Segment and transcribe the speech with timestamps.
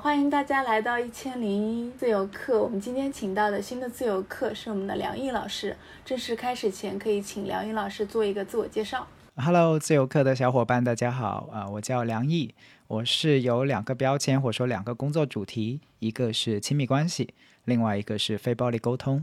[0.00, 2.62] 好，欢迎大家来到一千零一自由课。
[2.62, 5.76] 我们今天请到的新的自由课是我们的梁毅老师。
[6.06, 9.06] 正式开始前，可以请梁毅老师做一个自我介绍。
[9.36, 11.68] Hello，自由课的小伙伴，大家好啊！
[11.68, 12.54] 我叫梁毅，
[12.86, 17.34] 我是有两个标签或者说两个工作主题，一个是亲密关系，
[17.66, 19.22] 另外一个是非暴力沟通。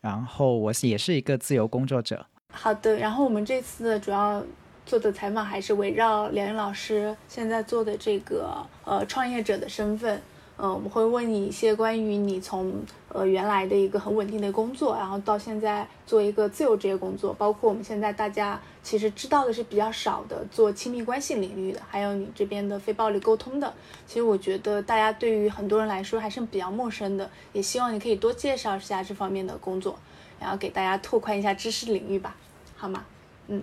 [0.00, 2.26] 然后我也是一个自由工作者。
[2.52, 4.44] 好的，然后我们这次的主要。
[4.86, 10.20] 做的采访还是围绕梁云老师现在做的这个呃创业者的身份，
[10.58, 12.72] 嗯，我们会问你一些关于你从
[13.08, 23.72] 呃原来的一个很稳定的工作，然后到现在做一个自由职业工作，包括我们现在大家其实知道的是比较少的做亲密关系领域的，还有你这边的非暴力沟通的，
[24.06, 29.98] 其实我觉得大家对于很多人来说还是比较陌生的，也希望你可以多介绍一下这方面的工作，
[30.38, 32.36] 然后给大家拓宽一下知识领域吧，
[32.76, 33.04] 好吗？
[33.48, 33.62] 嗯。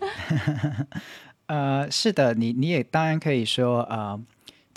[1.46, 4.20] 呃，是的，你你也当然可以说，呃，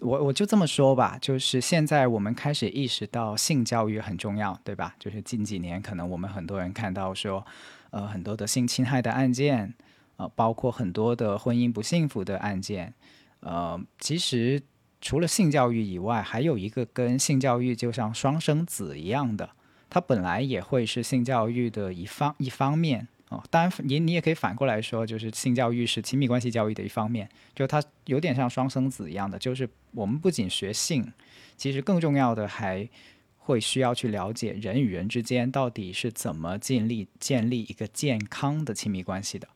[0.02, 4.96] 我我就这么说吧，就是现在我们开始意识到性教育很重要，对吧？
[4.98, 7.46] 就是近几年，可能我们很多人看到说，
[7.90, 9.74] 呃，很多的性侵害的案件，
[10.16, 12.94] 呃，包括很多的婚姻不幸福的案件，
[13.42, 14.62] 呃，其实
[15.02, 19.50] 除了性教育以外，还有一个跟性教育就像双生子一样的，
[19.90, 23.10] 它本来也会是性教育的一方一方面。
[23.32, 31.14] 哦，当然，你你也可以反过来说，就是性教育是亲密关系教育的一方面，就它有点像双生子一样的，就是我们不仅学性，
[31.56, 32.90] 其实更重要的还
[33.38, 39.48] 会需要去了解人与人之间到底是怎么建立建立一个健康的亲密关系的。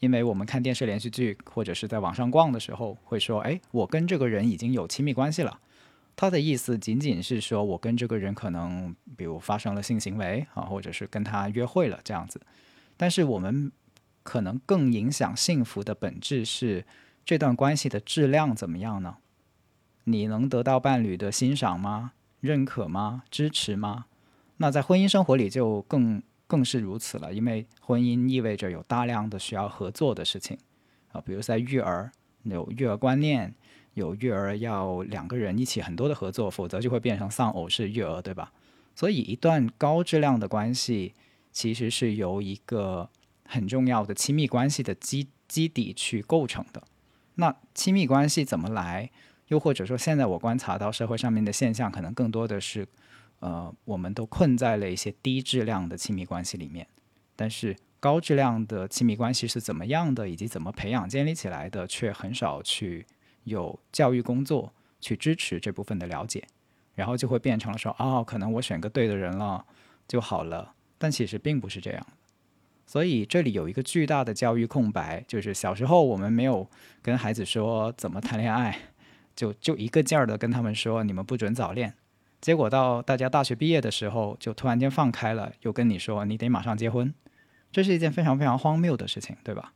[0.00, 5.58] 因为我们看电视连续剧或者是在网上逛的时候，会说，哎，我跟这个人已经有亲密关系了，
[6.14, 12.38] 他的意思仅仅是说我跟这个人可能比如发生了性行为啊，或者是跟他约会了这样子。
[12.98, 13.72] 但是我们
[14.22, 16.84] 可能更影响幸福的本质是
[17.24, 19.16] 这段关系的质量怎么样呢？
[20.04, 22.12] 你能得到伴侣的欣赏吗？
[22.40, 23.22] 认可吗？
[23.30, 24.06] 支持吗？
[24.58, 30.58] 那在婚姻生活里就更更是如此了，因为婚姻意味着有大量的需要合作的事情
[31.12, 32.10] 啊，比如在育儿
[32.42, 33.54] 有育儿观念，
[33.94, 38.52] 有育儿要两个人一起很多的合作，否则就会变成丧偶式育儿，对吧？
[38.94, 41.14] 所以一段高质量的关系。
[41.58, 43.10] 其实是由一个
[43.44, 46.80] 很重要的亲密关系的基基底去构成的。
[47.34, 49.10] 那亲密关系怎么来？
[49.48, 52.86] 又或者说，现在我观察到社会上面的现象，可能更多的是，
[53.40, 56.86] 呃，我们都困在了一些低质量的亲密关系里面。
[57.34, 63.04] 但是高质量的亲密关系是怎么样的，以及怎么培养建立起来的，却很少去
[63.42, 66.46] 有教育工作去支持这部分的了解。
[66.94, 69.66] 然后就会变成了说，哦，可能我选个对的人了
[70.06, 70.74] 就好了。
[70.98, 72.06] 但其实并不是这样，
[72.86, 76.68] 所以这里有一个巨大的教育空白，就是小时候我们没有
[77.00, 78.76] 跟孩子说怎么谈恋爱，
[79.36, 81.94] 就就一个劲儿的跟他们说你们不准早恋，
[82.40, 87.14] 结果到大家大学毕业的时候，就突然间放开了，又跟你说你得马上结婚，
[87.70, 89.72] 这是一件非常非常荒谬的事情，对吧？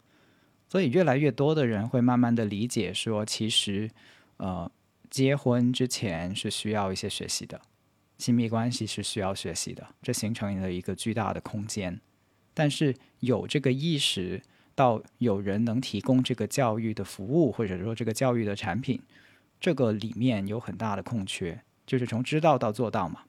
[0.68, 3.90] 所以越来越多的人会慢慢的理解说，其实
[4.38, 4.70] 呃，
[5.10, 7.60] 结婚之前是需要一些学习的。
[8.22, 12.00] 亲密关系是需要学习的，这形成了一个巨大的空间。
[12.54, 14.40] 但是有这个意识，
[14.76, 19.02] 到有人能提供这个教育的服务，或者说这个教育的产品，
[19.58, 23.22] 这个里面有很大的空缺，就是从知道到做到嘛。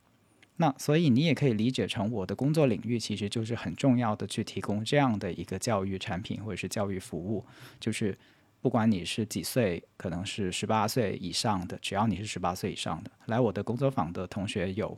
[0.57, 7.43] 那所以你也可以理解成我的工作领域其实就是很重要的，去提供这样的一个教育产品或者是教育服务，
[7.79, 8.15] 就是。
[8.63, 14.97] 不管你是几岁，可能是十八岁以上的，只要你是十八岁以上的，来我的工作坊的同学有，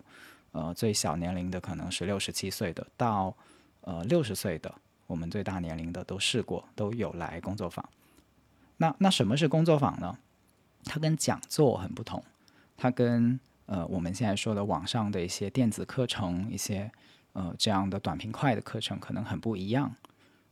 [0.51, 3.35] 呃，最小年龄的可能是六十七岁的，到
[3.81, 4.71] 呃六十岁的，
[5.07, 7.83] 我们最大年龄的都试过，都有来工作坊。
[8.77, 10.15] 那那什么是工作坊呢？
[10.83, 12.23] 它跟讲座很不同，
[12.77, 16.91] 它跟呃我们现在说的网上的一些电子课程，一些
[17.33, 19.95] 呃这样的短平快的课程可能很不一样。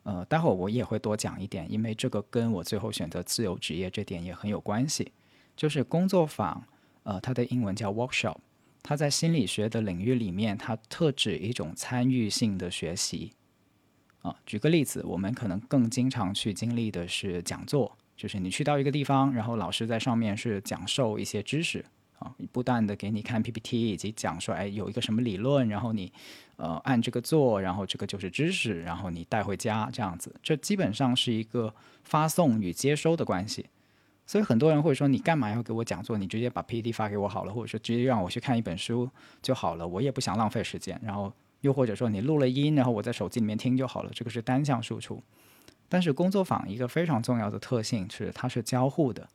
[0.03, 5.11] 呃，待会儿我也会多讲一点，因为这个跟我最后选择自由职业这点也很有关系。
[5.55, 6.63] 就是工作坊，
[7.03, 8.37] 呃，它的英文叫 workshop，
[8.81, 13.31] 它在心理学的领域里面，它特指一种参与性的学习。
[14.21, 21.85] 啊，举个例子，我们可能更经常去经历的是讲座，就是你去到一个地方，然后老师在上面是讲授一些知识。
[22.19, 26.09] 啊不断的给你看 PPT，以及讲说，哎，有一个什么理论，然后你，
[26.55, 31.73] 呃，按这个做，然后这个就是知识，然后你带回家这样子，这基本上是一个
[32.03, 33.67] 发送与接收的关系。
[34.25, 36.17] 所以很多人会说，你干嘛要给我讲座？
[36.17, 39.09] 你直接把 PPT 发给我好了，或者说直接让我去看一本书
[39.41, 40.99] 就好了，我也不想浪费时间。
[41.03, 45.21] 然后又或者说你录了音，然后我在手机里面听就好了，这个是单向输出。
[45.89, 49.27] 但是工作坊一个非常重要的特性是，它是交互的。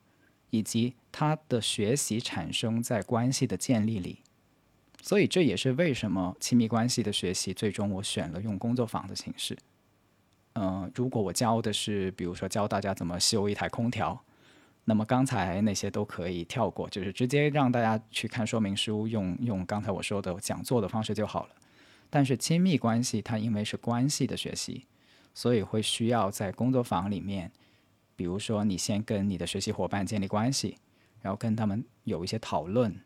[0.51, 4.23] 以及它的学习产生在关系的建立里。
[5.01, 9.57] 所以这也是为什么亲密关系的学习最终我选了用工作坊的形式。
[10.53, 14.19] 嗯，如果我教的是，比如说教大家怎么修一台空调，
[14.83, 21.55] 那么刚才那些都可以跳过，就是直接让大家去看说明书，用用刚才我说的讲座的方式就好了。
[22.09, 24.85] 但是亲密关系它因为是关系的学习，
[25.33, 27.51] 所以会需要在工作坊里面，
[28.15, 30.77] 比如说你先跟你的学习伙伴建立关系，
[31.21, 32.99] 然后跟他们有一些讨论。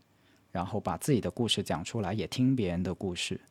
[0.53, 3.41] 然后把自己的故事讲出来，也听别人的故事。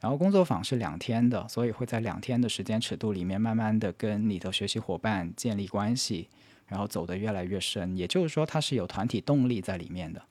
[0.00, 6.28] 然后工作坊是两天的，所以会在两天的时间尺度里面，慢慢的跟你的学习伙伴建立关系，
[6.68, 7.96] 然后走得越来越深。
[7.96, 10.22] 也就是说，它是有团体动力在里面的。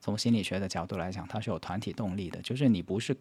[0.00, 3.16] 从心理学的角度来讲，它是有团体动力的，就是你不是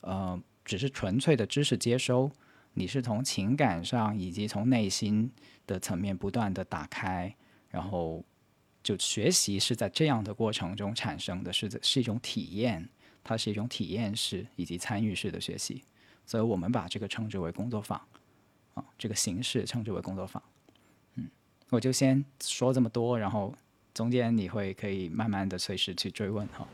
[0.00, 2.30] 呃只是纯粹的知识接收，
[2.72, 5.30] 你是从情感上以及从内心
[5.66, 7.34] 的层面不断的打开，
[7.68, 8.24] 然后。
[8.88, 12.88] 就学习是在这样的过程中产生的，是是一种体验，
[13.22, 15.82] 它是一种体验式以及参与式的学习，
[16.24, 18.00] 所以我们把这个称之为工作坊，
[18.72, 20.42] 啊，这个形式称之为工作坊。
[21.16, 21.28] 嗯，
[21.68, 23.54] 我就先说这么多，然后
[23.92, 26.66] 中间你会可以慢慢的随时去追问哈。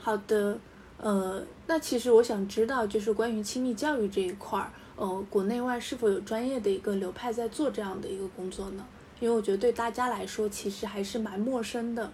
[0.00, 0.58] 好的，
[0.96, 8.84] 呃，那其实我想知道，就是关于亲密教育这一块儿，呃，国内外是否有专业的一个流派在做这样的一个工作呢？
[9.20, 12.10] 因为我觉得对大家来说，其实还是蛮陌生的。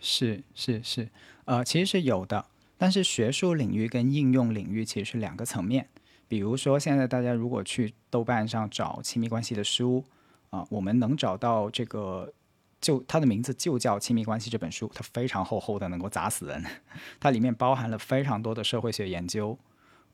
[0.00, 1.08] 是是是，
[1.44, 2.46] 呃，其实是有的，
[2.78, 5.88] 但是学术领域跟应用领域其实是两个层面。
[6.28, 10.04] 比如说，现在大家如果去豆瓣上找亲密关系的书，
[10.50, 12.32] 啊，我们能找到这个，
[12.80, 16.64] 就它的名字就叫《亲密关系》这本书，它非常厚厚的，能够砸死人。
[17.18, 19.58] 它里面包含了非常多的社会学研究，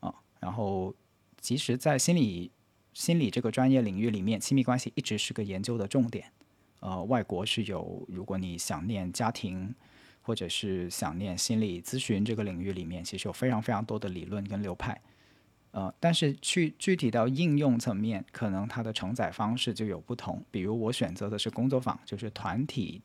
[0.00, 0.94] 啊，然后
[1.42, 2.50] 其实，在心理。
[2.96, 6.32] 心理这个专业领域里面，亲密关系一直是个研究的重点。
[6.80, 9.74] 呃，外国是有，如果你想念家庭，
[10.22, 14.98] 或者是想念心理咨询这个领域里面，其实有非常非常多的理论跟流派。
[15.72, 20.42] 呃，但是去具体到应用层面，可能它的承载方式就有不同。
[20.50, 23.02] 比如我选择的是工作坊，就是团体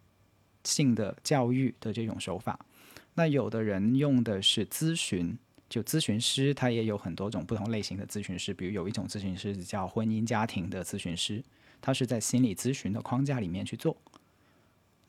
[0.64, 2.58] 性的教育的这种手法。
[3.16, 5.38] 那有的人用的是咨询。
[5.72, 11.42] 就咨询师，他也有很多种不同类型的咨询师，比如有一种咨询师叫婚姻家庭的咨询师，
[11.80, 13.96] 他是在心理咨询的框架里面去做。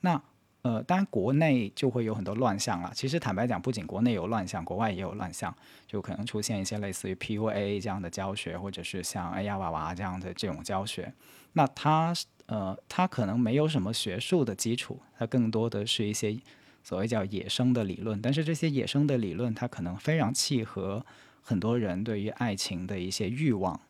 [0.03, 0.23] 那
[0.63, 2.93] 呃，当然国内就会有很多乱象了。
[2.95, 5.53] 其实坦白讲，不仅国内有乱象，国外也有乱象，
[5.89, 11.13] 就可能出现一些类似于 PUA 这样的教学，或者是像哎呀娃娃这样的这种教学。
[11.55, 12.15] 那他
[12.47, 16.39] 呃，他可能没有什么学术的基础，他更多的是一些。
[16.83, 21.05] 所谓叫野生的理论，但是这些野生的理论，它可能非常契合
[21.41, 23.81] 很多人对于爱情的一些欲望，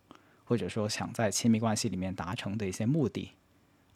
[0.45, 3.31] 或者说想在亲密关系里面达成的一些目的。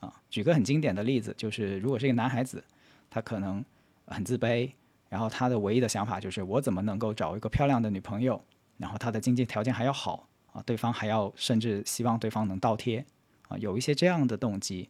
[0.00, 2.64] 啊，举个很经典的例子，就是如果是一个男孩子，
[3.10, 3.64] 他可能
[4.06, 4.70] 很自卑，
[5.08, 8.42] 然后他的唯一的想法就是我怎么能够找一个漂亮的女朋友，
[8.78, 13.04] 然后他的经济条件还要好啊，对方还要甚至希望对方能倒贴
[13.48, 14.88] 啊，有一些这样的动机，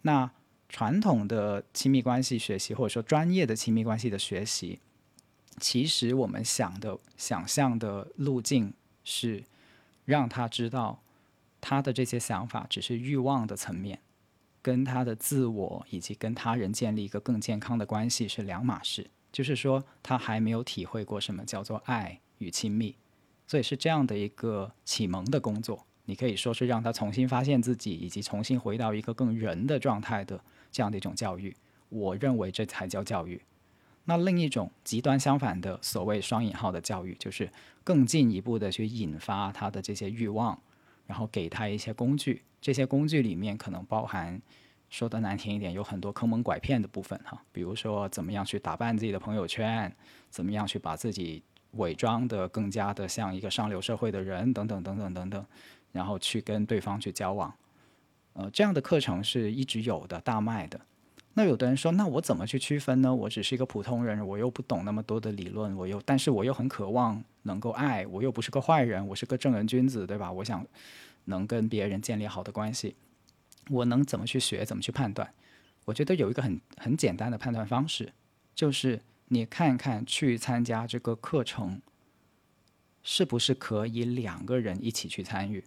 [0.00, 0.30] 那。
[0.72, 4.80] 传统的亲密关系学习，或者说专业的亲密关系的学习，
[5.58, 8.72] 其实我们想的、想象的路径
[9.04, 9.44] 是
[10.06, 11.02] 让他知道
[11.60, 14.00] 他的这些想法只是欲望的层面，
[14.62, 19.10] 跟他的自我以及跟他人建立一个更健康的关系是两码事。
[19.30, 22.96] 就是说，他还没有体会过什么叫做爱与亲密，
[23.46, 25.86] 所以是这样的一个启蒙的工作。
[26.06, 30.42] 你可以说是让他重新发现自己，以及重新回到一个更人的状态的。
[30.72, 31.54] 这样的一种教育，
[31.90, 33.40] 我认为这才叫教育。
[34.04, 37.48] 那另一种极端相反的所谓双引号的教育，就是
[37.84, 40.60] 更进一步的去引发他的这些欲望，
[41.06, 42.42] 然后给他一些工具。
[42.60, 44.40] 这些工具里面可能包含，
[44.90, 47.40] 说的难听一点，有很多坑蒙拐骗的部分哈。
[47.52, 49.94] 比如说，怎么样去打扮自己的朋友圈，
[50.30, 55.46] 怎么样去把自己伪装的更加的像一个上流社会的人，等等等等等等，
[55.92, 57.52] 然后去跟对方去交往。
[58.34, 60.80] 呃，这样的课程是一直有的，大卖的。
[61.34, 63.14] 那有的人说，那我怎么去区分呢？
[63.14, 70.30] 我只是一个普通人，我又不懂那么多的理论，我又，但是我又很渴望能够爱，我又不是个坏人，我是个正人君子，对吧？
[70.30, 70.66] 我想
[71.24, 72.94] 能跟别人建立好的关系，
[73.70, 75.32] 我能怎么去学，怎么去判断？
[75.86, 78.12] 我觉得有一个很很简单的判断方式，
[78.54, 81.80] 就是你看看去参加这个课程
[83.02, 85.64] 是不是可以两个人一起去参与。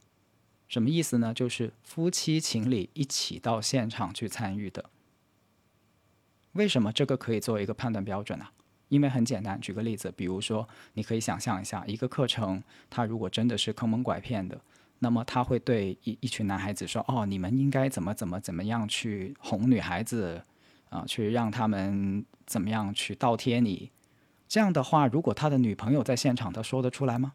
[0.67, 1.33] 什么意思呢？
[1.33, 4.89] 就是夫妻情侣一起到现场去参与的。
[6.53, 8.47] 为什么这个可以作为一个判断标准呢？
[8.89, 14.61] 因为很简单，举个例子，比如说，你可以想象一下，一个课程，它如果真的是坑蒙拐骗的，
[14.99, 20.41] 那么他会对一一群男孩子说：“哦，你们应该怎么怎么怎么样去哄女孩子，
[20.89, 23.91] 啊，去让他们怎么样去倒贴你。
[24.47, 27.33] 这样的话，如果他的女朋友在现场，他说得出来吗？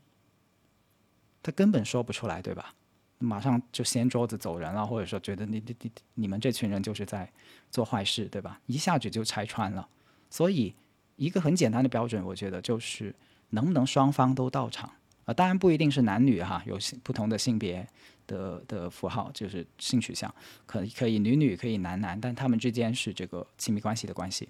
[1.43, 2.75] 他根本说不出来，对吧？
[3.23, 7.31] 马上就掀桌子走人了，或者说觉得你你你你们这群人就是在
[7.71, 8.59] 做坏事，对吧？
[8.67, 9.87] 一下子就拆穿了。
[10.31, 10.75] 所以
[11.17, 13.15] 一个很简单的标准，我觉得就是
[13.51, 14.91] 能不能双方都到场
[15.27, 15.35] 啊？
[15.35, 17.87] 当然不一定是男女哈，有不同的性别
[18.27, 20.35] 的的符号，就是性取向，
[20.65, 24.49] 可可以女女可以男男，但他们之间是这个亲密关系的关系。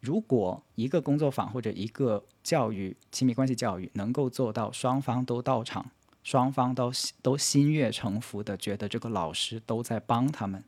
[0.00, 5.88] 如果一个工作坊或者一个教育亲密关系教育能够做到双方都到场。
[6.22, 10.62] 双方都心都心悦诚服的觉得这个老师都在帮他们，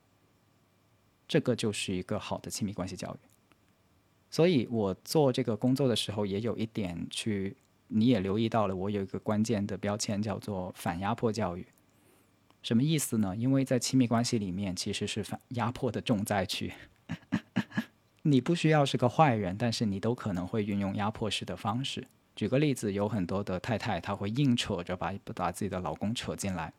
[1.29, 3.29] 这个就是一个好的亲密关系教育。
[4.31, 7.57] 所以我做这个工作的时候，也有一点去，
[7.89, 11.67] 你也留意到了，我有一个关键的标签叫做反压迫教育。
[12.63, 13.35] 什么意思呢？
[13.35, 16.73] 因为在亲密关系里面，其实是反压迫的重灾区。
[18.23, 22.07] 你不需要是个坏人，但是你都可能会运用压迫式的方式。
[22.41, 26.73] 举个例子，有很多的太太，她会硬扯着把把自己的老公扯进来。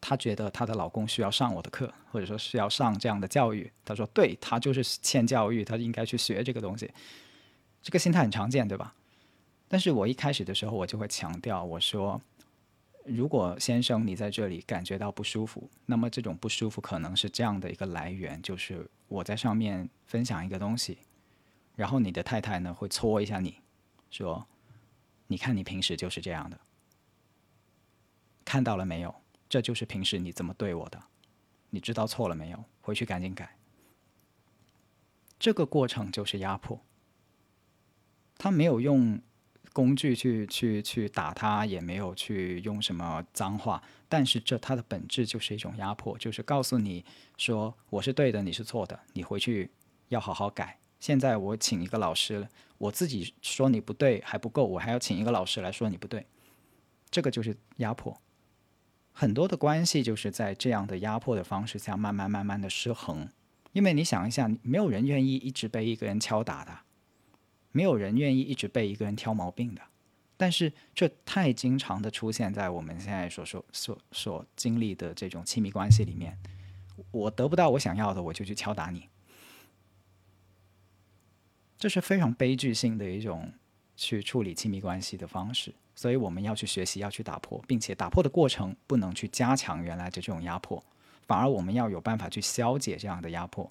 [0.00, 3.68] 她觉得她的老公需要上我的课，或者说需要上这样的教育。
[3.84, 6.88] 她说：“对他就是欠教育，他应该去学这个东西。”
[7.82, 8.94] 这个心态很常见，对吧？
[9.66, 12.22] 但是我一开始的时候，我就会强调，我说
[13.02, 20.98] ：“如果先生你在这里感觉到不舒服，那么这种不舒服可能是这样的一个来源，就是我在上面分享一个东西，
[21.74, 23.56] 然后你的太太呢会搓一下你。”
[24.10, 24.46] 说，
[25.26, 26.58] 你看你平时就是这样的，
[28.44, 29.14] 看到了没有？
[29.48, 31.02] 这就是平时你怎么对我的，
[31.70, 32.64] 你知道错了没有？
[32.80, 33.56] 回去赶紧改。
[35.38, 36.80] 这个过程就是压迫。
[38.38, 39.20] 他没有用
[39.72, 47.04] 工具去去去打他，也没有去用什么脏话，但是这它的本质就是一种压迫，就是告诉你
[47.36, 49.70] 说我是对的，你是错的，你回去
[50.08, 50.78] 要好好改。
[51.06, 52.48] 现在我请一个老师，
[52.78, 56.26] 我自己说你不对还不够，我还要请一个老师来说你不对，
[57.08, 58.20] 这个就是压迫。
[59.12, 63.28] 很多的关系就是在这样的压迫的方式下，慢慢慢慢的失衡。
[63.72, 66.76] 因为你想一下，没有人愿意一直被一个人敲打的，
[67.70, 69.82] 没有人愿意一直被一个人挑毛病的。
[70.36, 76.36] 但是这太经常的出现在我们现在所说所所经历的这种亲密关系里面。
[77.12, 79.08] 我得不到我想要的，我就去敲打你。
[81.78, 83.52] 这是非常悲剧性的一种
[83.96, 90.82] 去处理亲密关系的方式，所以我们要去学习，要去打破，并且打破的过程不能去加强原来的这种压迫，
[91.26, 93.70] 反而我们要有办法去消解这样的压迫，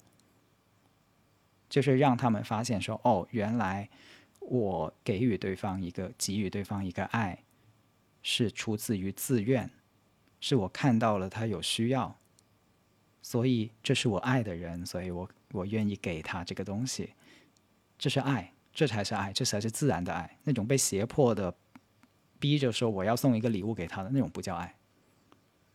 [1.68, 3.88] 就是让他们发现说：哦，原来
[4.40, 7.42] 我给予对方一个给予对方一个爱，
[8.22, 9.68] 是出自于自愿，
[10.40, 12.16] 是我看到了他有需要，
[13.20, 17.10] 所以这是我爱的人，所以我我愿意给他这个东西。
[17.98, 20.38] 这是爱，这才是爱，这才是自然的爱。
[20.44, 21.54] 那种被胁迫的、
[22.38, 24.74] 逼着说我要送一个礼物给他的那种不叫爱。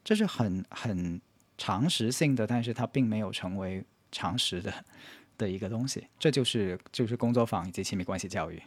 [0.03, 1.21] 这是很很
[1.57, 4.73] 常识性的，但是它并没有成为常识的
[5.37, 6.07] 的一个东西。
[6.17, 8.61] 这就是就是工作坊以及亲密关系教育。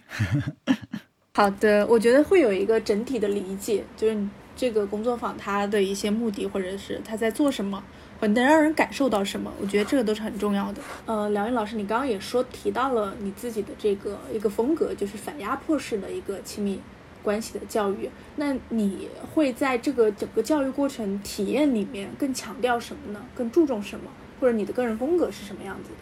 [1.34, 7.82] 好的，我觉得会有一个整体的理解，就是这个工作坊它的一些目的，或者是他在做什么。
[8.28, 9.52] 能让人感受到什么？
[9.60, 10.82] 我觉得这个都是很重要的。
[11.06, 16.80] 呃，梁云老师，你刚刚也说提到了你自己的这个一个风格，就是反压迫式的一个亲密
[17.22, 18.08] 关系的教育。
[18.36, 23.24] 那你会在这个整个教育过程体验里面更强调什么呢？
[23.34, 24.10] 更注重什么？
[24.40, 25.96] 或者你的个人风格是什么样子的？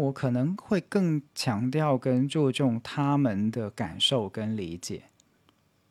[0.00, 5.02] 我可能会更强调跟注重他们的感受跟理解。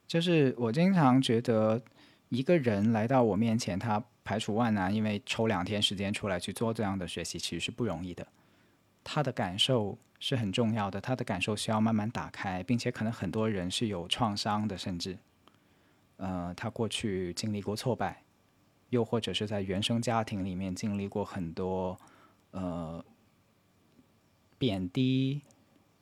[0.08, 1.82] 就是我经常觉得
[2.30, 4.04] 一个人来到我面前，他。
[4.24, 8.26] 排除万难，因为抽两天时间出来去做这样的学习，其实是不容易的。
[9.04, 15.18] 他的感受是很重要的，他的感受需要慢慢打开，并且可能很多人是有创伤的，甚至，
[16.18, 18.22] 呃，他过去经历过挫败，
[18.90, 22.00] 又或者是在原生家庭里面经历过很多，
[22.52, 23.04] 呃，
[24.60, 25.42] 贬低，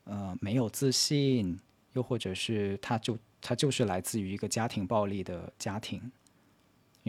[0.04, 1.58] 呃，没有自信，
[1.94, 6.12] 又或者是他就他就是来自于一个家庭暴力的家庭。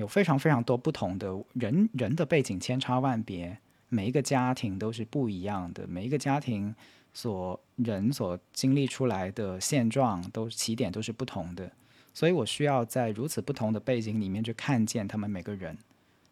[0.00, 3.56] 有非常非常多不同的人，人的背景千差万别，
[3.88, 6.74] 每一个家庭都是不一样的，每一个家庭
[7.12, 11.70] 所人所经历出来的现状都起点都是不同的，
[12.14, 15.76] 所以我需要在如此不同的背景里面去看见他们每个人。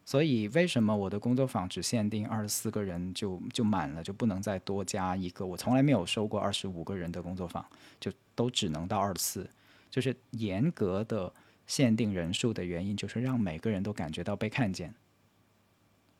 [0.05, 5.45] 所以为什么我的工作坊只限定二十四个人就就满了，就不能再多加一个？
[5.45, 7.63] 我从来没有收过二十五个人的工作坊，
[8.01, 9.51] 就都只能到二十四，
[9.91, 11.31] 就是严格的。
[11.69, 14.93] 限定人数的原因就是让每个人都感觉到被看见，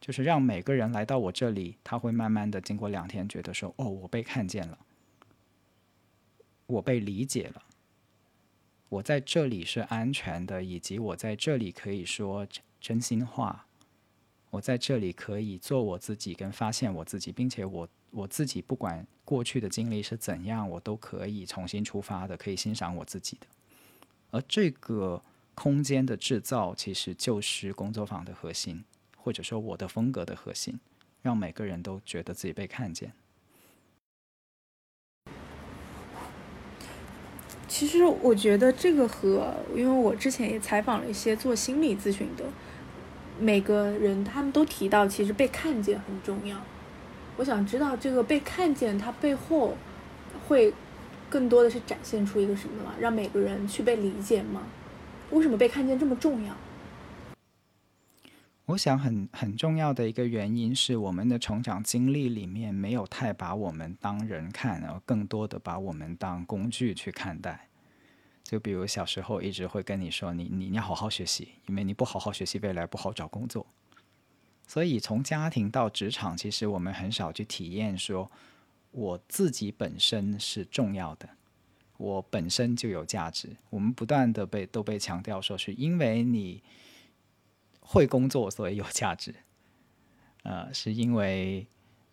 [0.01, 4.79] 就是让每个人来到我这里，他会慢慢的经过两天，觉得说，哦，我被看见了，
[6.67, 7.63] 我被理解了，
[8.91, 12.47] 我在这里是安全的，以及我在这里可以说
[12.79, 13.67] 真心话，
[14.51, 23.47] 我在这里可以做我自己，跟发现我自己，并且我我自己不管过去的经历是怎样，我都可以重新出发的，可以欣赏我自己的。
[24.31, 25.23] 而这个
[25.59, 28.85] 空间的制造，其实就是工作坊的核心。
[29.17, 30.79] 或者说我的风格的核心，
[31.21, 33.13] 让每个人都觉得自己被看见。
[37.67, 42.45] 其实我觉得这个和，因为我之前也采访了一些做心理咨询的，
[43.39, 46.63] 每个人他们都提到，其实被看见很重要。
[47.37, 49.77] 我想知道这个被看见，它背后
[50.47, 50.73] 会
[51.29, 52.95] 更多的是展现出一个什么吗？
[52.99, 54.63] 让每个人去被理解吗？
[55.31, 56.55] 为什么被看见这么重要？
[58.67, 67.69] 我想很很重要的一个原因是，我们的成长经历里面没有太把我们当人看，而更多的把我们当工具去看待。
[68.45, 73.67] 就比如小时候一直会跟你说，你你要好好学习，因为你不好好学习，未来不好找工作。
[74.67, 78.31] 所以从家庭到职场，其实我们很少去体验说，
[78.91, 81.29] 我自己本身是重要的，
[81.99, 83.55] 我本身就有价值。
[83.69, 86.63] 我们不断的被都被强调说，是因为你。
[87.91, 89.35] 会工作，所以有价值。
[90.43, 91.67] 呃，是因为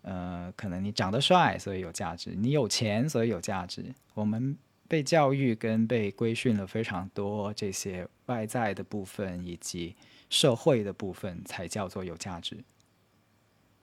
[0.04, 3.94] 呃，可能你长得帅，所以有价值；你有钱，所以有价值。
[4.14, 9.98] 我们被教育跟被规训了非常多这些外在的部分，以及
[10.30, 12.64] 社会的部分，才叫做有价值。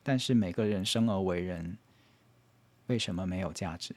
[0.02, 1.76] 但是每个人生而为人，
[2.86, 3.94] 为什么没有价值？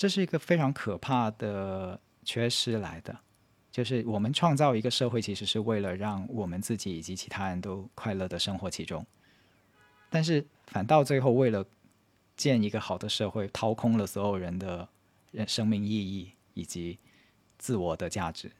[0.00, 3.14] 这是一个非常可怕的缺失来的。
[3.70, 9.04] 就是我们创造一个社会，其实是为了让我们自己以及其他人都快乐的生活其中。
[10.08, 11.62] 但是反倒最后为了
[12.34, 14.88] 建一个好的社会，掏空了所有人的
[15.46, 16.98] 生命意义以及
[17.58, 18.50] 自我的价值，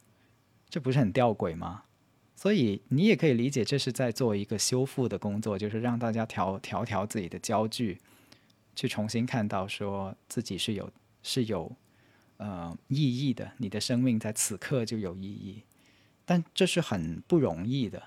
[0.68, 1.84] 这不是很吊诡吗？
[2.36, 7.98] 所以你也可以理解，这是在做一个修复的工作，就是让大家调调调自己的焦距，
[8.76, 10.90] 去重新看到说自己是有
[11.22, 11.76] 是有。
[12.42, 15.62] 呃，意义的，你的生命在此刻就有意义，
[16.24, 18.02] 但这是很不容易的，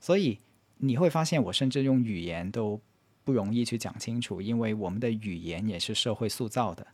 [0.00, 0.40] 所以
[0.78, 2.80] 你会发现，我甚至用语言都
[3.22, 6.84] 不容易去讲清楚，因为我们的语言也是社会塑造的，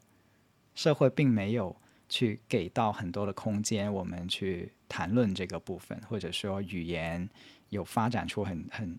[0.75, 1.75] 社会并没有
[2.07, 7.27] 去给到很多的空间，我们去谈论这个部分，或者说语言
[7.71, 8.99] 有发展出很很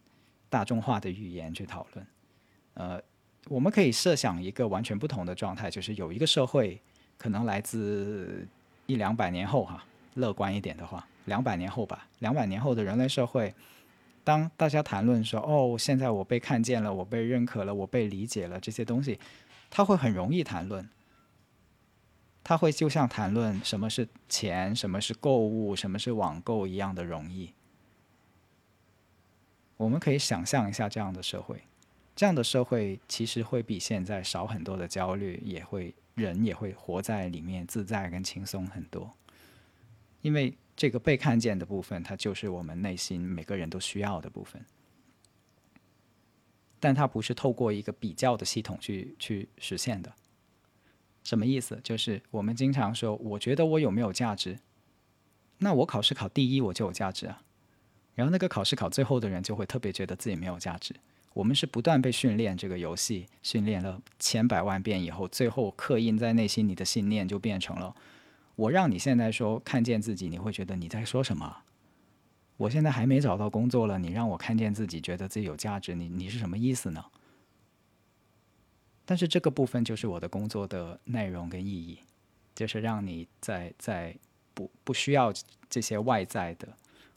[0.49, 2.07] 大众化的语言去讨论。
[2.73, 2.99] 呃，
[3.47, 6.81] 我们可以设想一个完全不同的状态，就是有一个社会。
[7.17, 8.45] 可能来自
[8.87, 9.83] 一两百年后哈，
[10.15, 12.05] 乐观一点的话，两百年后吧。
[12.19, 13.55] 两百年后的人类社会，
[14.23, 19.17] 当大家谈论说“哦，现在我被看见了，我被认可了，我被理解了”这些东西，
[19.69, 20.87] 他会很容易谈论。
[22.43, 27.53] 他会就像谈论什么是钱、什么是购物、什么是网购一样的容易。
[29.77, 31.63] 我们可以想象一下这样的社会，
[32.15, 35.93] 这样的社会其实会比现在少很多的焦虑，也会。
[36.15, 39.13] 人也会活在里面，自在跟轻松很多。
[40.21, 44.65] 因为这个被看见的部分，它就是我们内心每个人都需要的部分。
[46.79, 50.13] 但它不是透过一个比较的系统去去实现的。
[51.21, 51.77] 什么意思？
[51.83, 54.57] 就是我们经常说，我觉得我有没有价值？
[55.57, 57.43] 那我考试考第一，我就有价值啊。
[58.13, 60.95] 然后那个考试考最后的人，就会特别觉得自己没有价值。
[61.35, 67.93] 我们是不断被训练这个游戏，训练了千百万遍以后，最后刻印在内心，你的信念就变成了：
[68.55, 71.57] 我让你现在说看见自己，你会觉得你在说什么？
[72.55, 77.03] 我现在还没找到工作了，你让我看见自己，觉得自己有价值，你你是什么意思呢？
[79.03, 81.99] 但是这个部分就是我的工作的内容跟意义，
[82.55, 84.15] 就是让你在在
[84.53, 85.33] 不不需要
[85.69, 86.69] 这些外在的，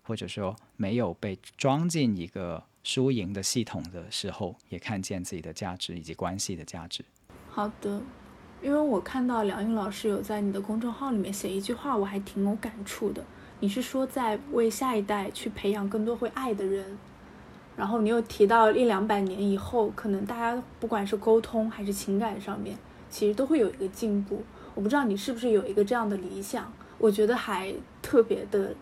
[0.02, 2.64] 或者说没有被装进一个。
[2.82, 7.04] 输赢的系统的时候，也看见自己的价值以及关系的价值。
[7.50, 8.00] 好的，
[8.62, 13.24] 因为我看到梁颖老师有在你的公众号里面写一句话，我还挺有感触的。
[13.60, 16.96] 你是说在为下一代去培养更多会爱的人，
[17.76, 22.78] 然后你又提到一两百年以后，可能大家不管是沟通还是情感上面，
[23.10, 24.42] 其实都会有一个进步。
[24.74, 28.74] 我不知道你是不是有一个这样的理想，我觉得还特别的。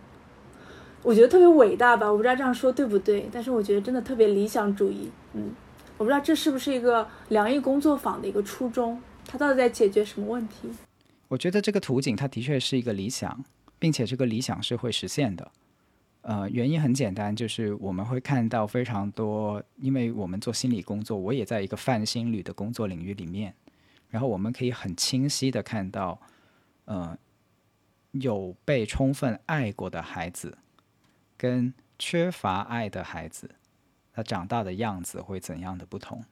[1.03, 5.11] 我觉得特别伟大吧，我不知道这样说对不对，但是我觉得真的特别理想主义。
[5.35, 5.55] 嗯，
[5.99, 10.69] 我不知道这是不是一个良医工作坊的一个初衷，它到底在解决什么问题？
[11.29, 13.45] 我觉得这个图景它的确是一个理想，
[13.79, 15.51] 并且这个理想是会实现的。
[16.23, 23.55] 呃，原因很简单，就是我们会看到非常多，因为我们做心理工作，我也在一个泛心理的工作领域里面，
[24.11, 26.21] 然后我们可以很清晰的看到，
[26.87, 27.17] 呃，
[28.11, 30.59] 有被充分爱过的孩子，
[31.47, 33.55] 跟缺乏爱的孩子，
[34.13, 36.25] 他长大的样子会怎样的不同。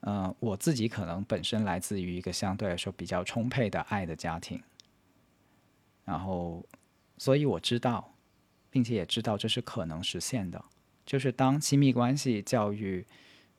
[0.00, 4.62] 嗯，我自己可能本身来自于一个相对来说比较充沛的爱的家庭，
[6.04, 6.66] 然后，
[7.18, 8.12] 所以我知道。
[8.68, 10.62] 并且也知道这是可能实现的，
[11.06, 13.06] 就是当亲密关系教育，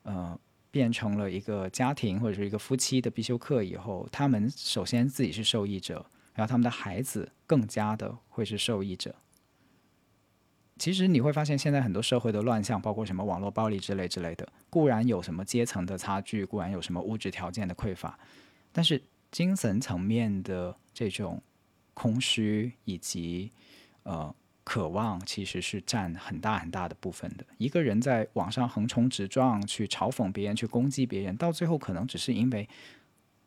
[0.04, 0.38] 呃，
[0.70, 9.12] 变成了一个家庭或者是一个夫妻的必修课以后，他们首先自己是受益者，然后他们的孩子更加的会是受益者。
[10.78, 18.18] 其实你会发现，现在很多社会的乱象，包括什么网络暴力之类之类的，固然有什么阶层的差距，固然有什么物质条件的匮乏，
[18.72, 21.42] 但是精神层面的这种
[21.94, 23.50] 空虚以及
[24.04, 24.34] 呃。
[24.64, 27.46] 渴望其实是占很大很大的部分的。
[27.56, 32.68] 一个人在网上横冲直撞，去嘲讽别人，去攻击别人，到最后可能只是因为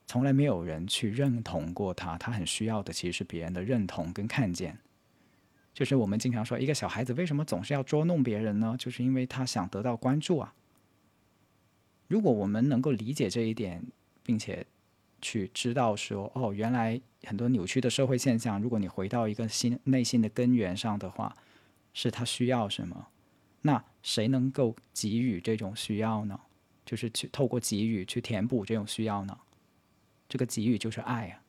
[0.08, 2.18] 从来没有人去认同过他。
[2.18, 4.76] 他很需要的其实是别人的认同跟看见。
[5.74, 8.76] 就是我们经常说，一个小孩子为什么总是要捉弄别人呢？
[8.78, 10.54] 就是因为他想得到关注啊。
[12.08, 13.84] 如果我们能够理解这一点，
[14.24, 14.66] 并且
[15.22, 17.02] 去知道说，哦，原来。
[17.24, 21.38] 很多扭曲的社会现象，如果你回到一个心内心的根源上的话，
[21.94, 23.10] 是他需要什么？
[23.62, 26.40] 那谁能够给予这种需要呢？
[26.84, 29.38] 就是去透过给予去填补这种需要呢？
[30.28, 31.41] 这个给予就是爱啊。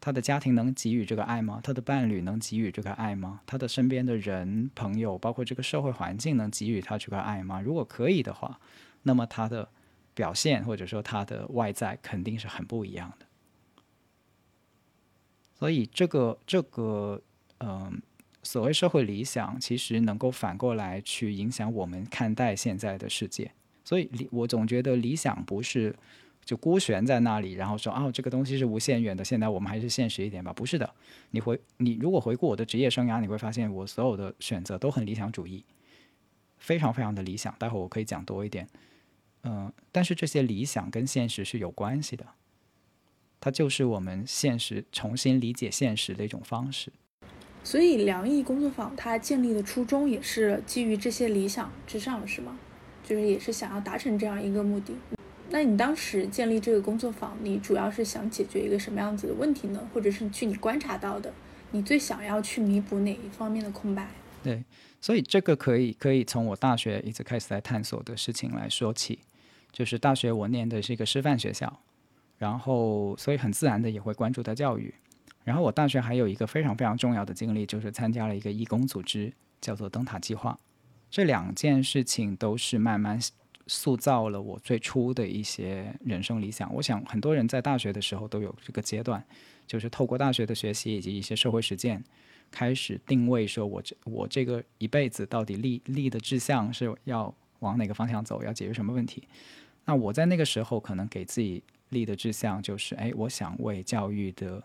[0.00, 1.60] 他的家庭能给予这个爱吗？
[1.62, 3.40] 他的伴侣能给予这个爱吗？
[3.44, 7.60] 他的身边的人、朋友，包括这个社会环境能给予他这个爱吗？
[7.60, 8.60] 如果可以的话，
[9.02, 9.68] 那么他的
[10.14, 13.26] 表现或者说他的外在肯定是很不一样的。
[15.58, 17.20] 所以，这个这个，
[17.58, 18.00] 嗯，
[18.44, 23.50] 所谓社会理想，其实能够反过来去影响我们看待现在的世界。
[23.84, 25.96] 所以，理我总觉得理想不是
[26.48, 29.22] 就孤悬在那里，然后说哦，这个东西是无限远的。
[29.22, 30.50] 现在我们还是现实一点吧。
[30.50, 30.90] 不是的，
[31.32, 35.62] 你回你如果回顾我的职业生涯，你会发现我所有的选择都很理想主义，
[36.56, 37.54] 非常非常的理想。
[37.58, 38.66] 待会我可以讲多一点，
[39.42, 42.24] 嗯，但是这些理想跟现实是有关系的。
[43.38, 46.90] 它就是我们现实重新理解现实的一种方式。
[47.62, 52.58] 所以，梁毅工作坊它建立的初衷也是基于这些理想之上，是吗？
[53.04, 54.94] 就是也是想要达成这样一个目的。
[55.50, 59.80] 那你当时建立这个工作坊，你主要是想解决一个什么样子的问题呢？
[59.92, 61.32] 或者是据你观察到的，
[61.70, 64.08] 你最想要去弥补哪一方面的空白？
[64.42, 64.62] 对，
[65.00, 69.20] 所以这个可以可以从我大学一直开始在探索的事情来说起。
[69.72, 71.80] 就是大学我念的是一个师范学校。
[72.38, 74.94] 然后，所以很自然的也会关注到教育。
[75.42, 80.56] 然后我大学还有一个非常非常重要的经历，就是参加了一个义工组织，叫做灯塔计划。
[81.10, 83.18] 这两件事情都是慢慢
[83.68, 86.74] 塑造了我最初的一些人生理想。
[86.74, 89.22] 我想很多人在大学的时候都有这个阶段，
[89.66, 92.02] 就是透过大学的学习以及一些社会实践，
[92.50, 99.22] 开始定位说我这我这个一辈子到底立立的志向是要往哪个方向走，要解决什么问题。
[99.84, 101.62] 那我在那个时候可能给自己。
[101.90, 104.62] 立的志向就是，哎，我想为教育的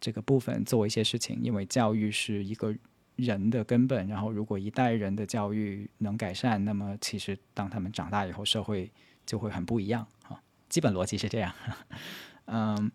[0.00, 2.74] 这个部分做一些事情，因为教育是一个
[3.18, 4.08] 人的根本。
[4.08, 8.90] 然后，如果一代人的教育能改善，那么其实当他们长大以后，社会
[9.26, 10.40] 就会很不一样啊。
[10.68, 11.52] 基本逻辑是这样。
[12.46, 12.90] 嗯，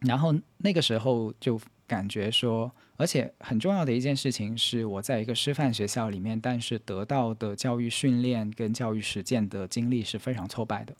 [0.00, 10.94] 然后那个时候就感觉说，而且很重要的一件事情是，我在一个师范学校里面，但是得到的教育训练跟教育实践的经历是非常挫败的。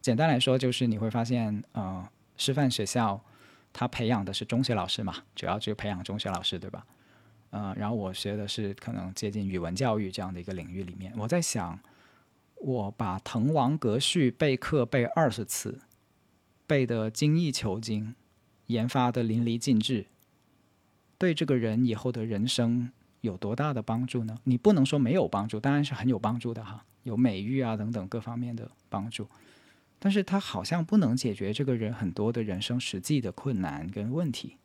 [0.00, 3.22] 简单来说，就是你会发现，呃，师范学校
[3.72, 6.84] 他培养的是中学老师嘛，主要就培养中学老师，对吧？
[7.52, 11.12] 呃，然后我学的是可能接近语文教育这样的一个领域里面。
[11.18, 11.78] 我在想，
[12.56, 15.82] 我把《滕王阁序》备课背二十次，
[16.66, 18.14] 背得精益求精，
[18.68, 20.06] 研发的淋漓尽致，
[21.18, 24.38] 对这个人以后的人生有多大的帮助呢？
[24.44, 29.28] 你不能说没有帮助，当然是很有帮助的哈，有美誉啊等等各方面的帮助。
[29.98, 34.56] 但是他好像不能解决这个人很多的人生实际的困难跟问题，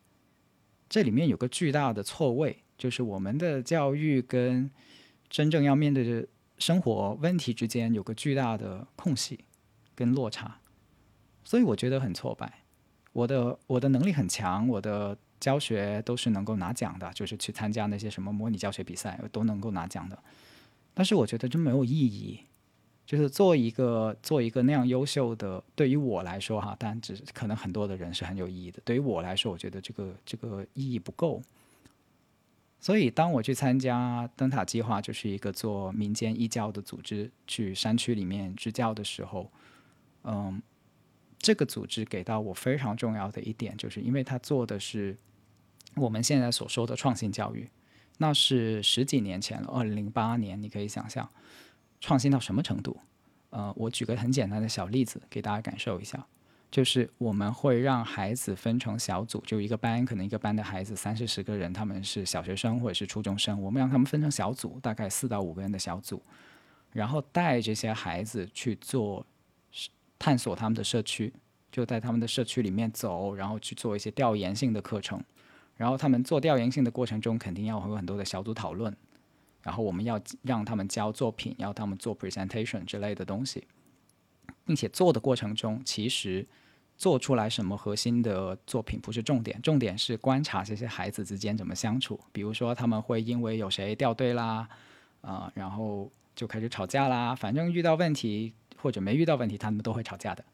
[0.88, 4.70] 这里面有个巨大的错位，就是我们的教育跟
[5.28, 9.40] 真正要面对的生活问题之间有个巨大的空隙
[9.94, 10.60] 跟落差，
[11.44, 12.60] 所以我觉得很挫败。
[13.12, 20.18] 我的我的能力很强，我的教学都是能够拿奖的，就是去参加那些什么模拟教学比赛都能够拿奖的，
[20.94, 22.40] 但是我觉得这没有意义。
[23.06, 28.82] 就是做一个做一个那样优秀的，对于我来说哈，但只可能很多的人是很有意义的。
[28.84, 31.40] 对于我来说，我觉得这个这个意义不够。
[32.80, 39.50] 所以当我去参加灯塔计划，就是一个做民间义教的组织，去山区里面支教的时候，
[40.22, 40.62] 嗯，
[41.38, 45.18] 这个组织给到我非常重要的一点，就是因为他做的是
[45.96, 47.68] 我们现在所说的创新教育，
[48.18, 51.28] 那是十几年前了，二零零八年，你可以想象
[52.00, 52.96] 创新到什么程度？
[53.50, 56.26] 呃，我举个很简单的小例子给大家感受一下。
[56.70, 66.22] 就是我们会让孩子分成小组，就一个班，可能一个班的孩子三四十个人，他们是小学生或者是初中生，我们让他们分成小组，大概四到五个人的小组，
[66.92, 69.24] 然后带这些孩子去做
[70.18, 71.32] 探索他们的社区，
[71.72, 75.22] 就在他们的社区里面走，然后去做一些调研性的课程，
[75.74, 78.94] 然后他们做调研性的过程中，肯定要有很多的小组讨论，
[79.62, 83.66] 然后我们要让他们交作品，要他们做 presentation 之类的东西。
[84.68, 86.46] 并且做的过程中，其实
[86.98, 92.20] 做出来什么核心的作品不是重点，重点是观察这些孩子之间怎么相处。
[92.32, 94.68] 比如说，他们会因为有谁掉队啦，
[95.22, 97.34] 啊，然后就开始吵架啦。
[97.34, 100.44] 反正遇到问题或者没遇到问题，他们都会吵架的。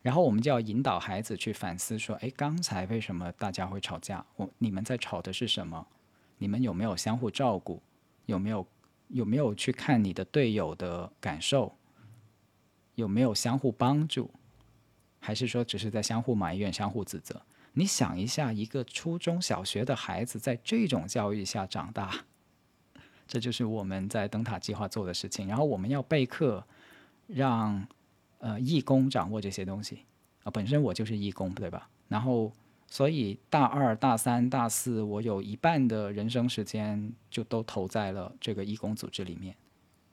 [0.00, 4.24] 然后我们就要引导孩子去反思，说：哎，刚才为什么大家会吵架？
[4.36, 5.86] 我你们在吵的是什么？
[6.38, 7.82] 你们有没有相互照顾？
[8.24, 8.66] 有没有
[9.08, 11.74] 有没有去看你的队友的感受？
[12.98, 14.28] 有没有相互帮助，
[15.20, 17.40] 还是说只是在相互埋怨、相互指责？
[17.74, 22.24] 你想一下，一个初中小学的孩子在这种教育下长大，
[23.28, 25.46] 这就是我们在灯塔计划做的事情。
[25.46, 26.66] 然后我们要备课，
[27.28, 27.86] 让
[28.38, 30.00] 呃义工掌握这些东西
[30.42, 30.50] 啊。
[30.50, 31.88] 本身我就是义工，对吧？
[32.08, 32.52] 然后
[32.88, 39.54] 所以大二、大三、大四，我有一半的人生时间就都投在了这个义工组织里面。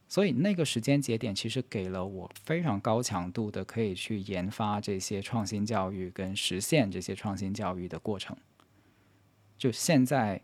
[0.07, 8.37] 所以那个时间节点其实给了我非常高强度的可以去研发这些创新教育跟实现这些创新教育的过程。
[9.57, 10.41] 就现在，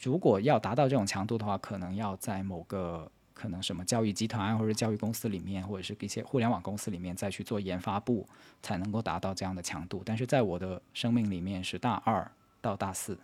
[0.00, 8.26] 如果要达到这种强度的话，可能要在某个可能什么教育集团或者教育公司里面，或者是一些互联网公司里面再去做研发部，
[8.62, 10.02] 才能够达到这样的强度。
[10.04, 12.30] 但是在我的生命里面，是大二
[12.60, 13.18] 到大四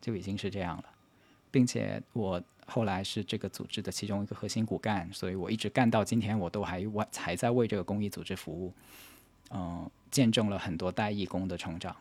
[0.00, 0.84] 就已经是这样了，
[1.50, 2.42] 并且我。
[2.66, 8.72] 后来是这个组织的其中一个核心骨干，所以我一直干到今天，我都还为还在为这个公益组织服务，
[9.50, 11.96] 嗯，见证了很多代义工的成长，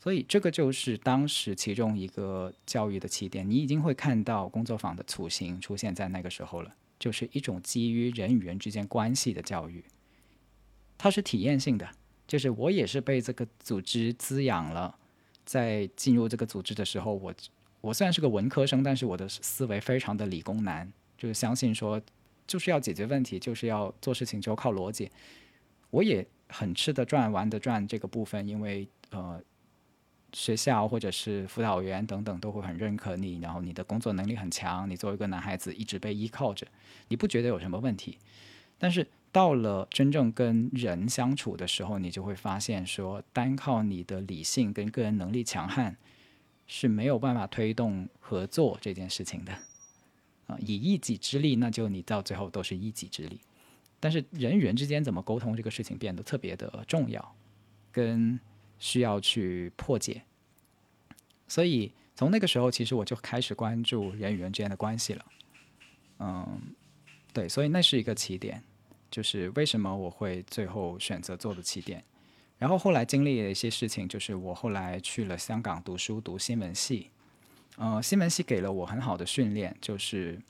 [0.00, 3.48] 所以这个就是当时其中一个教育的起点。
[3.48, 9.84] 你已经会看到工作坊的雏形出现在那个时候了，就是一种基于人与人之间关系的教育，
[10.98, 11.88] 它是体验性的，
[12.26, 14.98] 就是我也是被这个组织滋养了，
[15.44, 17.32] 在进入这个组织的时候，我。
[17.80, 22.00] 我虽然是个文科生，但是我的思维非常的理工男，就是相信说，
[22.46, 25.10] 就是要解决问题，就是要做事情就靠逻辑。
[25.90, 29.40] 我也很吃得转、玩得转这个部分，因为呃，
[30.32, 36.66] 学校或者是辅导员等等都会很认可你，然后你的工作能力很强，你作为一个男孩子一直被依靠着，
[37.08, 38.18] 你不觉得有什么问题？
[38.78, 45.96] 但是到了真正跟人相处的时候，你就会发现说，单靠你的理性跟个人能力强悍。
[46.66, 49.52] 是没有办法推动合作这件事情的，
[50.46, 53.40] 啊，以一己之力，那就你到最后都是一己之力。
[53.98, 57.36] 但是人与人之间怎么沟通这个事情变得特别的重要，
[57.90, 58.38] 跟
[58.78, 60.22] 需要去破解。
[61.48, 65.24] 所以从那个时候，其实我就开始关注人与人之间的关系了。
[66.18, 66.60] 嗯，
[67.32, 68.62] 对，所以那是一个起点，
[69.10, 72.04] 就是为什么我会最后选择做的起点。
[72.58, 77.10] 然后后来经历了一些事情，就是我后来去了香港读书，读新闻系。
[77.76, 80.40] 呃，新闻系给了我很好的训练，就是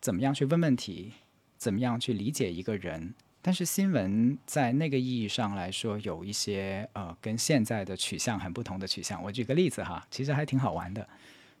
[0.00, 1.12] 怎么样去问问题，
[1.56, 3.14] 怎么样去理解一个人。
[3.40, 9.22] 但是新闻在那个意义上来说，有一些呃跟现在的取向很不同的取向。
[9.22, 11.08] 我举个例子哈，其实还挺好玩的，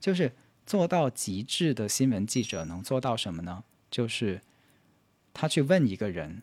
[0.00, 0.32] 就是
[0.66, 3.62] 做到极致的新闻记者能做到什么呢？
[3.88, 4.40] 就是
[5.32, 6.42] 他去问一个人，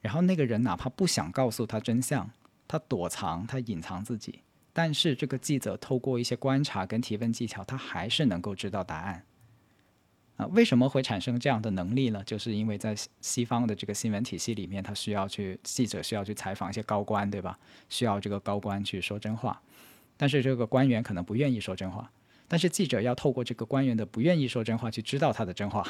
[0.00, 2.30] 然后那个人哪怕不想告诉他真相。
[2.68, 4.40] 他躲藏，他隐藏自己，
[4.72, 9.24] 但是这个记者透过一些观察跟提问技巧，他还是能够知道答案。
[10.36, 12.22] 啊，为什么会产生这样的能力呢？
[12.26, 17.58] 就是因为在西方的这个新闻体系里面，他需要去记者需要去采访一些高官，对吧？
[17.88, 19.62] 需要这个高官去说真话，
[20.18, 22.12] 但是这个官员可能不愿意说真话，
[22.46, 25.82] 但是记者要透过这个官员的不愿意说真话去知道他的真话，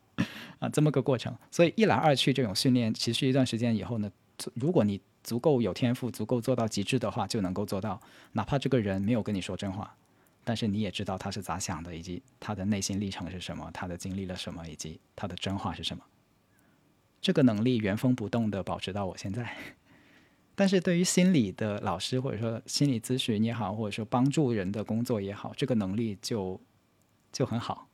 [0.60, 1.36] 啊，这么个过程。
[1.50, 4.10] 所以一来二去，这种训练持续一段时间以后呢，
[4.54, 8.00] 如果你足够有天赋，足够做到极致的话，就能够做到。
[8.32, 9.96] 哪怕这个人没有跟你说真话，
[10.44, 16.02] 但是你也知道他是咋想的，以及他的内心历程是什么，他的经历了什么，以及他的真话是什么。
[17.20, 19.54] 这个能力原封不动的保持到我现在。
[20.56, 26.60] 但是对于心理的老师，或者说心理咨询也好，或者说帮助人的工作也好，这个能力就
[27.32, 27.88] 就很好，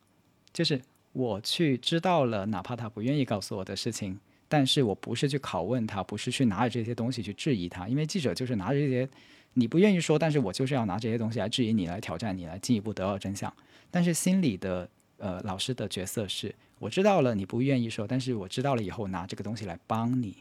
[0.51, 0.81] 就是
[1.13, 9.09] 我去知道了，哪怕他不愿意告诉我的事情，但是我不是去拷问他，不是去拿着这些东西去质疑他，因为记者就是拿着这些，
[9.53, 13.53] 你不愿意说，但是我就是要拿这些东西来质疑你，来挑战你，来进一步得到真相。
[13.91, 20.37] 但是心里的呃老师的角色是，我知道了你不愿意说，但是我知道了以后拿这个东西来帮你，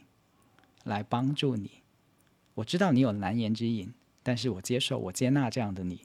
[0.85, 1.71] 来帮助你。
[2.55, 3.92] 我知道你有难言之隐，
[4.23, 6.03] 但是我接受，我接纳这样的你。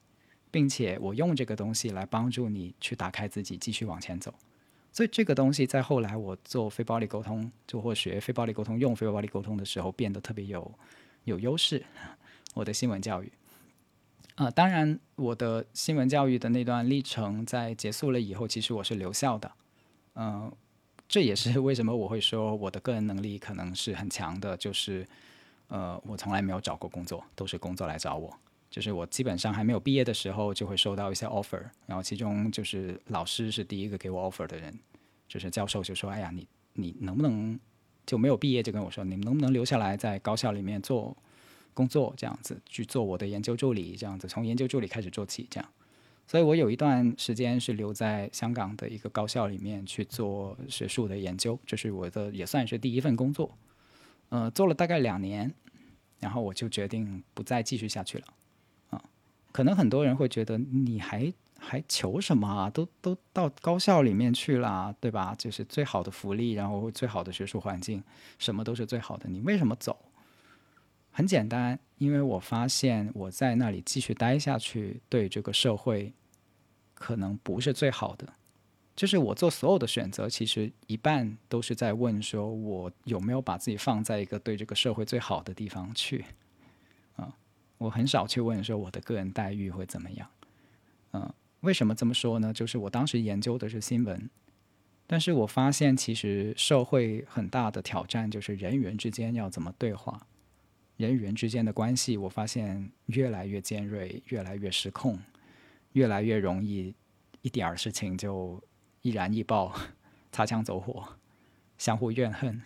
[0.54, 4.34] 并且我用这个东西来帮助你去打开自己，继续往前走。
[4.92, 10.72] 所以这个东西在后来我做非暴力沟通，就或学非暴力沟通、用非暴力沟通的时候，变得特别有
[11.24, 11.86] 有优势。
[12.54, 13.32] 我的新闻教育，
[14.36, 19.50] 啊，当然我的新闻教育的那段历程在结束了以后，其实我是留校的。
[20.16, 20.52] 嗯，
[21.08, 25.08] 这也是为什么我会说我的个人能力可能是很强的，就是
[25.70, 28.38] 呃，我从来没有找过工作，都是工作来找我。
[28.72, 34.74] 就是我基本上还没有毕业的时候，就会收到一些 offer，然后其中就是老师是第一个给我 offer 的人，
[35.28, 37.60] 就是教授就说：“哎呀，你你能不能
[38.06, 41.16] 就没有毕业就跟我说，你能不能留下来在高校里面做
[41.74, 45.70] 工作，这样子去做我的研究助理，这样子从研究助理开始做起，这样。
[46.26, 53.58] 所以我有一段时间是留在香港的一个高校里面去做学术的研究，这是我的也算是第一份工作，
[54.30, 55.54] 呃，做了大概两年，
[56.20, 58.26] 然后我就决定不再继续下去了。
[59.52, 62.70] 可能很多人会觉得你还还求什么啊？
[62.70, 65.36] 都都到高校里面去了，对吧？
[65.38, 68.04] 就是最好的福利，然后最好的学术环境，
[68.40, 69.30] 什么都是最好的。
[69.30, 69.98] 你为什么走？
[71.12, 76.14] 很简单，因为我发现我在那里继续待下去，对这个社会
[76.94, 78.34] 可能不是最好的。
[78.96, 86.26] 就是我做所有的选择，其实一半都是在问：说我有没有把自己放在一个对这个社会最好的地方去？
[87.16, 87.36] 啊
[87.82, 90.30] 我很少去问说我的个人待遇会怎么样，
[91.14, 92.54] 嗯，为什么这么说呢？
[92.54, 94.30] 就是我当时研究的是新闻，
[95.08, 100.28] 但是我发现其实社会很大的挑战就是人与人之间要怎么对话，
[100.98, 105.18] 人与人之间的关系，我发现越来越尖锐，越来越失控，
[105.94, 106.94] 越来越容易
[107.42, 108.64] 一点儿事情就
[109.02, 109.76] 易燃易爆，
[110.32, 111.18] 擦枪走火，
[111.80, 112.62] 相互怨恨，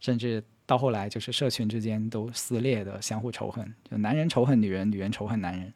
[0.00, 0.42] 甚至。
[0.66, 5.72] 到后来就是社群之间都撕裂的，相互仇恨，就男人仇恨女人，女人仇恨男人，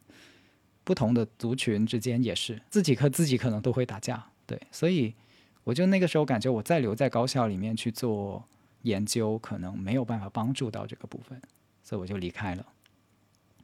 [0.83, 5.15] 不同的族群之间也是，自己和自己可能都会打架，对，所以
[5.63, 8.45] 我就那个时候感觉我再留在高校里面去做
[8.83, 11.41] 研究，可能没有办法帮助到这个部分，
[11.83, 12.67] 所以我就离开了。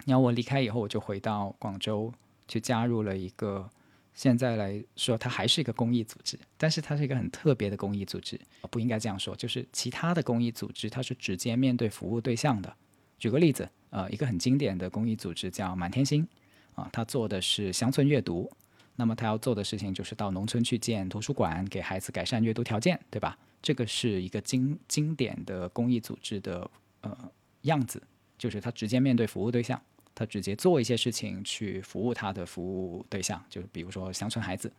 [0.04, 2.12] 然后我离开以后，我就回到广州
[2.46, 3.68] 去加入了一个。
[4.16, 9.36] 现在来说，它还是一个公益组织，但是它是一个很特别的公益组织，不应该这样说。
[9.36, 12.74] 就是其他的公益组织，它是直接面对服务对象的。
[13.18, 16.26] 举个例子，呃，一个很经典的公益组织叫满天星，
[16.74, 18.50] 啊，它做的是乡村阅读。
[18.96, 23.38] 那么它要做的事情就是到农村去建图书馆，给孩子改善阅读条件，对吧？
[23.60, 26.70] 这个是一个经经典的公益组织的
[27.02, 27.14] 呃
[27.62, 28.02] 样子，
[28.38, 29.78] 就是它直接面对服务对象。
[30.16, 34.72] 他直接做一些事情去服务他的服务对象，就是比如说乡村孩子。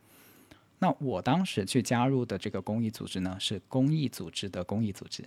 [0.79, 5.23] 那我当时去加入的这个公益组织呢，是公益组织的公益组织，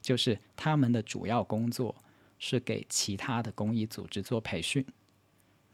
[0.00, 1.94] 就是他们的主要工作
[2.38, 4.84] 是给其他的公益组织做培训。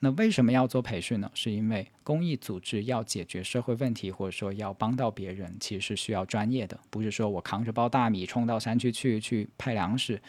[0.01, 1.31] 那为什么要做培训呢？
[1.35, 10.21] 是因为公益组织要解决社会问题，或者说要帮到别人，其实是需要专业的，不是说我扛着包大米冲到山区去去派粮食。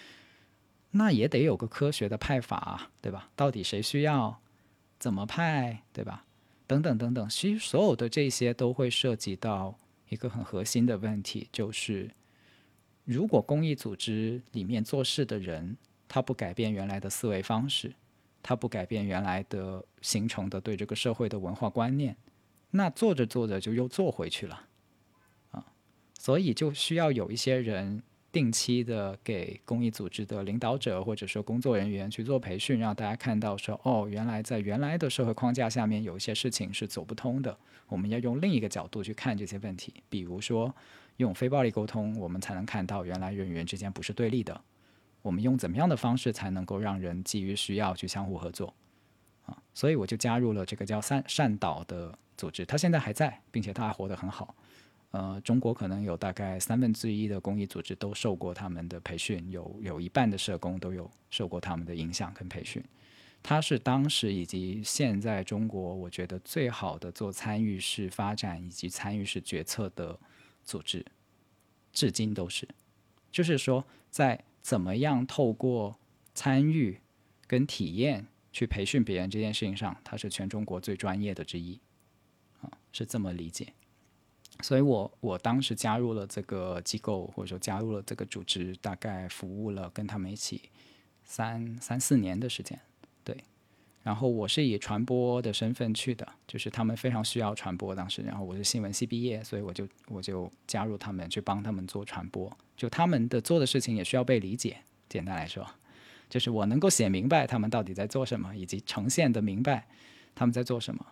[0.97, 3.29] 那也得有个科学的派法，对吧？
[3.35, 4.39] 到底谁需要，
[4.97, 6.25] 怎么派，对吧？
[6.65, 9.77] 等等等等，其实所有的这些都会涉及到
[10.07, 12.09] 一个很核心的问题，就是
[13.03, 15.75] 如果公益组织里面做事的人
[16.07, 17.93] 他不改变原来的思维方式，
[18.41, 22.15] 他不改变原来的形成的对这个社会的文化观念，
[22.71, 24.65] 那做着做着就又做回去了，
[25.51, 25.65] 啊，
[26.17, 28.01] 所以就需要有一些人。
[28.35, 37.57] 定期的给公益组织的领导者或者说工作人员去做培训，让大家看到说，哦，原来在原来的社会框架下面有一些事情是走不通的，
[37.87, 39.93] 我们要用另一个角度去看这些问题。
[40.09, 40.75] 比如说，
[41.15, 44.59] 用非暴力沟通，我们才能看到原来人与人之间不是对立的。
[45.21, 48.73] 我们用怎么样的方式才能够让人基于需要去相互合作？
[49.45, 54.53] 啊，所以我就加入了这个叫善善导的组织，他现在还在，并且他还活得很好。
[55.11, 62.83] 呃，中国可能有大概三分之一的公益组织都受过他们的培训，有有一半的社工都有受过他们的影响跟培训。
[63.41, 70.19] 他是当时以及现在中国我觉得最好的做参与式发展以及参与式决策的
[70.63, 71.05] 组织，
[71.93, 72.67] 至今都是。
[73.31, 75.97] 就是说，在怎么样透过
[76.33, 76.99] 参与
[77.45, 81.79] 跟体验去培训别人这件事情上，他是全中国最专业的之一。
[82.61, 83.73] 啊是这么理解。
[84.61, 90.69] 所以我我当时加入了这个机构，或者说加入了这个组织，大概服务了跟他们一起
[91.23, 92.79] 三三四年的时间，
[93.23, 93.37] 对。
[94.03, 104.77] 然后我是以传播的身份去的，就是他们非常需要传播当时，然后我是新闻系毕业，所以我就我就加入他们去帮他们做传播，就他们的做的事情也需要被理解。
[105.09, 105.67] 简单来说，
[106.29, 109.87] 就是我能够写明白他们到底在做什么，以及呈现的明白
[110.35, 111.03] 他们在做什么。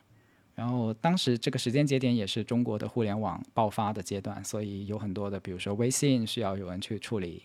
[0.56, 7.44] 然后当时这个时间节点也是中国的互联网爆发的阶段，所以有很多的，比如说微信需要有人去处理，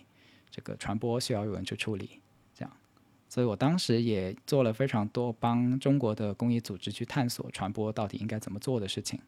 [0.51, 2.21] 这个传播需要有人去处理。
[2.53, 2.71] 这样
[3.27, 9.19] 所以我当时也做了非常多帮中国的公益组织去探索传播到底应该怎么做的事情。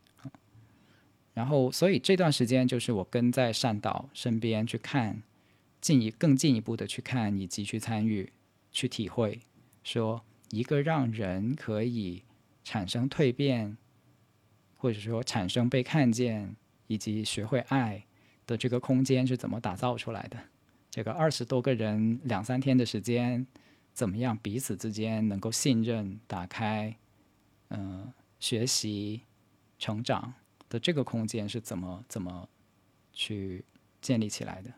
[1.33, 5.23] 然后，所以这段时间就是我跟在善导身边去看，
[5.79, 8.29] 进一更进一步的去看以及去参与、
[8.71, 9.39] 去体会，
[9.81, 12.23] 说一个让人可以
[12.63, 13.77] 产生蜕变，
[14.77, 16.55] 或者说产生被看见
[16.87, 18.05] 以及学会爱
[18.45, 20.37] 的这个空间是怎么打造出来的。
[20.89, 23.45] 这个二十多个人两三天的时间。
[23.93, 26.95] 怎么样彼此之间能够信任、打开，
[27.67, 28.09] 嗯，
[28.39, 29.19] 学习、
[29.77, 30.33] 成长
[30.69, 32.47] 的这个空间是怎么怎么
[33.11, 33.65] 去
[34.01, 34.71] 建立起来的？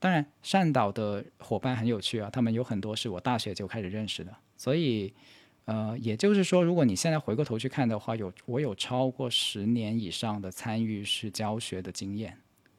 [0.00, 5.14] 当然，善导的伙伴很有趣啊，他们有很多是我大学就开始认识的，所以，
[5.68, 12.38] 呃，也就是说，如果你现在回过头去看的话，有我有超过十年以上的参与式教学的经验。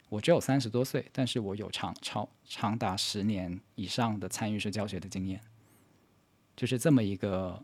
[0.09, 5.39] 我只有三十多岁，但是我有长超长达十年以上的参与式教学的经验，
[6.55, 7.61] 就是这么一个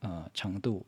[0.00, 0.84] 呃程度。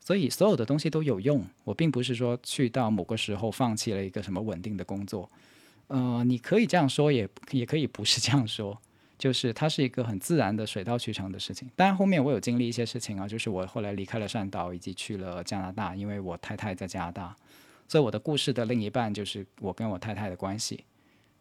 [0.00, 1.44] 所以所有的东西都有用。
[1.64, 5.30] 我并不是说去到某个时候放弃了一个什么稳定的工作，
[5.88, 8.80] 呃，你可以这样说，也也可以不是这样说，
[9.18, 11.68] 就是它是一个很自然的水到渠成的事情。
[11.74, 17.36] 当然后面我有经历一些事情啊，就是我后来离开了汕岛，以及去了加拿大，因为我太太在加拿大。
[17.88, 20.84] 所以我的故事的另一半就是我跟我太太的关系。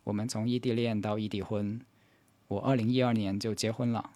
[0.04, 1.80] 我们从异地恋到异地婚，
[2.48, 4.12] 我二零一二年就结婚了，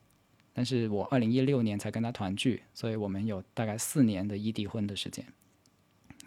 [0.54, 5.26] 但是我二零一六年才跟他团聚，所以我们有大概四年的异地婚的时间。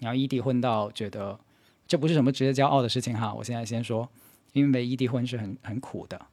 [0.00, 1.40] 然后异地婚到觉得
[1.86, 4.06] 这不是什么值得骄傲的事情哈，我现在先说，
[4.52, 6.26] 因为异地婚是很很苦的，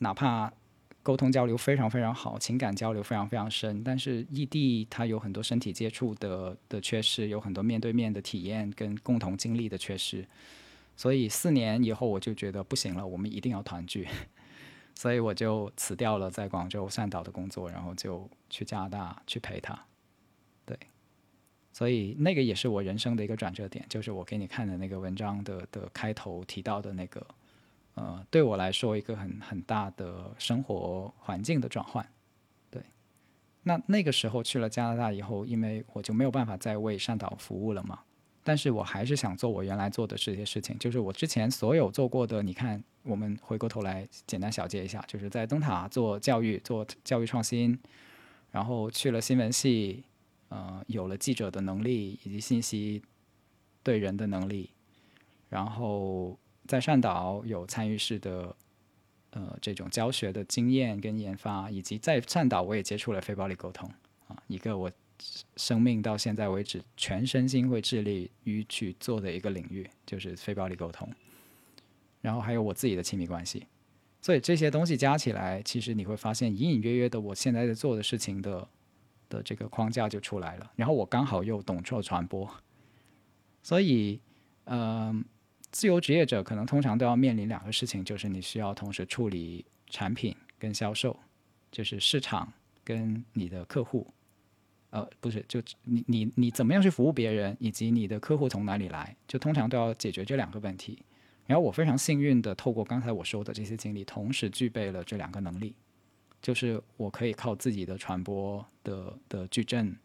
[0.00, 0.52] 哪怕。
[1.02, 10.28] 沟通交流非常非常好，情感交流非常非常深，但是异地它有很多身体接触的的缺失，有很多面对面的体验跟共同经历的缺失，
[10.94, 14.06] 所以四年以后我就觉得不行了，我们一定要团聚，
[14.94, 19.86] 所以我就辞掉了在广州善导的工作，然后就去加拿大去陪他，
[20.66, 20.78] 对，
[21.72, 27.26] 所以那个也是我人生的一个转折点，就是我给你看的那个文章的的开头提到的那个。
[27.94, 32.08] 呃，对我来说，一个很很大的生活环境的转换，
[32.70, 32.82] 对。
[33.64, 37.98] 那那个时候去了加拿大以后，因为我就没有办法再为善导服务了嘛，
[38.42, 42.42] 但是我还是想做我原来做的这些事情，就是我之前所有做过的。
[42.42, 47.78] 你看，我们回过头来简单小结一下，就是在灯塔做教育，做教育创新，
[48.50, 50.04] 然后去了新闻系，
[50.48, 53.02] 呃，有了记者的能力以及信息
[53.82, 54.70] 对人的能力，
[55.50, 56.38] 然后。
[56.70, 58.54] 在善导有参与式的，
[59.30, 63.90] 呃，这种教学的经验跟研发，以及在善导我也接触了非暴力沟通
[64.28, 64.88] 啊，一个我
[65.56, 71.12] 生命到现在为止全身心会致力于去做的一个领域，就是非暴力沟通。
[72.20, 73.66] 然后还有我自己的亲密关系，
[74.22, 78.68] 所以这些东西加起来，其实你会发现隐隐约约的，我现在在做的事情的
[79.28, 80.70] 的这个框架就出来了。
[80.76, 82.48] 然后我刚好又懂做传播，
[83.60, 84.20] 所以，
[84.66, 85.24] 嗯。
[85.72, 91.16] 自由职业者可能通常都要面临两个事情，就是你需要同时处理产品跟销售，
[91.70, 92.52] 就是市场
[92.82, 94.12] 跟你的客户，
[94.90, 101.02] 呃，不是，就你你你怎么样去服务别人，以及你的客户从哪里来，就通常都要解决这两个问题。
[101.46, 105.74] 然后我非常幸运的透过刚才我说的这些经历，同时具备了这两个能力，
[106.42, 109.96] 就是我可以靠自己的传播的的矩阵，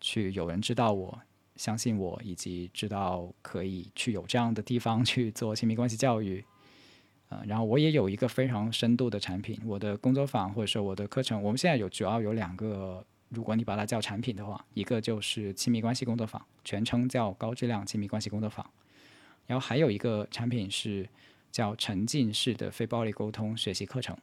[0.00, 1.20] 去有人知道我。
[1.56, 6.44] 相信我，以及知道可以去有这样的地方去做亲密关系教育，
[7.28, 18.68] 呃，然后我也有一个非常深度的产品，我的工作坊或者说我的课程，我们现在有主要有两个，如果你把它叫产品的话，一个就是亲密关系工作坊，全称叫高质量亲密关系工作坊，
[19.46, 21.08] 然后还有一个产品是
[21.50, 24.16] 叫沉浸式的非暴力沟通学习课程，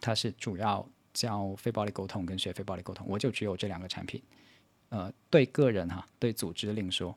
[0.00, 4.22] 它是主要教非暴力沟通跟学非暴力沟通，我就只有这两个产品。
[4.88, 7.16] 呃，对个人哈，对组织另说。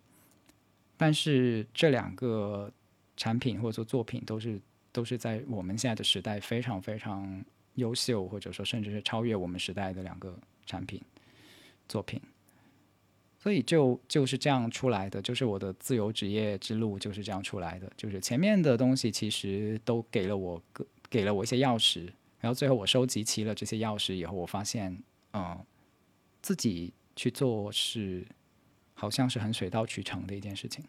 [0.97, 2.71] 但是这两个
[3.15, 4.59] 产品或者说作品都是
[4.91, 7.43] 都是在我们现在的时代非常非常
[7.75, 11.01] 优秀，或者说甚至是超越我们时代的两个产品
[11.87, 12.19] 作品。
[13.41, 17.89] 所以就就是这样出来的，就是我的自由职业之路就是这样出来的。
[17.95, 22.11] 就是前面的东西其实都给了我个给了我一些钥匙，
[22.41, 25.01] 然后最后我收集齐了这些钥匙以后，我发现，
[25.31, 25.57] 嗯，
[26.41, 28.25] 自己去做是
[28.93, 30.81] 好像是很水到渠成的一件事情。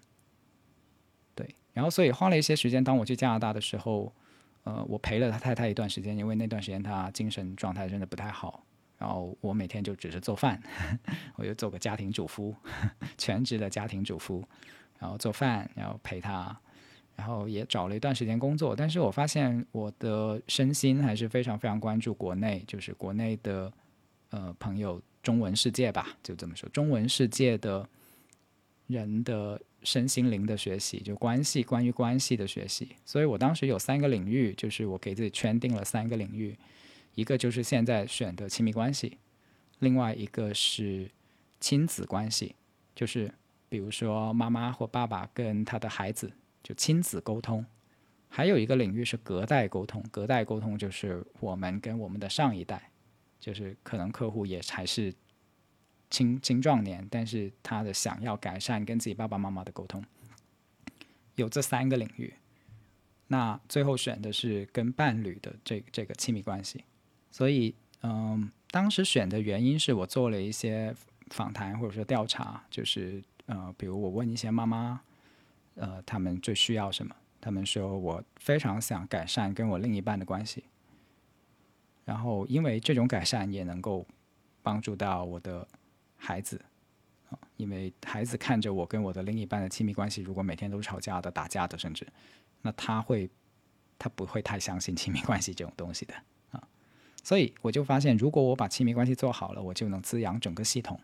[1.35, 4.15] 对，然后所以花了一些时间，当我去加拿大的时候，
[4.63, 8.65] 呃，我陪了他太太一段时间，因为那段时间他精神状态真的不太好。
[8.97, 10.63] 然后我每天就只是做饭，
[11.35, 12.55] 我就做个家庭主妇，
[13.19, 14.45] 全职的家庭主妇，
[15.01, 16.57] 然后做饭，然后陪他，
[17.17, 18.77] 然后也找了一段时间工作。
[18.77, 23.73] 但是我发现我的身心还是非常非常关注国内，就是国内的
[24.29, 27.89] 呃朋友，中文世界吧，就这么说，中文世界的
[28.87, 32.89] 人的身心灵的学习，就关系关于关系的学习。
[33.05, 36.57] 所以我当时有三个领域，就是我给自己圈定了三个领域。
[37.15, 39.19] 一个就是现在选的亲密关系，
[39.81, 41.11] 另外一个是
[41.59, 42.55] 亲子关系，
[42.95, 43.33] 就是
[43.69, 47.67] 比如说妈妈或爸爸跟他的孩子就亲子沟通，
[48.29, 50.03] 还有一个领域是隔代沟通。
[50.11, 52.90] 隔代沟通就是我们跟我们的上一代，
[53.41, 55.13] 就是可能客户也还是
[56.11, 60.05] 青青壮年，但是他的想要改善跟自己爸爸妈妈的沟通，
[61.35, 62.35] 有这三个领域。
[63.29, 66.85] 那最后选的是跟伴侣的这这个亲密关系。
[67.31, 70.95] 所以，嗯，当时选的原因是我做了一些
[71.29, 75.01] 访谈或者说调查，就是呃，比如我问一些妈妈，
[75.77, 77.15] 呃，他们最需要什么？
[77.41, 80.65] 他们说我非常想改善跟我另一半的关系，
[82.11, 84.05] 然后因为这种改善也能够
[84.63, 85.65] 帮助到我的
[86.17, 86.61] 孩子，
[87.29, 92.05] 啊，因为孩子看着我跟我的另一半的亲密关系，如果每天都吵架的、打架的，甚至，
[92.63, 93.31] 那他会，
[93.97, 96.15] 他不会太相信亲密关系这种东西的
[96.51, 96.61] 啊。
[97.23, 100.99] 所以我就发现，如果我把亲密关系做好了，我就能滋养整个系统。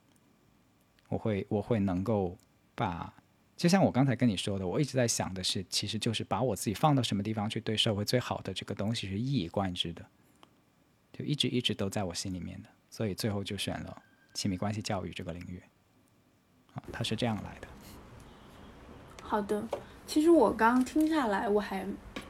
[1.08, 2.36] 我会，我会能够
[2.74, 3.14] 把，
[3.56, 10.04] 就像我刚才跟你说的，我一直在想的是，其实就是把我自己放到什么地方去，对社会最好的这个东西是一以贯之的，
[11.16, 12.68] 就一直一直都在我心里面的。
[12.90, 14.02] 所以最后就选了
[14.34, 15.62] 亲密关系教育这个领域。
[16.74, 17.68] 啊，它是这样来的。
[19.22, 19.66] 好的，
[20.06, 21.86] 其实我刚听下来，我还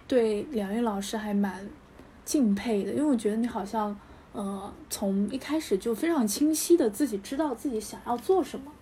[0.06, 1.68] 对梁玉老师还蛮。
[2.24, 3.96] 敬佩的，因为我觉得你好像，
[4.32, 8.72] 呃，从一开始就非常清晰的自己知道自己想要做什么。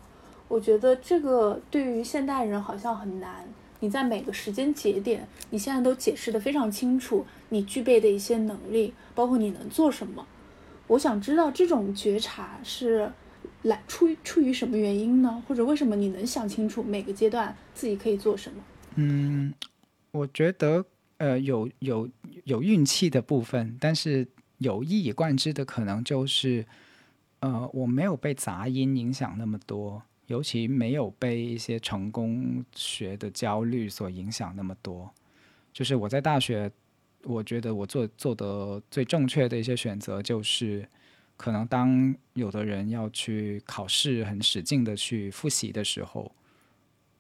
[0.48, 3.46] 我觉得这个对于现代人好像很难。
[3.84, 10.26] 你在每个时间节点，你现在都解释的非常清楚，你具备的一些能力，包括你能做什么。
[10.86, 13.12] 我想知道这种觉察是
[13.62, 15.42] 来出于出于什么原因呢？
[15.46, 18.62] 或者为什么你能想清楚每个阶段自己可以做什么？
[18.94, 19.52] 嗯，
[20.12, 20.86] 我觉得。
[21.18, 22.10] 呃，有有
[22.42, 24.26] 有运气的部分，但是
[24.58, 26.66] 有一以贯之的可能就是，
[27.38, 35.12] 呃，我没有被杂音影响那么多，尤其没有被一些成功学的焦虑所影响那么多。
[35.72, 36.70] 就是我在大学，
[37.24, 40.88] 我觉得我做做的最正确的一些选择，就是
[41.36, 46.30] 可能当有的人要去考试，很使劲的去复习的时候，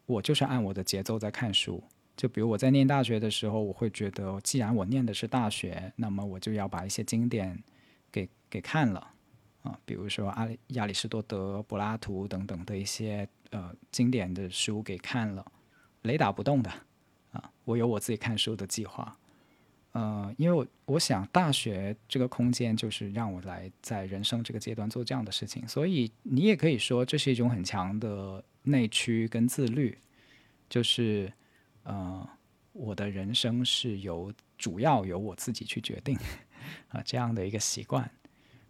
[0.06, 1.82] 我就是按我的节奏在看书。
[2.16, 7.60] 就比如我在念大学的时候，我会觉得，既然我念的是大学，那么我就要把一些经典
[8.12, 9.13] 给给看了
[9.64, 15.44] 啊，比如说阿里亚里士多德、柏拉图等等的一些呃经典的书给看了，
[16.02, 16.70] 雷打不动的
[17.32, 19.18] 啊，我有我自己看书的计划，
[19.90, 29.98] 呃，因为我我想大学这个空间就是让我来在人生这个阶段做这样的事情，所以你也可以说这是一种很强的内驱跟自律，
[30.68, 31.32] 就是。
[31.86, 32.26] 呃，
[32.72, 36.16] 我的人生是由主要由我自己去决定
[36.88, 38.10] 啊，这样的一个习惯。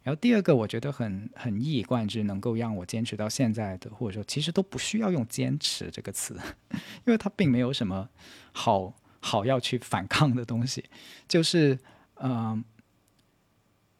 [0.05, 6.39] 然后第二个，我觉得很很一以贯之，能够让我坚持到现在的，或者说其实都不需要用“坚持”这个词，
[7.05, 8.09] 因为它并没有什么
[8.53, 10.85] 好好要去反抗的东西。
[11.27, 11.77] 就是
[12.17, 12.63] 嗯，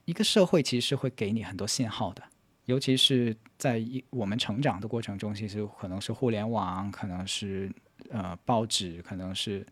[0.05, 2.23] 一个社会其实是会给你很多信号的，
[2.67, 7.73] 尤其是在一我们成长的过程中，其实可能是互联网，可能是。
[8.11, 9.67] 呃，报纸可能是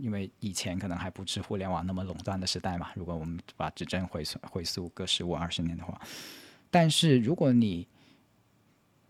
[0.00, 2.90] 因为以前可能还不是互联网那么垄断的时代嘛。
[2.94, 6.00] 如果我们把指针回溯回溯个十五二十年的话，
[6.70, 7.86] 但是如果你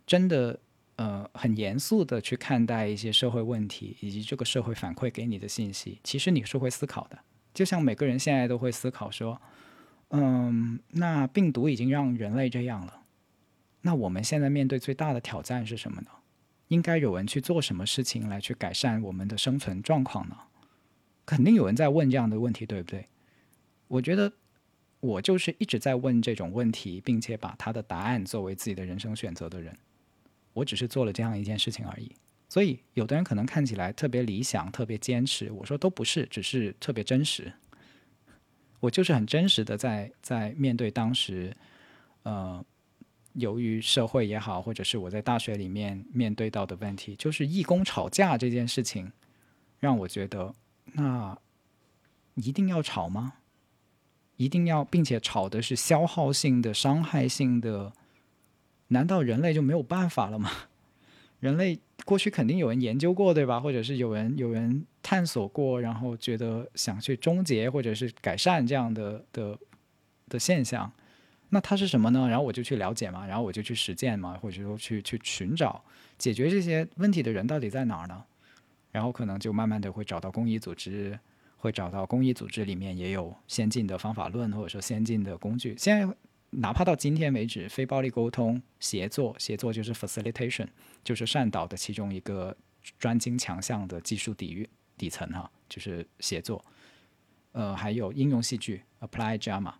[0.06, 0.58] 真的
[0.96, 7.18] 呃很严肃的去看待一些社会问题以及这个社会反馈给你的信息，其实你是会思考的。
[7.54, 9.40] 就像每个人现在都会思考说，
[10.08, 13.02] 嗯，那病毒已经让人类这样了，
[13.82, 16.10] 那我们现在面对最大的挑战是什么呢？
[16.68, 20.36] 应该有人去做什么事情来去改善我们的生存状况呢？
[21.30, 23.06] 肯定有人在问这样的问题，对不对？
[23.86, 24.32] 我觉得
[24.98, 29.72] 我就是一直在问这种问题，并且把他的答案作为自己的人生选择的人。
[30.52, 32.10] 我只是做了这样一件事情而已。
[32.48, 37.52] 所以，有的人可能看起来特别理想、特别坚持，我说都不是，只是特别真实。
[38.80, 41.56] 我就是很真实的在在面对当时，
[42.24, 42.64] 呃，
[43.34, 49.12] 由于社会也好，或者是我在大学里面面对到的问题，就是义工吵架这件事情，
[49.78, 50.52] 让我觉得，
[50.94, 51.38] 那
[52.34, 53.34] 一定要吵吗？
[54.36, 57.92] 一定要，并且吵的是消耗性的、伤害性的，
[58.88, 60.50] 难道人类就没有办法了吗？
[61.40, 63.60] 人类过去肯定有人研究过，对吧？
[63.60, 69.58] 或者是有人有人探索过，然后觉得想去终结或者是改善这样的的
[70.28, 70.90] 的现象，
[71.50, 72.28] 那它是什么呢？
[72.28, 75.82] 然后我就去了解嘛，然后我就去实践嘛，或者说去去寻找
[76.16, 78.24] 解决这些问题的人到底在哪儿呢？
[78.90, 81.18] 然后可能就慢慢的会找到公益组织，
[81.56, 85.74] 会找到公益组织里面也有先进的方法论或者说先进的工具。
[85.78, 86.16] 现在。
[86.52, 90.66] 哪怕到今天为止，非暴力沟通协作，协作就是 facilitation，
[91.04, 92.56] 就是善导的其中一个
[92.98, 94.68] 专精强项的技术底蕴
[94.98, 96.64] 底层哈，就是协作。
[97.52, 99.74] 呃，还有应用戏剧 apply drama，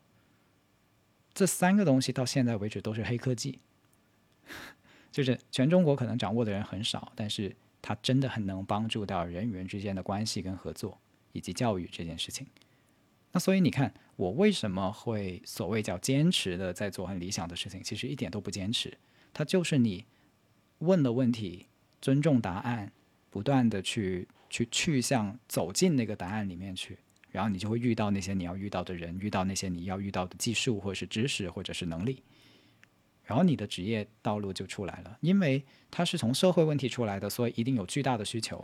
[1.34, 3.58] 这三个东西到现在为止都是黑科技，
[5.11, 11.00] 就是全中国可能掌握的人很少，但是它真的很能帮助到人与人之间的关系跟合作
[11.32, 12.46] 以及教育这件事情。
[13.32, 17.80] 那所以你看，我为什么会所谓叫坚持的在做很理想的事情？
[17.82, 18.98] 其实一点都不坚持，
[19.32, 20.04] 它就是你
[20.78, 21.66] 问的问题，
[22.00, 22.90] 尊重答案，
[23.30, 26.98] 不断的去去去向走进那个答案里面去，
[27.30, 32.24] 然后你就会遇到那些你要遇到的人，遇到那些你要遇到的技术或者是知识或者是能力，
[33.30, 35.16] 然后你的职业道路就出来了。
[35.20, 38.62] 因为它是从社会问题出来的，所以一定有巨大的需求。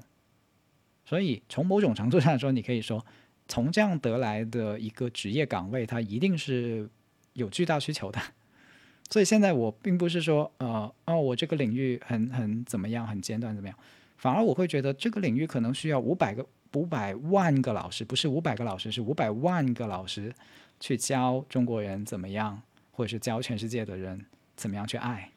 [1.05, 3.07] 所以从某种程度上说，你可以说。
[3.49, 6.91] 从这样得来的一个职业岗位，它一定是
[7.35, 8.21] 有巨大需求的。
[9.09, 13.79] 所以现在我并不是说，呃，哦，我这个领域很很怎么样，很尖端怎么样，
[14.17, 16.45] 反而我会觉得这个领域可能需要五百个、
[16.75, 20.35] 五百万个老师，不是五百个老师，是五百万个老师
[20.81, 22.61] 去教中国人怎么样，
[22.91, 24.27] 或者是教全世界的人
[24.57, 25.33] 怎么样去爱。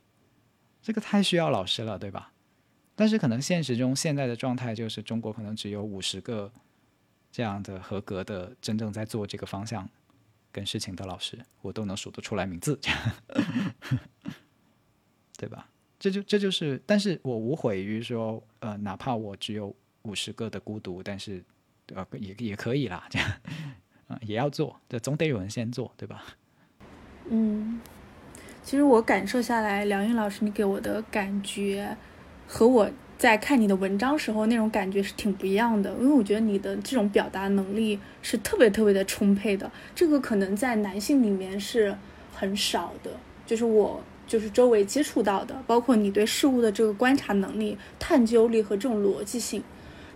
[0.81, 2.31] 这个太需要老师了，对吧？
[2.95, 6.51] 但是可能现实中现在的状态就是中国可能只有五十个。
[7.31, 9.87] 这样的合格的、真正在做这个方向
[10.51, 12.77] 跟事情的老师，我都能数得出来名字，
[15.37, 15.69] 对吧？
[15.99, 21.45] 这就这就是，但是我无悔于说，呃，哪怕我只有五十个的孤独，但是
[21.93, 23.31] 呃也也可以啦，这样
[24.07, 26.25] 啊也要做，这总得有人先做，对吧？
[27.29, 27.79] 嗯，
[28.69, 31.97] 其实我感受下来，梁云老师你给我的感觉
[32.45, 32.87] 和我。
[33.17, 41.97] 在看你的文章时候，那种感觉是挺不一样的，因为我觉得你的这种表达能力是特别特别的充沛的，这个可能在男性里面是
[42.31, 43.09] 很少的，
[43.43, 49.63] 就是我就是周围接触到的，包括你对事物的这个观察能力、探究力和这种逻辑性，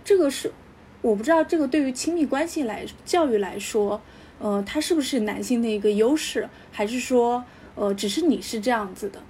[0.04, 0.52] 这个是
[1.02, 4.00] 我不知道这个对于亲密关系来教育来说，
[4.38, 7.44] 呃，它是不是男性的一个优势，还是说，
[7.74, 9.20] 呃，只是你是这样子的？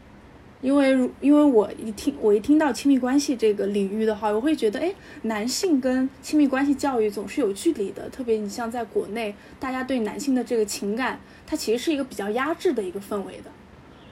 [0.61, 8.09] 因为，因为我一听，我一听到亲密关系这个领域的话，我会觉得，哎，男性跟亲密关系教育总是有距离的。
[8.09, 13.51] 特别你像在国内，大家对男性的这个情感，它其实是一个比较压制的一个氛围的。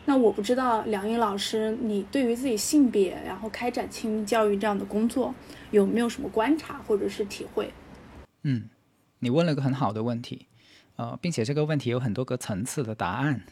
[0.04, 5.34] 那我不知道梁颖老师，你对于自己性别，然后开展亲密教育这样的工作，
[5.70, 7.72] 有没有什么观察或者是体会？
[8.42, 8.64] 嗯，
[9.20, 10.48] 你问了个很好的问题，
[10.96, 13.42] 呃，并且这个问题有很多个层次的答案。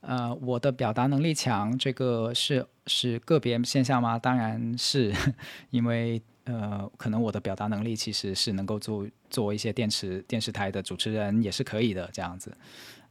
[0.00, 4.16] 呃，我的表达能力强，这个是是个别现象吗？
[4.18, 5.12] 当然是，
[5.70, 12.56] 因为呃，可能我的表达能力其实是能够做做一些电视电视台的主持人也是可以的这样子。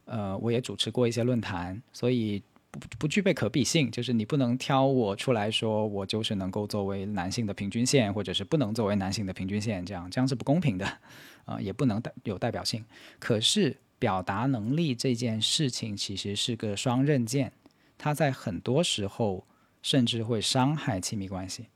[0.06, 10.86] 呃，我也主持过一些论坛，所以不不具备可比性，就是你不能挑我出来说我就是能够作为男性的平均线，或者是不能作为男性的平均线，这样这样是不公平的，
[11.44, 12.82] 啊， 也不能代有代表性。
[13.18, 13.76] 可是。
[13.98, 17.52] 表达能力这件事情其实是个双刃剑，
[17.96, 19.46] 它在很多时候
[19.82, 21.66] 甚至会伤害亲密关系。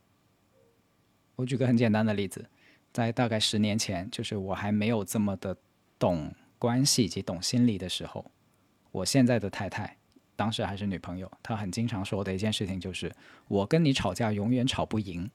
[1.37, 2.47] 我举个很简单的例子，
[2.93, 5.57] 在大概十年前，就是我还没有这么的
[5.99, 8.31] 懂关系以及懂心理的时候，
[8.91, 9.97] 我现在的太太，
[10.37, 13.13] 当时还是女朋友，她很经常说的一件事情就是：
[13.49, 15.29] 我跟你吵架永远吵不赢。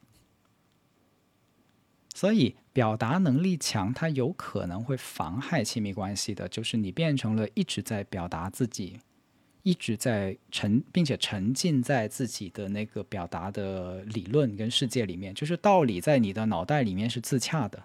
[2.18, 6.50] 所以，表达能力强，它有可能会妨害亲密关系的。
[6.50, 9.00] 就是你变成了一直在表达自己，
[9.62, 15.32] 一直在沉，并且沉浸在自己的那个表达的理论跟世界里面。
[15.32, 17.84] 就是道理在你的脑袋里面是自洽的，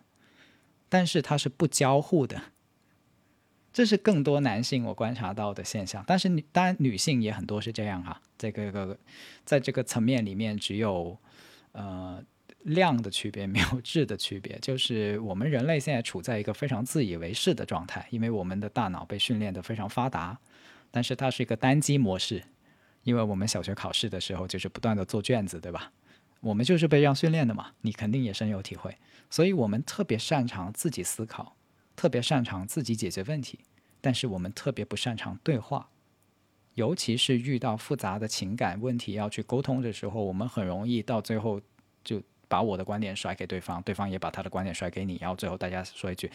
[0.88, 2.40] 但是它是不交互的。
[3.70, 8.18] 这是更多男性我观察到的现象，但是女当然女性也很多是这样哈。
[8.38, 8.98] 这个个
[9.44, 11.18] 在这个层面里面，只有
[11.72, 12.24] 呃
[12.64, 14.58] 量的区别， 没有质的区别。
[14.60, 20.38] 就是我们人类现在处在一个非常自以为是的状态，因为我们的大脑被训练的非常发达，
[20.90, 22.42] 但是它是一个单机模式，
[23.02, 25.92] 因为我们小学考试的时候就是不断的做卷子，对吧？
[26.40, 28.96] 我们就是被这样训练的嘛，你肯定也深有体会。
[29.30, 31.56] 所以我们特别擅长自己思考。
[31.94, 33.58] 特别擅长自己解决问题，
[34.00, 35.90] 但是我们特别不擅长对话，
[36.74, 41.60] 尤其是遇到复杂的情感问题要去沟通的时候，我们很容易到最后
[42.02, 46.30] 就把我的观点甩给对方，对方也把他的观点甩给你，然后最后大家说一句，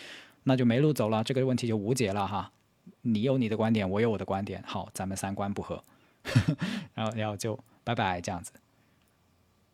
[0.45, 2.51] 那就没路走了，这个问题就无解了哈。
[3.03, 5.83] 你有你的观点，我有我的观点，好，咱们三观不合，
[6.95, 8.51] 然后然后就拜拜这样子。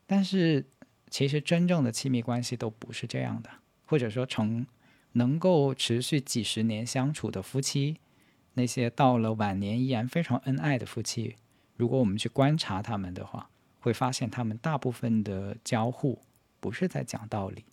[0.05, 0.65] 但是
[1.09, 3.49] 其实真正的亲密关系都不是这样的，
[3.85, 4.65] 或者说从。
[5.15, 7.97] 能够持续几十年相处的夫妻，
[8.55, 11.35] 那些到了晚年依然非常恩爱的夫妻，
[11.77, 13.47] 如果我们去观察他们的话，
[13.79, 16.19] 会发现他们大部分的交互
[16.64, 17.66] 不是在讲道理。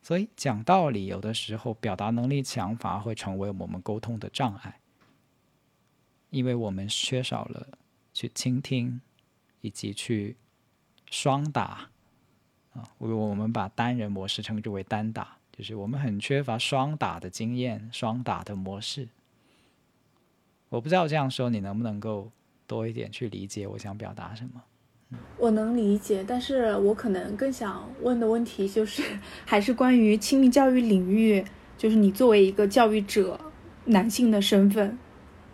[0.00, 4.80] 所以讲道理有的时候表达能力强反而会成为我们沟通的障碍，
[6.30, 7.68] 因为我们缺少了
[8.14, 9.02] 去倾听
[9.60, 10.38] 以及去
[11.10, 11.90] 双打
[12.72, 15.36] 啊，我我们把单人模式称之为单打。
[15.52, 19.10] 就是我们很缺乏双打的经验，双打的模式。
[20.70, 22.32] 我不知道这样说你能不能够
[22.66, 24.64] 多一点去理解我想表达什么。
[25.40, 29.02] 我能理解，但是我可能更想问的问题就是，
[29.46, 31.42] 还是关于亲密教育领域，
[31.78, 33.40] 就是你作为一个教育者，
[33.86, 34.98] 男性的身份，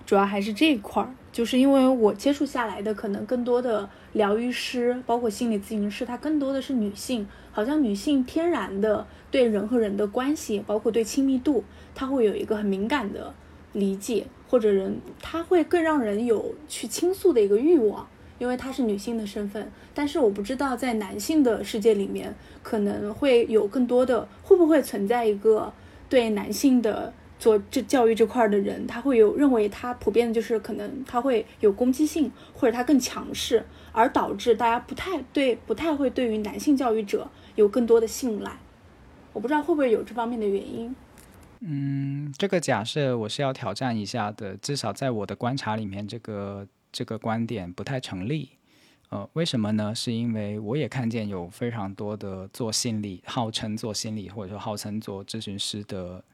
[0.04, 1.14] 主要还是这一块儿。
[1.30, 11.62] 就是因为我接触下来的，可能更多的疗愈师，包括心理咨询师，他更多的是女性，好像女性天然的对人和人的关系，包括对亲密度，
[11.94, 13.32] 他会有一个很敏感的
[13.72, 19.70] 理解，或者人他会更让人有去倾诉的一个欲望，因为她是女性的身份。
[19.94, 25.72] 但是我不知道在男性的世界里面，可能会有更多的，会不会存在一个
[26.08, 27.12] 对男性的。
[27.38, 33.62] 做这教育这块的人，他会有认为他普遍的就是可能他会有攻击性，或者他更强势，
[33.92, 38.52] 而导致大家不太对，不太会对于男性教育者有更多的信赖。
[39.34, 40.96] 我不知道会不会有这方面的原因。
[41.60, 46.66] 嗯，这个假设我是要挑战一下的，至少在我的观察里面，这个
[46.96, 48.48] 这个观点不太成立。
[49.10, 49.94] 呃，为什么呢？
[49.94, 56.24] 是因为我也看见有非常多的做心理，号称做心理，或者说号称做咨询师的。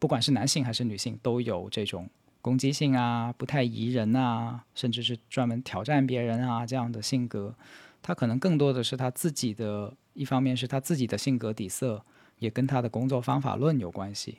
[0.00, 2.10] 不管是男性还是女性，都有这种
[2.42, 7.54] 攻击性啊、不太宜人啊，甚至是专门挑战别人啊这样的性格。
[8.02, 12.04] 他可能更多的是他自己的，一方面是他自己的性格底色，
[12.40, 14.38] 也跟他的工作方法论有关系。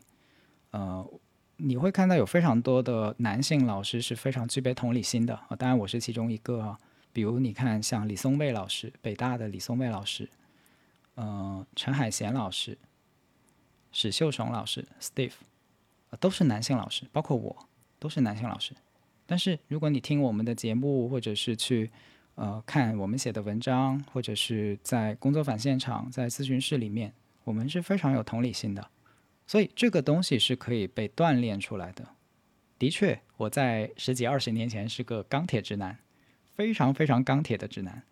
[0.71, 1.09] 呃，
[1.59, 6.79] 你会看到有非常多的男性老师是非常具备同理心的啊，当然我是其中一个啊。
[7.11, 10.29] 比如你看，像李松蔚老师，北大的李松蔚老师，
[11.17, 12.77] 嗯，陈海贤老师，
[13.91, 15.33] 史秀雄老师，Steve。
[16.19, 17.55] 都是男性老师，包括我
[17.99, 18.73] 都是男性老师。
[19.27, 21.91] 但是如果你听我们的节目，或者是去
[22.33, 28.89] 呃看我们写的文章，或者是在工作坊现场、在咨询室里面，我们是非常有同理心的。
[29.49, 32.07] 所以这个东西是可以被锻炼出来的。
[32.77, 35.97] 的确，我在十几二十年前是个钢铁直男，
[36.53, 38.03] 非常非常钢铁的直男。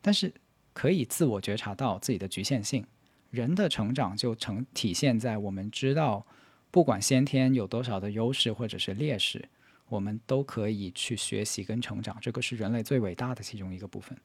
[0.00, 0.32] 但是
[0.72, 2.86] 可以自我觉察到自己的局限性。
[3.28, 6.26] 人的成长就成体现在我们知道。
[6.70, 9.46] 不管先天有多少的优势或者是劣势，
[9.88, 14.16] 我们都可以去学习跟成长，这个是人类最伟大的其中一个部分，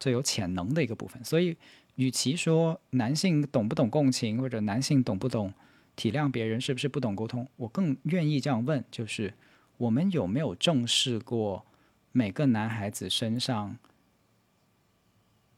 [0.00, 1.22] 最有潜能的一个部分。
[1.22, 1.56] 所以，
[1.96, 5.52] 与其说男性懂不懂共情，或者男性懂不懂
[5.96, 9.34] 体谅别人，是不是不懂沟通，我更愿意这样问：就是
[9.78, 11.66] 我们有没有正视过
[12.12, 13.78] 每个男孩子身上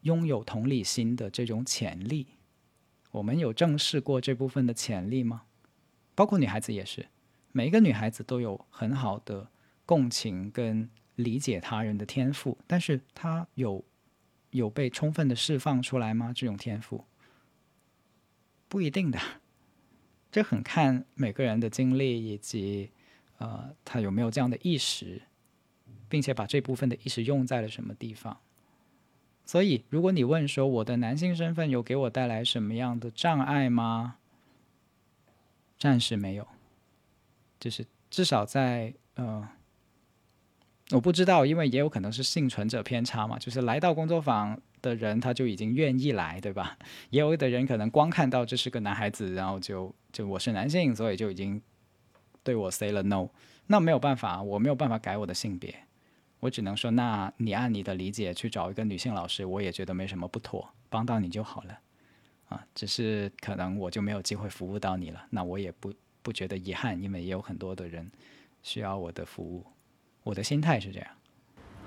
[0.01, 2.27] 拥有同理心的这种潜力？
[3.11, 5.43] 我们有正视过这部分的潜力吗？
[6.15, 7.07] 包括女孩子也是，
[7.51, 9.49] 每一个女孩子都有很好的
[9.85, 13.83] 共情跟理解他人的天赋，但是她有
[14.51, 16.31] 有被充分的释放出来吗？
[16.33, 17.03] 这种天赋
[18.67, 19.19] 不一定的，
[20.31, 22.91] 这很看每个人的经历以及
[23.37, 25.21] 呃他有没有这样的意识，
[26.07, 28.37] 并且把这部分的意识用在了什么地方。
[29.45, 34.17] 所以，如果你问说我的男性身份有给我带来什么样的障碍吗？
[35.79, 36.45] 暂时没有，
[37.59, 39.49] 就是至少在呃，
[40.91, 43.39] 我不知道，因为也有可能是幸存者偏差嘛。
[43.39, 46.77] 就是来到工作坊的人，他就已经愿意来，对吧？
[47.09, 51.61] 也有的人可能光看到这是个男孩子，然后就就我是男性，所以就已经
[52.43, 53.29] 对我 say 了 no，
[53.67, 55.73] 那没有办法，我没有办法改我的性别，
[56.39, 61.79] 我只能说，那你按你的理解去找一个女性老师，我也觉得没什么不妥，帮到你就好了，
[62.49, 68.09] 啊，只是可能我就没有机会服务到你了，那我也不不觉得遗憾，因为也有很多的人
[68.63, 69.65] 需要我的服务，
[70.23, 71.07] 我的心态是这样。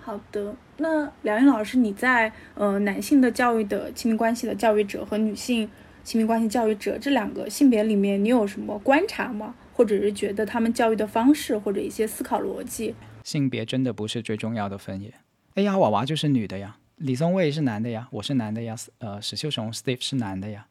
[0.01, 5.70] 好的，那梁云老师，你在呃男性的教育的亲密关系的教育者和女性
[6.05, 9.55] 亲密关系教育者这两个性别里面，你有什么观察吗？
[9.72, 12.94] 或者是觉得他们教育的方式或者一些思考逻辑？
[13.24, 15.14] 性别真的不是最重要的分野。
[15.55, 20.66] 哎呀，娃娃就是女的呀，李松蔚是男的呀，我是男的呀，呃，史秀雄 Steve 是男的呀，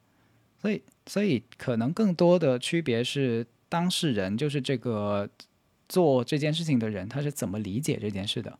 [0.61, 5.29] 所以所以可能更多的区别是当事人，就是这个
[5.87, 8.59] 做这件事情的人，他是怎么理解这件事的。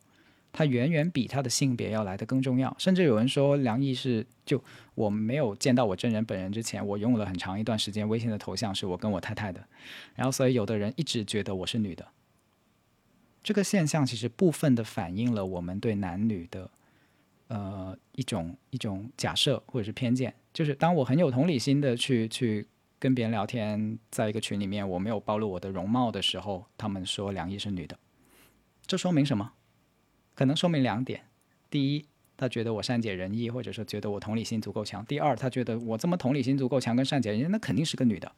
[0.52, 4.62] 他远远比他的性别要来的更重要，甚至有人说梁毅是就
[4.94, 9.66] 我没有见到我真人本人之前，我用了很长一段时间微信的头像是我跟我太太的，
[10.14, 12.06] 然后所以有的人一直觉得我是女的。
[13.42, 16.70] 这个现象其实部分的反映了我们对男女的
[17.48, 27.98] 呃一种一种假设或者是偏见，就是当我很有同理心的去去跟别人聊天，在一个群里面我没有暴露我的容貌的时候，他们说梁毅是女的，
[28.86, 29.52] 这说明什么？
[30.42, 31.22] 可能说明两点：
[31.70, 32.04] 第一，
[32.36, 38.32] 他觉得我善解人意，或者说觉得我同理心足够强；第二，他觉得我这么同理心足够强跟善解人意，那肯定是个女的。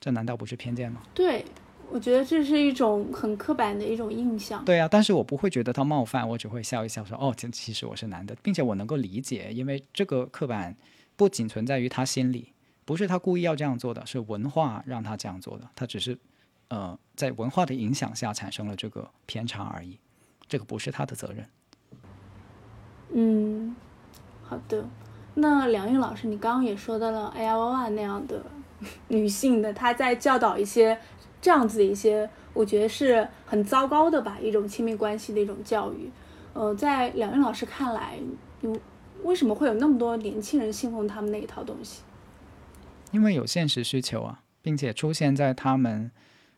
[0.00, 1.00] 这难道不是偏见吗？
[1.14, 1.44] 对，
[1.92, 4.64] 我觉得这是一种很刻板的一种印象。
[4.64, 10.76] 对啊，但是我不会觉得他冒犯，我只会笑一笑说：“哦，其实我是男的，并且我能够理解，因为这个刻板
[11.14, 12.52] 不仅存在于他心里，
[12.84, 16.18] 不是他故意要这样做的，是文化让他这样做的，他只是
[16.66, 20.00] 呃在文化的影响下产生了这个偏差而已。”
[20.48, 21.46] 这个不是他的责任。
[23.12, 23.76] 嗯，
[24.42, 24.84] 好的。
[25.34, 28.44] 那梁韵老师，你刚刚也说到了哎呀哇哇那样的
[29.06, 30.98] 女性的，她在教导一些
[31.40, 36.10] 这样子的一些，我觉得是很糟糕的吧，一种亲密关系的一种教育。
[36.54, 38.18] 呃，在梁韵老师看来，
[38.62, 38.76] 有
[39.22, 42.02] 为什么会有那么多年轻人信奉他们那一套东西？
[43.12, 46.10] 因为有现实需求啊，并且出现在他们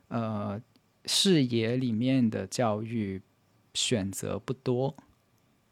[0.08, 0.60] 呃
[1.04, 3.20] 视野里面的教育。
[3.74, 4.94] 选择不多，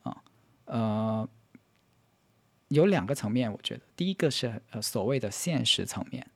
[0.02, 0.22] 啊，
[0.66, 1.28] 呃，
[2.68, 6.26] 有两个层面，我觉得，第一个是呃所谓的现实层面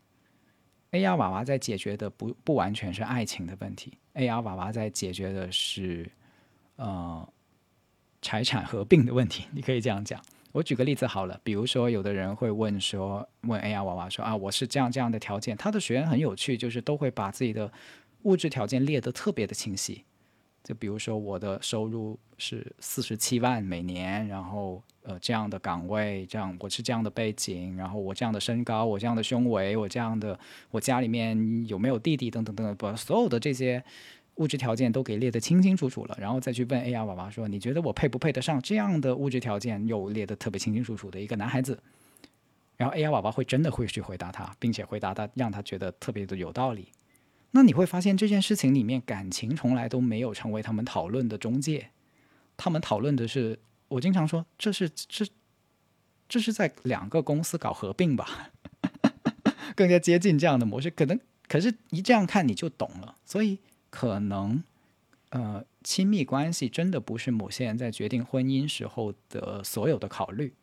[0.90, 6.10] ，AR 娃娃在解决的不不完全是爱情的问题，AR 娃娃在解决的是
[6.76, 7.28] 呃
[8.20, 10.22] 财产合并的问题，你可以这样讲。
[10.52, 17.72] 我举个例子好了，比如说有的人会问说，问 AR 娃娃说啊，我是这样这样的条件，他的学员很有趣，就是都会把自己的
[18.24, 20.04] 物质条件列得特别的清晰。
[20.62, 30.38] 就比如说，我的收入是四十七万每年，然后呃这样的岗位，这样我是这样的背景，然后我这样的身高，我这样的胸围，我这样的
[30.70, 33.82] 我家里面有没有弟弟等等等等，把所有的这些
[34.36, 41.78] 物质条件都给列得清清楚楚了，然后再去问 AI 娃娃说，你觉得我配不配得上这样的物质条件又列得特别清清楚楚的一个男孩子？
[42.76, 46.88] 然后 AI 娃娃会真的会去回答他，并且回答他让他觉得特别的有道理。
[47.54, 51.90] 那你会发现这件事情里面感情从来都没有成为他们讨论的中介，
[52.56, 55.26] 他们讨论的是，我经常说这是这
[56.26, 58.50] 这是在两个公司搞合并吧，
[59.76, 60.90] 更加接近这样的模式。
[60.90, 63.58] 可能可是一这样看你就懂了，所以
[63.90, 64.64] 可能
[65.28, 70.54] 呃亲密关系真的不是某些人在决定婚姻时候的所有的考虑，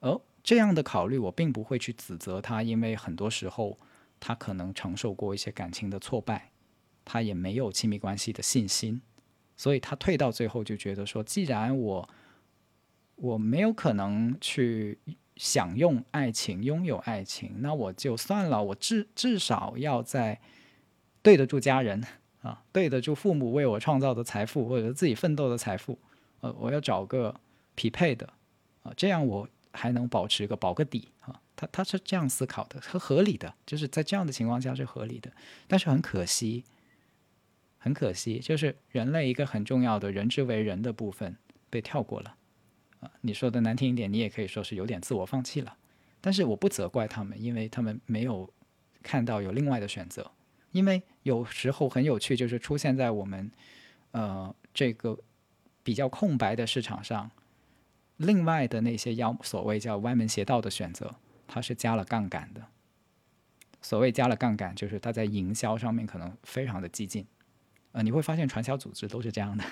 [0.00, 3.78] 而这样的考虑我并不会去指责他，因为很多时候。
[4.18, 6.50] 他可能承受过一些感情的挫败，
[7.04, 9.00] 他也没有亲密关系的信心，
[9.56, 12.08] 所以他退到最后就觉得说，既然我
[13.16, 14.98] 我没有可能去
[15.36, 20.40] 享用爱情、拥有爱情，那我就算了，我至至少要在
[21.22, 22.02] 对得住家人
[22.42, 25.98] 啊，对得住父母为我创造的财富或者自己奋斗的财富，
[26.40, 27.38] 呃，我要找个
[27.74, 28.28] 匹配的
[28.82, 31.08] 啊，这样我还能保持个保个底。
[31.56, 35.32] 他他是这样思考的，和合理的，就是在这样的情况下是合理的。
[35.66, 36.64] 但是很可惜，
[37.78, 41.36] 很可惜，就是人类一个很重要的人之为人的部分
[41.70, 42.36] 被跳过了。
[43.00, 45.76] 啊，你说的难听一点，你也可以说是有点自我放弃了。
[46.20, 48.52] 但是我不责怪他们，因为他们没有
[49.02, 50.30] 看到有另外的选择。
[50.72, 53.50] 因为有时候很有趣，就是出现在我们
[54.10, 55.18] 呃这个
[55.82, 57.30] 比较空白的市场上，
[58.18, 61.14] 另外的那些要所谓叫歪门邪道的选择。
[61.46, 62.62] 它是加了杠杆的。
[63.80, 67.26] 所谓加了杠杆，就是它在营销上面可能非常的激进。
[67.92, 69.64] 呃，你会发现传销组织都是这样的。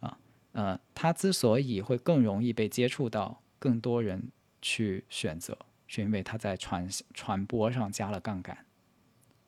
[0.00, 0.18] 啊，
[0.52, 4.30] 呃，它之所以会更容易被接触到更多人
[4.60, 8.58] 去选择，是因为它在传传播上加了杠杆。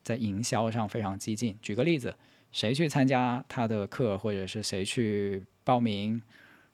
[0.03, 1.59] 在营销上非常激进。
[1.61, 2.17] 举个例子，
[2.51, 6.23] 谁去参加他的课，或者是谁去报名，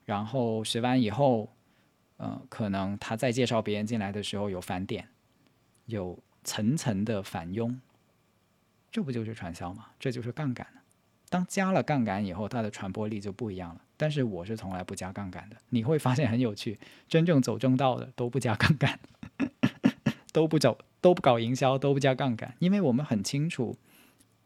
[0.04, 1.52] 然后学完以后，
[2.16, 5.08] 呃，可能他在介绍别人进来的时候有返点，
[5.86, 7.80] 有层层的返佣，
[8.90, 9.88] 这不就是传销吗？
[9.98, 10.66] 这就是杠杆。
[11.28, 13.80] 当加了杠杆以后，它的传播力就不一样了。
[13.96, 19.00] 但是我是从来不加杠杆的，你会发现很有趣，真正走正道的都不加杠杆，
[20.32, 23.76] 都不走，都不搞营销，都不加杠杆，因为我们很清楚，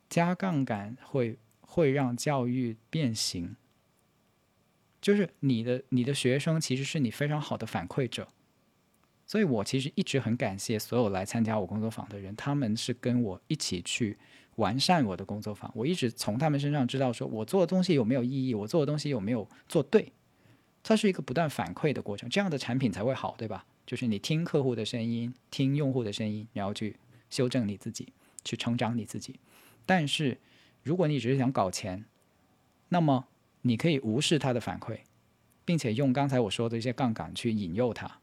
[0.08, 3.56] 加杠杆会会让教育变形。
[5.00, 8.28] 就是你的你的学生其实是你非常好的反馈者，
[9.26, 14.18] 所以我其实一直很感谢所有来参加我工作坊的人，他们是跟我一起去。
[14.56, 20.12] 完善我的工作坊，我一直从他们身上知道，说我做的东西有没有意义，我做的东西有没有做对，
[20.82, 23.64] 它是一个不断反馈的过程，这样的产品才会好，对吧？
[23.86, 26.96] 就是你听客户的声音，听用户的声音，然后去
[27.30, 29.38] 修正你自己，去成长你自己。
[29.86, 30.36] 但是
[30.82, 32.04] 如果你只是想搞钱，
[32.88, 33.28] 那么
[33.62, 34.98] 你可以无视他的反馈，
[35.64, 38.20] 并且用刚才我说的一些杠杆去引诱他，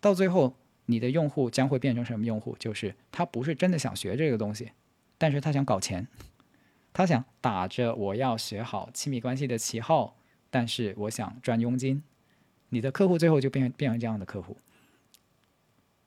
[0.00, 0.56] 到最后
[0.86, 2.56] 你的用户将会变成什么用户？
[2.58, 4.72] 就是他不是真的想学这个东西。
[5.18, 6.08] 但是他想搞钱，
[6.94, 10.16] 他想打着我要学好亲密关系的旗号，
[10.48, 12.02] 但是我想赚佣金。
[12.70, 14.56] 你的客户最后就变变成这样的客户，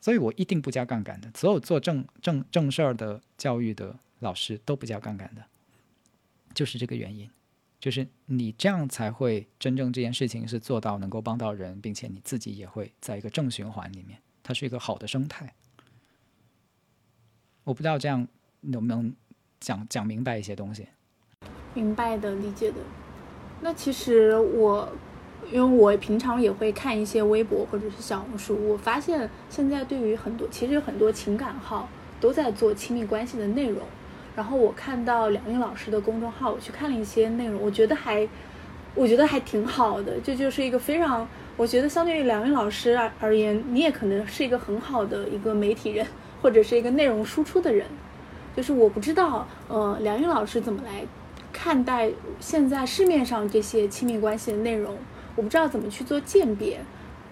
[0.02, 1.30] 所以我一定不加杠杆的。
[1.36, 5.44] 所有做正正正事儿的教育的老师都不加杠杆的，
[6.56, 7.30] 就是这个原因，
[7.84, 15.54] 就是你这样才会真正这件事情是做到能够帮到人，并且你自己也会在一个正循环里面，它是一个好的生态。
[17.66, 18.26] 我不知道这样。
[18.66, 19.14] 能不能
[19.60, 20.88] 讲讲明白一些东西？
[21.74, 22.78] 明白的，理解的。
[23.60, 24.90] 那其实我，
[25.52, 31.90] 因为我平常也会看一些微博或者是小红书，我发现现在对于很多，其实很多情感号
[32.22, 33.82] 都在做亲密关系的内容。
[34.36, 38.28] 然后我看到梁韵老师的公众号，我去看了一些内容，我觉得还，
[38.96, 40.20] 我觉得还挺好的。
[40.24, 46.06] 这就是一个非常，我觉得相对于梁韵老师而而言，你也可能是一个很好的一个媒体人，
[46.42, 47.86] 或者是一个内容输出的人。
[48.56, 51.06] 就是我不知道，呃，梁韵老师怎么来
[51.52, 54.98] 看待现在市面上这些亲密关系的内容？
[55.36, 56.80] 我不知道怎么去做鉴别，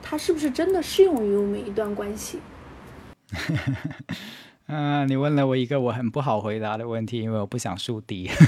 [0.01, 2.39] 它是不是真的适用于我们一段关系？
[4.71, 8.29] 嗯，你问了我一个我很不好回答的问题，因为我不想树敌。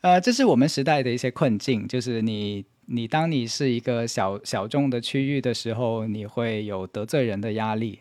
[0.00, 2.64] 呃，这是我们时代的一些困境，就是你。
[2.86, 7.98] 你当你是一个小小众的区域的时候，你会有得罪人的压力。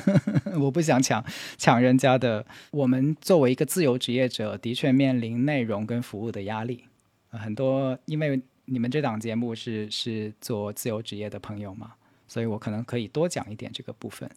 [0.60, 1.24] 我不想抢
[1.56, 2.44] 抢人家的。
[2.70, 6.84] 我们作为一个自由职业者，的确面临内容跟服务的压力。
[7.30, 11.92] 很多，因为你们这档节目是是做自由职业的朋友嘛，
[12.28, 14.30] 所以我可能可以多讲一点这个部分，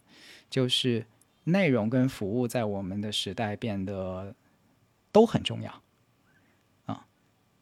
[0.50, 1.06] 就是
[1.44, 4.34] 内容跟服务在我们的时代变得
[5.12, 5.82] 都很重要。
[6.86, 7.06] 啊，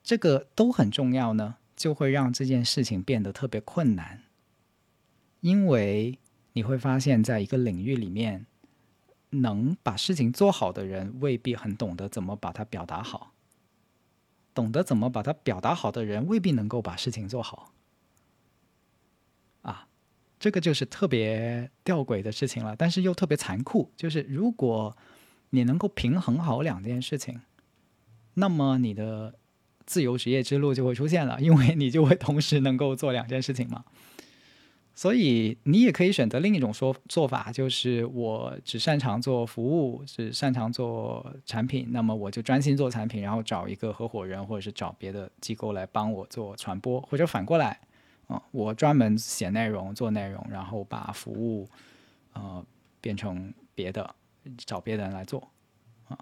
[0.03, 1.57] 这个都很重要呢。
[1.77, 4.25] 就会让这件事情变得特别困难，
[5.41, 6.19] 因为
[6.53, 8.45] 你会发现在一个领域里面，
[9.31, 13.33] 能把事情做好的人未必很懂得怎么把它表达好，
[14.53, 17.73] 懂得怎么把它表达好的人未必能够把事情做好。
[20.41, 23.93] 这个就是特别吊诡的事情了，但是又特别残酷。
[23.97, 24.97] 就是如果
[25.51, 27.41] 你能够平衡好两件事情，
[28.35, 29.37] 那么你的。
[29.87, 33.85] 自由职业之路就会出现了，因为你就会同时能够做两件事情嘛。
[34.95, 47.81] 所以你也可以选择另一种说做法，就是我只擅长做服务，只擅长做产品，那么我就专心做产品，然后找一个合伙人或者是找别的机构来帮我做传播，或者反过来，
[48.31, 51.69] 啊，我专门写内容做内容，然后把服务
[52.33, 52.65] 呃
[53.01, 54.15] 变成别的，
[54.57, 55.41] 找别人来做。
[56.09, 56.17] 啊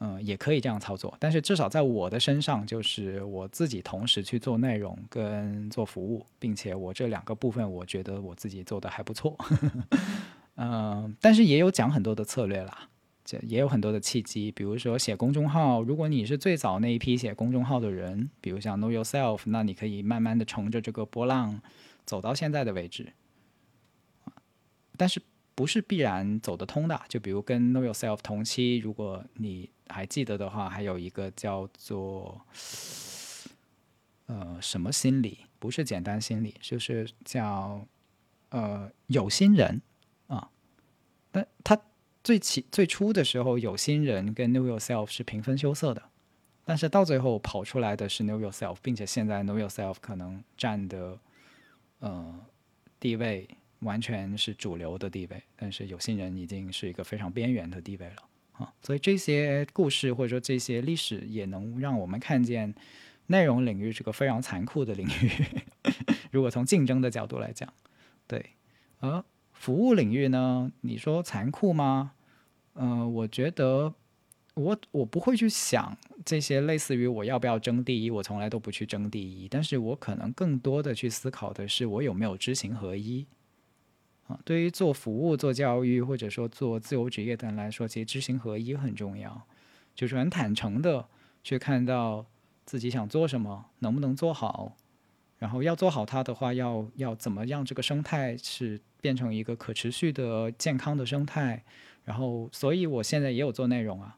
[0.00, 9.36] 嗯，也可以这样操作，但是至少在我的身上，就是我自己同时去做内容跟做服务，并且我这两个部分，我觉得我自己做的还不错。
[10.56, 12.88] 嗯， 但是也有讲很多的策略啦，
[13.42, 21.60] 也有很多的契机，比如说写公众号，如果你是最早那一批写公众号的人，比如像 Know Yourself，那你可以慢慢的乘着这个波浪
[22.06, 23.12] 走到现在的位置。
[24.96, 25.20] 但是
[25.54, 32.40] 不是必然走得通的，就比如跟 Know Yourself 同期，如果你还记得的话，还有一个叫做
[34.26, 37.86] 呃什么心理，不是简单心理，就是叫
[38.50, 39.80] 呃有心人
[40.26, 40.50] 啊。
[41.30, 41.80] 但他
[42.22, 46.02] 最起最初的时候，有心人跟 Know Yourself 是平分秋色的，
[46.64, 51.18] 但是到最后跑出来的是 Know Yourself，并且现在 Know Yourself 可能占的
[52.00, 52.38] 呃
[52.98, 53.48] 地位
[53.80, 58.16] 完全是主流的地位，但是有心人已经是一个非常边缘的地位了
[58.52, 58.72] 啊。
[58.82, 62.74] 所以这些故事或者说这些历史也能让我们看见，
[63.28, 65.30] 内容领域是个非常残酷的领域。
[66.30, 67.72] 如果从竞争的角度来讲，
[68.26, 68.50] 对，
[68.98, 69.24] 啊
[69.60, 72.12] 服务领域呢，你说残酷吗？
[72.72, 73.92] 嗯，我觉得。
[74.54, 79.48] 我我不会去想这些类似于我要不要争第一，我从来都不去争第一。
[79.48, 83.24] 但是我可能更多的去思考的是，我有没有知行合一
[84.26, 84.38] 啊？
[84.44, 89.46] 对于做服务、做教育或者说做自由职业的人来说，其实知行合一很重要，
[89.94, 91.06] 就是很坦诚的
[91.44, 92.26] 去看到
[92.66, 94.76] 自己想做什么，能不能做好，
[95.38, 101.64] 然后要做好它的话，要要怎么样这个生态是变成一个可持续的、健康的生态。
[102.04, 104.16] 然后，所以我现在也有做内容啊。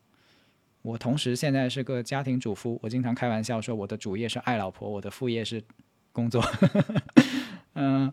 [0.83, 5.62] 我同时现在是个家庭主妇，我经常开玩笑说我的主业是爱老婆，我的副业是
[6.12, 6.43] 工作。
[7.74, 8.12] 嗯，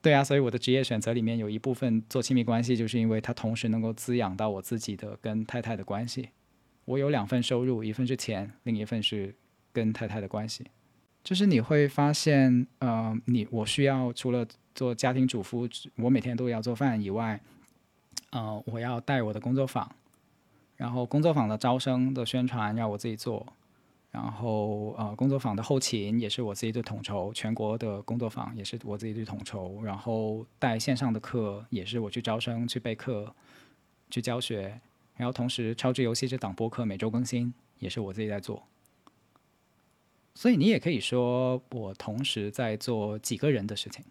[0.00, 6.28] 对啊，所以我的职业选择里面有一部分做亲密关系，就是因为它同时能够滋养到我自己的跟太太的关系。
[6.84, 9.34] 我有两份收入，一份是钱，另一份是
[9.72, 10.66] 跟太太的关系。
[11.24, 14.46] 就是你会发现，呃，你我需要除了
[14.78, 17.40] 做家庭主妇，我每天都要做饭以外，
[18.30, 19.90] 呃，我要带我的工作坊。
[20.76, 23.44] 然后工作坊的招生的宣传要我自己做，
[24.12, 33.34] 然后呃工作坊的后勤也是我自己的统筹，全国的工作坊也是我自己的统筹，然后带线上的课也是我去招生、去备课、
[34.08, 34.80] 去教学，
[35.16, 38.62] 然后同时超值游戏这档播客每周更新也是我自己在做，
[40.36, 44.04] 所以你也可以说我同时在做几个人的事情，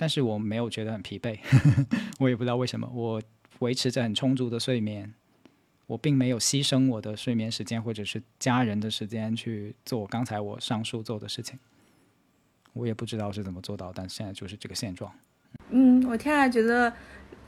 [0.00, 1.38] 但是我没有觉得很疲惫，
[2.20, 3.20] 我也不知道为什么，我
[3.58, 5.12] 维持着很充足的睡眠。
[5.88, 11.58] 我并没有牺牲我的睡眠时间或者是家人的时间去做刚才我上述做的事情，
[12.72, 15.12] 我也不知道是怎么做到，但现在就是这个现状。
[15.68, 16.90] 嗯，我听下来觉得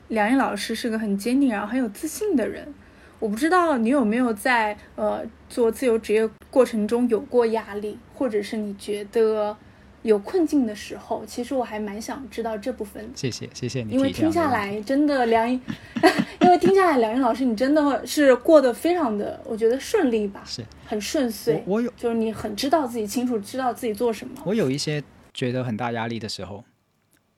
[0.09, 2.71] 梁毅老师是个很坚定然后很有自信的人。
[3.17, 9.57] 我不知道你有没有在呃做自由职业过程中有过压力，或者是你觉得。
[10.03, 13.09] 有困境的时候，其实我还蛮想知道这部分。
[13.15, 13.91] 谢谢，谢谢你。
[13.95, 20.43] 因为听下来，真的梁，因为听下来，梁云老师，你真的是过得非常的，我觉得顺利吧？
[20.45, 21.63] 是，很顺遂。
[21.65, 24.41] 我有，就是你很知道自己清楚，知道自己做什么。
[24.45, 25.01] 我有一些
[25.33, 26.65] 觉得很大压力的时候，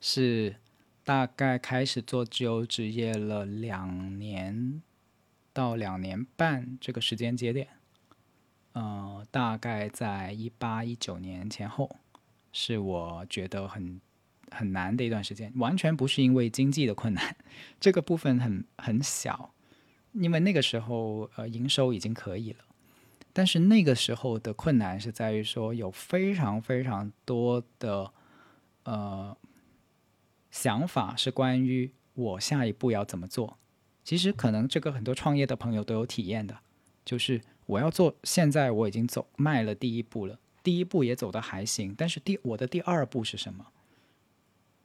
[0.02, 0.56] 是
[1.04, 4.82] 大概开始做自由职业了两年
[5.54, 7.68] 到两年半这个时间节点，
[8.74, 11.96] 呃，大概在一八一九年前后。
[12.58, 14.00] 是我觉得很
[14.50, 17.36] 很难的一段时间，完全不是因为经济的困难，
[17.82, 19.54] 这个部分很很小，
[20.14, 22.60] 因为那个时候呃营收已经可以了，
[23.34, 28.14] 但是那个时候的困难是在于说有非常非常多的
[28.84, 29.36] 呃
[30.50, 33.58] 想法是关于我下一步要怎么做，
[34.06, 36.58] 其实可能这个很多创业的朋友都有体验的，
[37.04, 40.40] 就是我要做，现在我已经走迈了第一步了。
[40.66, 43.68] 第一步也走的还行，但是第我的第二步是什么？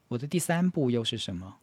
[0.08, 1.56] 我的第三步又是什么？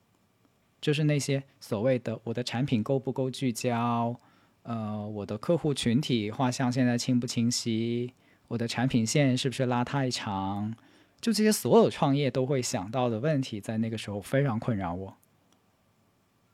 [0.81, 4.19] 就是那些所谓的我的产品够不够聚焦？
[4.63, 8.13] 呃，我的客户群体画像现在清不清晰？
[8.47, 10.75] 我的产品线是不是拉太长？
[11.21, 15.15] 就这些所有创业都会想到的问题，在那个时候非常困扰我。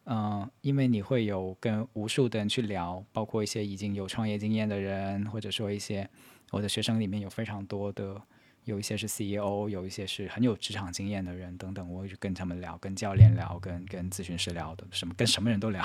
[0.06, 6.10] 嗯，因为你会有跟无数的人去聊，包括一些已经有创业经验的人，或者说一些。
[6.54, 8.22] 我的学生里面有非常多的，
[8.66, 15.84] 有一些是 CEO，有一些是很有职场经验的人等等，我会去跟他们聊，跟教练聊，跟跟咨询师聊的，什么跟什么人都聊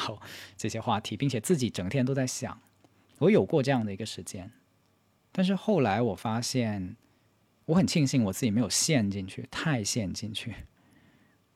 [0.58, 2.60] 这些话题，并且自己整天都在想。
[3.20, 4.52] 我有过这样的一个时间，
[5.32, 6.96] 但是后来我发现，
[7.64, 10.54] 我很庆幸我自己没有陷进去，太陷进去，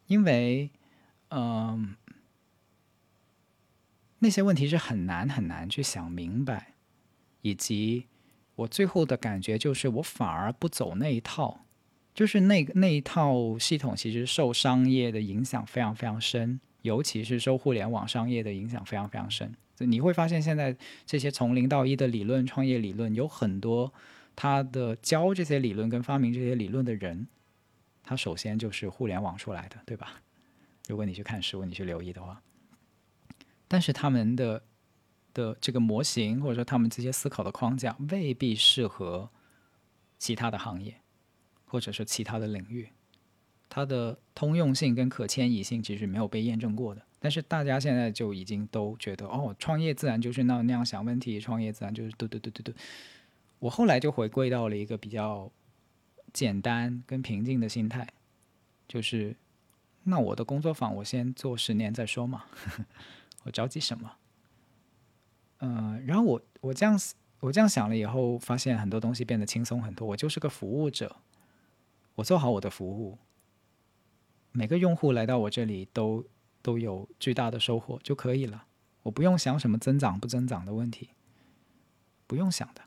[0.06, 0.70] 因为，
[1.28, 1.96] 嗯，
[4.20, 6.72] 那些问题是很难很难去想明白，
[7.42, 8.06] 以及。
[8.62, 11.64] 我最后的感觉就是，我反而不走那一套，
[12.14, 19.54] 就是那那一套系统其实受商业的影响非常非常深，尤其是受互联网商业的影响非常非常深。
[19.78, 23.92] 你会发现，现在这些从零到一的理论、创业理论，有很多
[24.36, 27.26] 他的教这些理论跟发明这些理论的人，
[28.02, 30.22] 他首先就是互联网出来的，对吧？
[30.88, 32.40] 如果你去看书，你去留意的话，
[33.66, 34.62] 但是他们的。
[35.34, 39.30] 的这个模型，或者说他们这些思考的框架，未必适合
[40.18, 41.00] 其他的行业，
[41.64, 42.88] 或者是其他的领域。
[43.68, 47.02] 它的通用性跟可迁移性其实没有被验证过的。
[47.18, 52.74] 但是大家现在就已经都觉得，哦，创业自然就是那那样想问题，创业自然就是对对对对对。
[53.60, 55.50] 我后来就回归到了一个比较
[56.32, 58.06] 简单跟平静的心态，
[58.86, 59.34] 就是
[60.02, 62.44] 那我的工作坊我先做十年再说嘛，
[63.44, 64.10] 我着急什么？
[65.64, 66.98] 嗯，然后我我这样
[67.38, 70.08] 我这样想了以后，发现很多东西变得轻松很多。
[70.08, 71.14] 我就是个服务者，
[72.16, 73.18] 我做好我的服务，
[74.50, 76.26] 每个用户来到我这里都
[76.62, 78.66] 都有巨大的收获就可以了。
[79.04, 81.10] 我不用想什么增长不增长的问题，
[82.26, 82.82] 不用想的，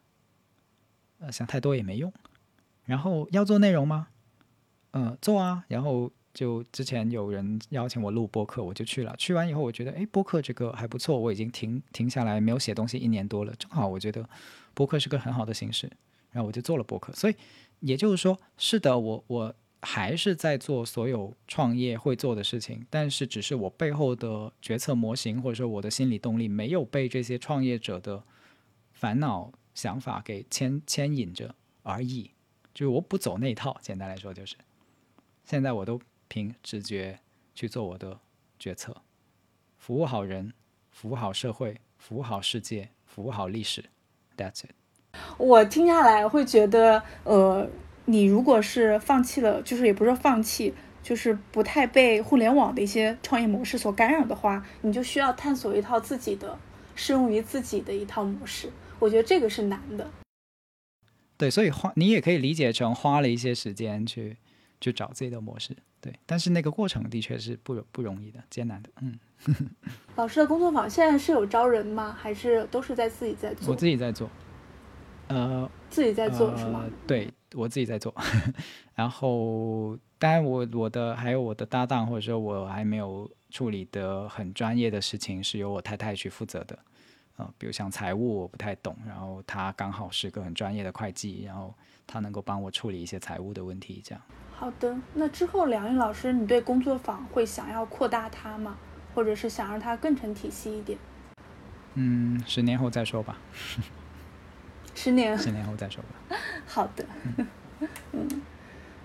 [1.20, 2.12] 呃，想太多也没用。
[2.84, 4.10] 然后要做内容吗？
[4.92, 5.64] 嗯，做啊。
[5.70, 6.12] 然后。
[6.36, 9.16] 就之前有人邀请我录播客，我就去了。
[9.18, 11.18] 去完以后，我觉得哎，播客这个还不错。
[11.18, 14.30] 我已经停停下来没有写东西一年多了，正好我觉得
[14.74, 15.90] 播客是个很好的形式，
[16.32, 17.14] 然后我就做了播客。
[17.14, 17.36] 所以
[17.80, 28.22] 也就是说，是的，我我还是在做所有创业会做的事情，但是只是我背后的决策模型或者说我的心理动力没有被这些创业者的
[28.92, 32.32] 烦恼想法给牵牵引着而已。
[32.74, 34.58] 就是我不走那一套，简单来说就是
[35.46, 35.98] 现在我都。
[36.36, 37.22] 凭直觉
[37.54, 38.20] 去做我的
[38.60, 38.94] 决策，
[39.78, 40.52] 服务好人，
[40.92, 43.86] 服务好社会，服务好世界，服务好历史。
[44.36, 44.72] That's it。
[45.38, 47.70] 我听下来会觉得，呃，
[48.04, 56.60] 你如果是放弃了，就是也不是放弃，就是不太被互联网的一些创业模式所干扰的话，你就需要探索一套自己的
[56.96, 58.70] 适用于自己的一套模式。
[59.00, 60.12] 我觉得这个是难的。
[61.38, 64.36] 对，所以花你也可以理解成花了一些时间去
[64.82, 65.78] 去找自己的模式。
[66.06, 68.90] 对，但是那个过程的确是不不容易的，艰难的。
[69.02, 69.20] 嗯，
[70.16, 72.16] 老师的工作坊现在是有招人吗？
[72.16, 73.72] 还是都是在自己在做？
[73.72, 74.30] 我自己在做。
[75.30, 76.86] 呃，自己在做是吗？
[77.08, 78.14] 对，我自己在做。
[78.94, 86.78] 然后，当然我我的还有我的搭档，或者说我还没有处理的很专业的事情，是由我太太去负责的。
[87.38, 91.74] 啊，比如像财务我不太懂，然后她刚好是个很专业的会计，然后
[92.06, 94.22] 她能够帮我处理一些财务的问题，这样。
[94.58, 98.78] 好的，那之后梁毅老师，你对工作坊会想要扩大它吗？
[99.14, 100.98] 或者是想让它更成体系一点？
[101.96, 103.38] 嗯，十年后再说吧。
[104.96, 105.38] 十年？
[105.38, 106.38] 十年后再说吧。
[106.66, 107.06] 好的。
[108.14, 108.42] 嗯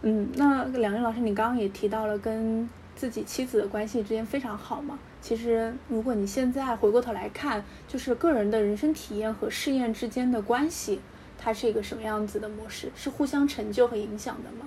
[0.03, 4.99] 嗯，那梁毅老师，你刚刚也提到了跟自己妻子的关系之间非常好嘛？
[5.21, 11.01] 其实，如果你现在回过头来看，就是个人的人生体验和试验之间的关系，
[11.37, 12.91] 它是一个什么样子的模式？
[12.95, 14.67] 是互相成就和影响的吗？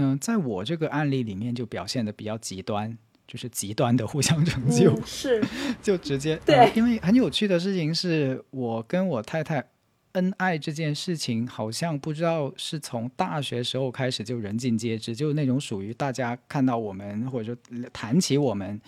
[0.00, 2.96] 嗯，在我这个案例里面就表现的比较极端，
[3.26, 5.44] 就是极端的互相成就，是
[5.82, 6.72] 就直接 对。
[6.76, 9.68] 因为很有趣的事情是我跟我太太
[10.12, 18.80] 恩爱这件事情，好像不知道是从大学时候开始就人尽皆知，就那种属于大家看到我们或者说谈起我们，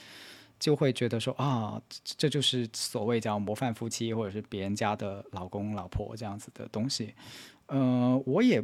[0.60, 7.14] 就会觉得说啊，这就是所谓叫模范夫妻，或者是别人家的老公老婆这样子的东西。
[7.66, 8.62] 嗯，我也。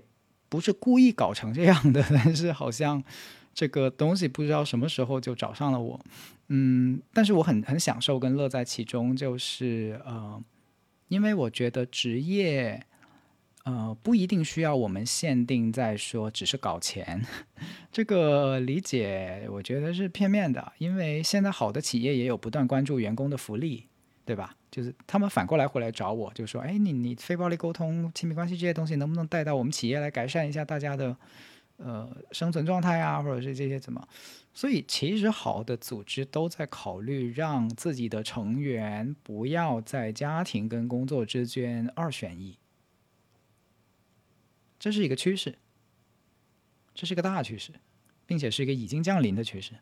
[0.48, 3.02] 不是故意搞成这样的， 但是好像
[3.54, 6.00] 这个东西不知道什么时候就找上了我，
[6.48, 10.42] 嗯，但是我很很享受跟乐在其中，就是呃，
[11.08, 12.84] 因为我觉得职业
[13.64, 17.24] 呃不一定需要我们限定在说只是搞钱，
[17.90, 23.86] 这个理解我觉得是片面的，因为现在好的企业也有不断关注员工的福利。
[24.26, 24.56] 对吧？
[24.76, 31.16] 就是他们反过来回来找我，就说：“哎，你你非暴力沟通、亲密关系这些东西，能不能带到我们企业来改善一下大家的
[31.78, 34.06] 呃生存状态啊，或者是这些怎么？”
[34.52, 42.58] 所以其实好的组织都在考虑让自己的成员不要在家庭跟工作之间二选一，
[44.78, 45.56] 这是一个趋势，
[46.94, 47.72] 这是一个大趋势，
[48.26, 49.72] 并且是一个已经降临的趋势。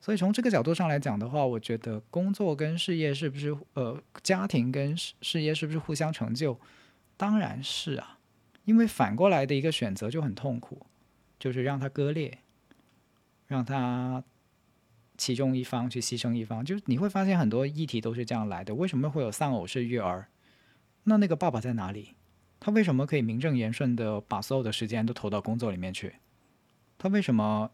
[0.00, 6.58] 所以从这个角度上来讲的话，我觉得工作跟事业是不是呃，家庭跟事事业是不是互相成就？
[7.18, 8.18] 当然是啊，
[8.64, 10.86] 因为反过来的一个选择就很痛苦，
[11.38, 12.38] 就是让它割裂，
[13.46, 14.24] 让它
[15.18, 16.64] 其中一方去牺牲一方。
[16.64, 18.74] 就是你会发现很多议题都是这样来的。
[18.74, 20.28] 为什么会有丧偶式育儿？
[21.04, 22.14] 那那个爸爸在哪里？
[22.58, 26.14] 他为什么可以名正言顺的把所有的时间都投到工作里面去？
[26.96, 27.70] 他为什么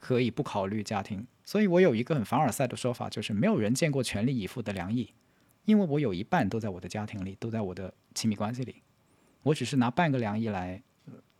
[0.00, 1.26] 可以不考虑家庭？
[1.44, 5.12] 所以我有一个很凡尔赛的说法，就是没有人见过全力以赴的梁毅，
[5.66, 8.76] 因为我有一半都在我的家庭里，都在我的亲密关系里，
[9.42, 10.82] 我只是拿半个梁毅来，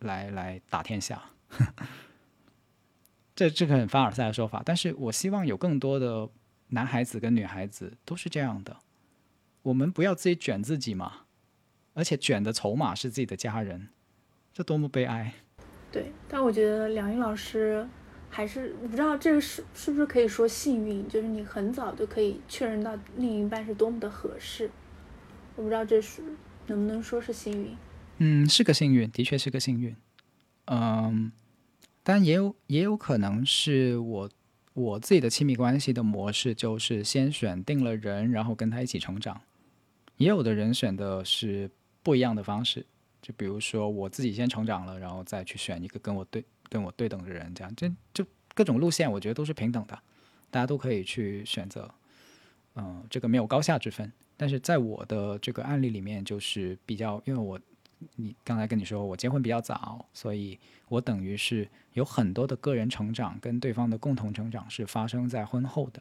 [0.00, 1.22] 来来打天下。
[3.34, 6.28] 这这个很凡尔赛的说法，但是我希望有更多的
[6.68, 8.76] 男孩子跟女孩子都是这样的，
[9.62, 11.22] 我们不要自己卷自己嘛，
[11.94, 13.88] 而且卷的筹码是自己的家人，
[14.52, 15.32] 这多么悲哀。
[15.90, 17.88] 对，但我觉得梁毅老师。
[18.30, 24.70] 还是我不知道这个是是不是可以说幸运，就是你很早就可以确认到另一半是多么的合适。
[25.56, 26.22] 我不知道这是
[26.68, 27.76] 能不能说是幸运。
[28.18, 29.94] 嗯，是个幸运，的确是个幸运。
[30.66, 31.32] 嗯，
[32.02, 34.30] 但也有也有可能是我
[34.74, 39.40] 我自己的亲密关系的模式，就是先选定了人，然后跟他一起成长。
[40.16, 41.70] 也有的人选的是
[42.02, 42.86] 不一样的方式，
[43.20, 48.24] 就比如说我自己先成长了，然后再去选一个跟我对跟我对等的人，这样这就
[48.54, 49.98] 各种路线，我觉得都是平等的，
[50.50, 51.92] 大家都可以去选择。
[52.76, 54.10] 嗯，这个没有高下之分。
[54.36, 57.60] 但是在我的这个案例里面，就是比较，因为我
[58.16, 66.00] 你刚才跟你说我结婚比较早，所以我等于是有很多的个人成长跟对方的共同成长是发生在婚后的。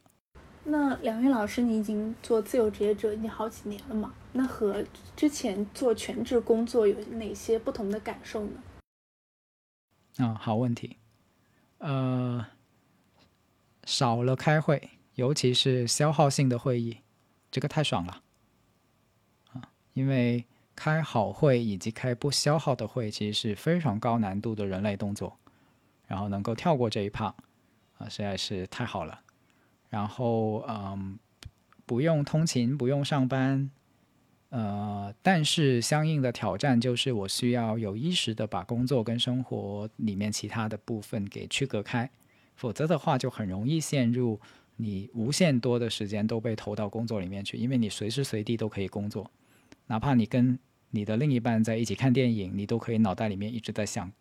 [0.64, 4.14] 那梁云老师，你已经做自由职业者已经好几年了嘛？
[4.32, 4.86] 那和
[5.16, 8.64] 之前做全职工作有哪些不同的感受呢？
[10.20, 10.98] 啊，好问题。
[11.80, 12.46] 呃，
[13.86, 16.98] 少了开会，尤其是消耗性的会议，
[17.50, 18.22] 这个太爽了
[19.54, 19.72] 啊。
[19.94, 25.40] 因为开好会以及开不消耗的会，其实是非常高难度的人类动作，
[26.06, 27.34] 然后能够跳过这一趴，
[27.98, 29.22] 啊，实在是太好了。
[29.90, 31.18] 然后，嗯，
[31.86, 33.72] 不用通勤，不用上班，
[34.50, 42.10] 呃，但是相应的挑战就是我需要有意识的把工作跟生活里面其他的部分给区隔开，
[42.56, 44.40] 否则的话就很容易陷入
[44.78, 49.30] 你无限多的时间都被投到工作里面去，因为你随时随地都可以工作。
[49.88, 50.58] 哪怕你跟
[50.90, 54.12] 你的另一半在一起看电影，你都可以脑袋里面一直在想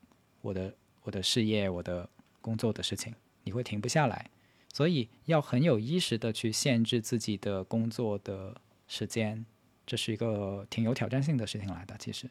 [0.43, 0.75] 我的
[1.05, 2.09] 我的事业、我的
[2.43, 3.15] 工作的事情，
[3.45, 4.31] 你会停不下来。
[4.75, 9.47] 所以要很有意识的去限制自己的工作的时间，
[9.89, 11.97] 这是一个挺有挑战性的事情来的。
[11.99, 12.29] 其实，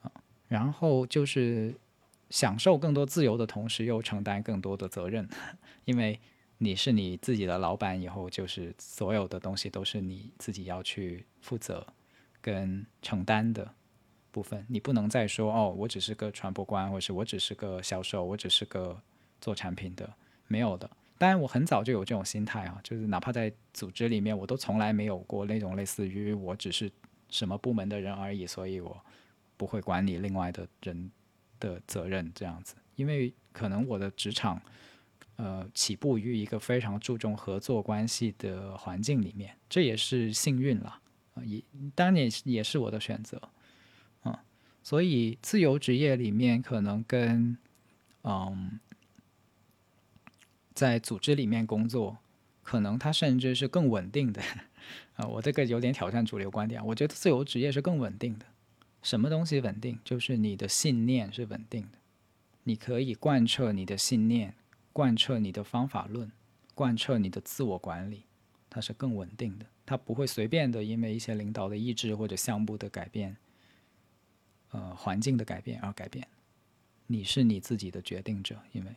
[0.00, 0.10] 啊，
[0.48, 1.74] 然后就是
[2.30, 5.28] 享受更多自由的同时，又承担更多的责任，
[5.84, 6.18] 因为
[6.56, 11.86] 你是你自己的老板，以后就是所有的东西都是你自己要去负责。
[12.40, 13.74] 跟承担的
[14.30, 19.02] 部分，你不能再说哦，我只是个传播官，或是我只是个销售，我只是个
[19.40, 20.14] 做产品的，
[20.46, 20.88] 没有的。
[21.18, 26.90] 当然，我很早就有这种心态啊，就是哪怕在组织里面，我都从来没有过那种类似于我只是
[27.28, 29.04] 什么部门的人而已，所以我
[29.56, 31.10] 不会管理另外的人
[31.58, 32.76] 的责任这样子。
[32.94, 34.62] 因为可能我的职场，
[35.36, 41.00] 呃，起步于一个非常注重合作关系的环境里面，这也是幸运了。
[41.44, 41.62] 也
[41.94, 43.40] 当然也也是我的选择，
[44.24, 44.36] 嗯，
[44.82, 47.56] 所以自由职业里面可能跟
[48.22, 48.80] 嗯，
[50.78, 52.18] 在组织里面工作，
[52.62, 54.40] 可能它甚至是更稳定的
[55.18, 55.26] 啊。
[55.26, 58.46] 我这个有点挑战主流观点，我觉得自由职业是更稳定的。
[59.02, 59.98] 什么东西稳定？
[60.04, 61.98] 就是你的信念是稳定的，
[62.62, 64.54] 你可以贯彻你的信念，
[64.92, 66.30] 贯彻你的方法论，
[66.76, 68.22] 贯彻你的自我管理，
[68.70, 69.66] 它是更稳定的。
[69.84, 73.36] 他不会随便的，因为一些领导的意志或者项目的改变，
[74.70, 76.24] 呃，环境的改变而改变。
[77.08, 78.94] 你是你自己的决定者，因为。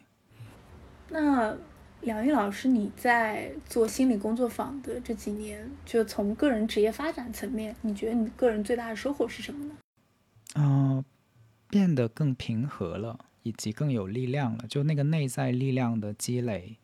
[1.13, 1.57] 那
[2.01, 9.75] 梁玉老师，你在做心理工作坊的这几年，就从个人职业发展层面，你觉得你个人最大的收获是什么呢？
[10.55, 11.05] 嗯，
[11.69, 16.77] 变得更平和了，以及更有力量了，就那个内在力量的积累，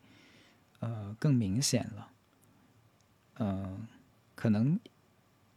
[0.80, 2.08] 呃，更明显了。
[3.38, 3.86] 嗯。
[4.40, 4.78] 可能，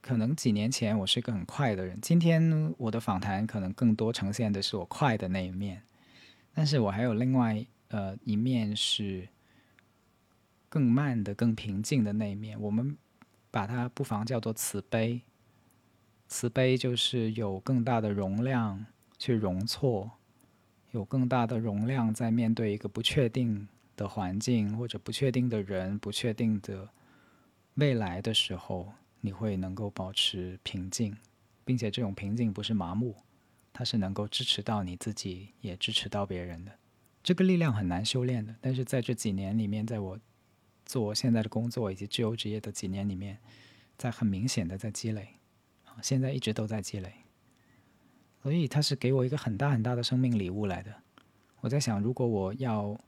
[0.01, 5.83] 可能几年前我是一个很快的人，今天我的访谈可能更多呈现的是我快的那一面，
[6.51, 9.29] 但是我还有另外呃一面是
[10.71, 12.57] 更慢的、更平静的那一面。
[12.61, 12.97] 我们
[13.51, 15.19] 把它不妨叫做慈悲，
[16.29, 18.85] 慈悲就是有更大的容量
[19.19, 20.11] 去容错，
[20.91, 23.67] 有更大的容量在面对一个不确定
[23.97, 26.87] 的环境或者不确定的人、不确定的。
[27.73, 31.17] 未来的时候，你会能够保持平静，
[31.65, 33.13] 并且这种平静不是麻木，
[33.73, 36.71] 它是能够支持到你自己，也支持到别人的。
[37.21, 40.17] 这个力量很难修炼的，但是在这几年里面，在我
[40.91, 43.37] 做我现在的工作以及自由职业的几年里面，
[43.97, 45.35] 在很明显的在积累，
[45.85, 47.13] 啊，现在一直都在积累。
[48.43, 50.93] 所以它是给我一个很大很大的生命礼物来的。
[51.61, 52.99] 我在想，如果我要。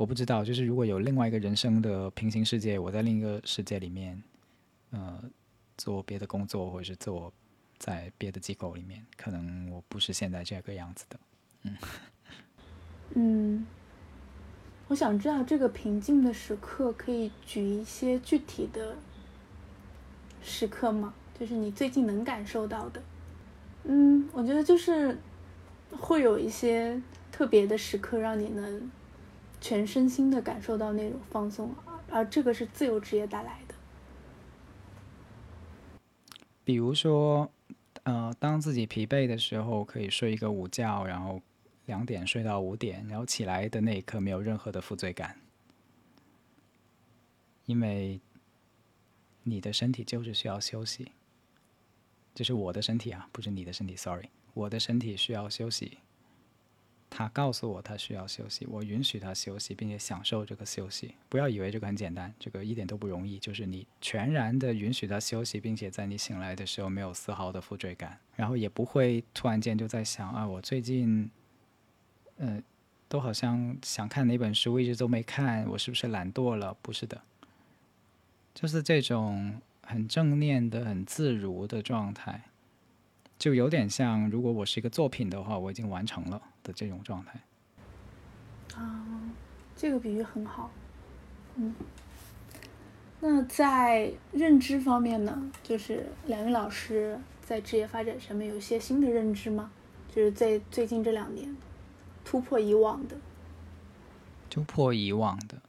[0.00, 4.22] 我不知道，就是如果有另外一个人生的平行世界，我在另一个世界里面，
[4.92, 5.22] 呃，
[5.76, 7.30] 做别的工作，或者是做
[7.76, 11.20] 在别的机构里面，可能我不是现在这个样子的。
[11.64, 11.76] 嗯，
[13.14, 13.66] 嗯，
[14.90, 18.96] 我想知道这个平静的时刻，可以举一些具体的
[20.42, 21.14] 时刻吗？
[21.38, 23.00] 就是你最近能感受到的。
[23.84, 25.16] 嗯，我觉得就是
[25.92, 27.00] 会有一些
[27.30, 28.90] 特别的时刻，让你能。
[29.62, 31.74] 全身心的感受到那种放松，
[32.08, 33.74] 而这个是自由职业带来的。
[36.64, 37.50] 比如说，
[38.04, 41.42] 呃，当自己疲惫的时候，可以睡一个午觉，然后
[41.90, 45.36] 两点睡到五点，然后起来的那一刻没有任何的负罪感，
[47.66, 48.20] 因为
[49.42, 51.10] 你的身体就是需要休息，
[52.32, 55.98] 这是我的身体啊，不是你的身体，sorry，我的身体需要休息。
[57.12, 61.16] 他告诉我他需要休息，我允许他休息，并且享受这个休息。
[61.28, 63.36] 不要以为这个很简单，这个一点都不容易。
[63.36, 71.28] 就是你全然的允许他休息，并且在你醒来的时候没有丝毫的负罪感，然后也不会突然间就在想啊，我最近，
[72.40, 72.62] 呃，
[73.06, 76.74] 都好像想看哪本书，一直都没看，我是不是懒惰了？
[76.80, 77.20] 不是的，
[78.54, 82.44] 就是这种很正念的、很自如的状态。
[83.38, 87.40] 就有点像，如果我是一个作品的话，我已经完成了的这种状态。
[88.74, 89.04] 啊，
[89.76, 90.70] 这个比喻很好。
[91.56, 91.74] 嗯，
[93.20, 95.52] 那在认知方面呢？
[95.62, 99.70] 就是梁云老师在职业发展上面有一些新的认知吗？
[100.08, 101.54] 就是在最近这两年
[102.24, 103.16] 突破以往的。
[104.48, 105.62] 突破以往的，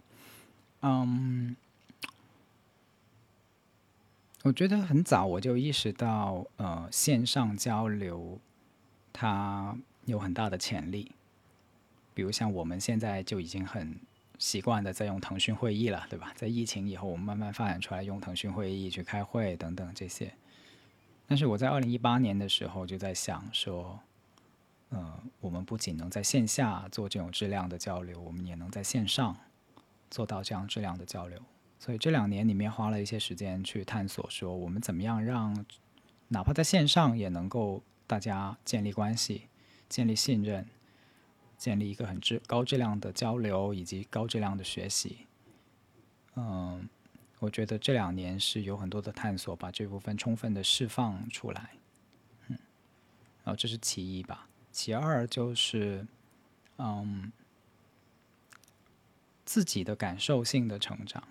[0.81, 1.55] 嗯。
[4.43, 8.39] 我觉得很早我就意识到，呃，线上交流
[9.13, 11.11] 它有很大的潜力。
[12.15, 13.95] 比如像我们现在就已经很
[14.39, 16.33] 习惯的在用腾讯会议了，对吧？
[16.35, 20.33] 在疫情以后，我们慢慢发展出来用腾讯会议去开会等等这些。
[21.27, 23.99] 但是我在二零一八年的时候就在想说，
[24.91, 29.35] 呃，我们不仅能在线下做这种质量的交流，我们也能在线上
[30.09, 31.41] 做到这样质量的交流。
[31.79, 35.65] 所以这两年里面花了一些时间去探索，说我们怎么样让
[36.27, 39.47] 哪怕在线上也能够大家建立关系、
[39.89, 40.67] 建立信任、
[41.57, 45.25] 建立一个很质高质量的交流以及高质量的学习。
[46.35, 46.87] 嗯，
[47.39, 51.71] 我觉得这两年是有很多的探索，把这部分充分的释放出来。
[52.49, 52.57] 嗯，
[53.43, 56.07] 然后这是其一吧，其二就是
[56.77, 57.31] 嗯
[59.45, 61.23] 自己的感受性的成长。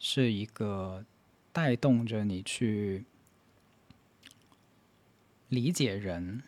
[0.00, 1.04] 是一个
[1.52, 3.04] 带动着你去
[5.48, 6.40] 理解人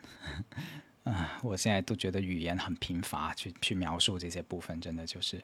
[1.02, 1.40] 啊！
[1.43, 5.43] 我现在都觉得语言很贫乏，去去描述这些部分，真的就是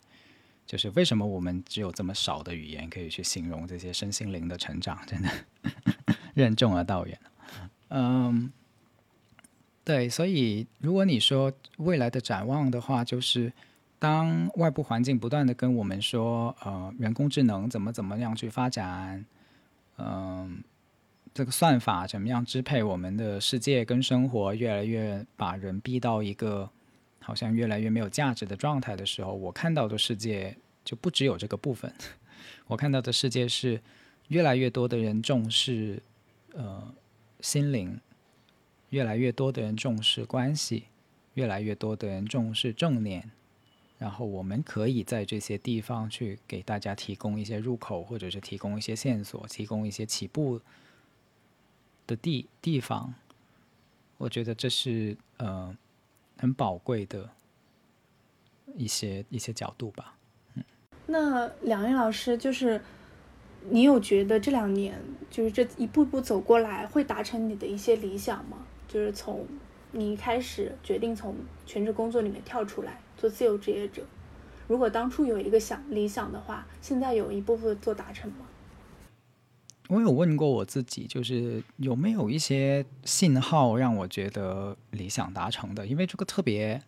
[0.64, 5.04] 就是为什么我们只有这么少的语言可以去形容这些身心灵的成长？
[5.04, 5.28] 真的
[6.32, 7.20] 任重而道远。
[7.88, 8.52] 嗯，
[9.86, 13.50] 对，所以如果你说未来的展望的话，就是。
[13.98, 19.24] 当外部环境不断的跟我们说，呃，人工智能怎么怎么样去发展，
[19.96, 20.62] 嗯，
[21.32, 26.68] 这个算法怎么样支配我们的世界跟生活，越来越把人逼到一个
[27.20, 30.54] 好像越来越没有价值的状态的时候，我看到的世界
[30.84, 31.90] 就不只有这个部分。
[32.68, 33.80] 我看到的世界是
[34.28, 36.02] 越来越多的人重视，
[36.52, 36.94] 呃，
[37.40, 37.98] 心灵，
[38.96, 40.84] 越来越多的人重视关系，
[41.34, 43.30] 越来越多的人重视正念。
[43.98, 50.62] 然后我们可以在这些地方去给大家提供一些入口，或者是提供一些线索，提供一些起步
[52.06, 53.12] 的地地方。
[54.16, 55.76] 我觉得这是呃
[56.38, 57.28] 很宝贵的
[58.78, 60.16] 一些一些角度吧。
[60.54, 60.64] 嗯，
[61.04, 62.80] 那梁云老师，就是
[63.68, 64.98] 你有觉得这两年
[65.30, 68.65] 就是这一步步走过来，会达成你的一些理想吗？
[68.88, 69.46] 就是从
[69.92, 71.34] 你一开始决定从
[71.64, 73.00] 全职工作里面跳出来。
[73.18, 74.02] 做自由职业者，
[74.68, 78.44] 如果当初有一个想理想的话，现在有一部分做达成吗？
[79.88, 85.86] 我有问过我自己，就是有没有一些信号让我觉得理想达成的？
[85.86, 86.82] 因为这个特别，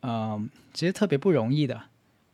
[0.00, 1.82] 嗯，其实特别不容易的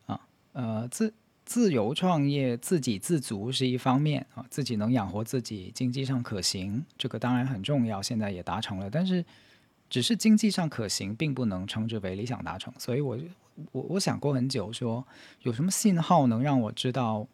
[0.05, 0.21] 啊。
[0.53, 1.13] 呃，自
[1.51, 9.25] 自由创业、自给自足是一方面啊，自己能养活自己，经济上可行，这个当然很重要，现在也达成了，但是。
[9.93, 12.73] 只是经济上可行，并不能称之为理想达成。
[12.77, 13.19] 所以，我
[13.73, 15.05] 我我想过很久，说
[15.41, 17.27] 有什么信号能让我知道，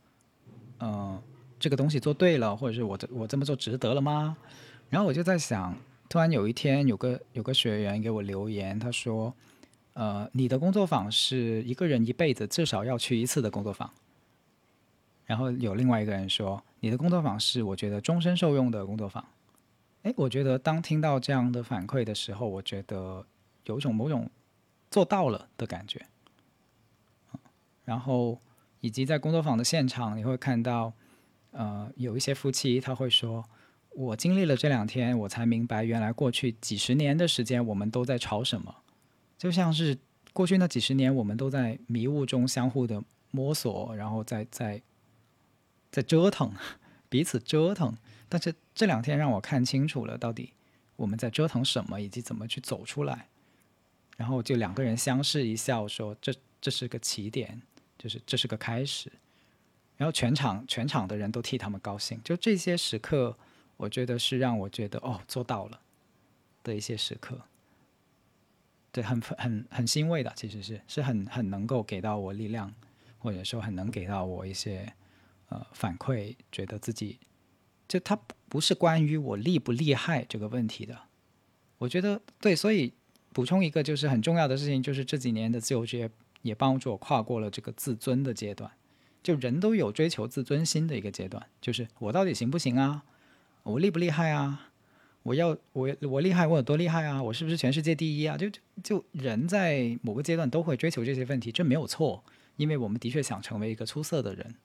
[0.80, 1.22] 呃，
[1.60, 4.36] 这个东西做对了，或者是我这我这么做值得了吗？
[4.90, 5.78] 然后我就在想，
[6.10, 9.32] 突然有一天，有个有个学员给我留言，他说
[9.94, 13.88] ：“呃，你的工作坊是一个人一辈子至少要去一次的工作坊。”
[15.28, 19.24] 然后有另外一个人说：“你的工作坊是我觉得终身受用的工作坊。”
[20.04, 23.26] 哎，我觉得当听到这样的反馈的时候，我觉得
[23.66, 24.30] 有一种某种
[24.90, 26.04] 做到了的感觉。
[27.84, 28.40] 然后，
[28.80, 30.94] 以及在工作坊的现场，你会看到，
[31.52, 33.44] 呃，有一些夫妻他会说
[33.96, 38.74] ：“我经历了这两天，我才明白，原来过去几十年的时间，我们都在吵什么，
[39.38, 39.98] 就像是
[40.32, 44.82] 过去那几十年，我们都在迷雾中相互的摸索，然后在在
[45.98, 46.54] 在折腾，
[47.10, 47.98] 彼此折腾。”
[48.30, 50.54] 但是这两天让我看清楚了，到底
[50.96, 53.30] 我们在折腾什么，以及怎么去走出来。
[54.16, 57.62] 然后就两个人相视一笑，说这这是个起点，
[57.98, 59.12] 就是这是个开始。
[59.96, 63.36] 然后全场全场的人都替他们高兴，就这些时刻，
[63.78, 65.80] 我觉得是让我觉得哦做到了
[66.64, 67.42] 的一些时刻。
[68.92, 72.72] 对，很很很欣慰的，其实是是很很能够给到我力量，
[73.18, 74.94] 或者说很能给到我一些
[75.50, 77.20] 呃反馈，觉得自己
[77.88, 78.20] 就它
[78.50, 80.98] 不是关于我厉不厉害这个问题的。
[81.78, 82.94] 我觉得对，所以
[83.34, 86.10] 补充一个就是很重要的事情，就是这几年的自由职业
[86.42, 88.72] 也帮助我跨过了这个自尊的阶段。
[89.24, 93.04] 就人都有追求自尊心的一个阶段，就是我到底行不行啊？
[93.64, 94.70] 我厉不厉害啊？
[95.24, 97.22] 我要我我厉害，我有多厉害啊？
[97.22, 98.38] 我是不是全世界第一啊？
[98.38, 98.50] 就
[98.82, 102.24] 就人在某个阶段都会追求这些问题，这没有错，
[102.56, 104.56] 因为我们的确想成为一个出色的人。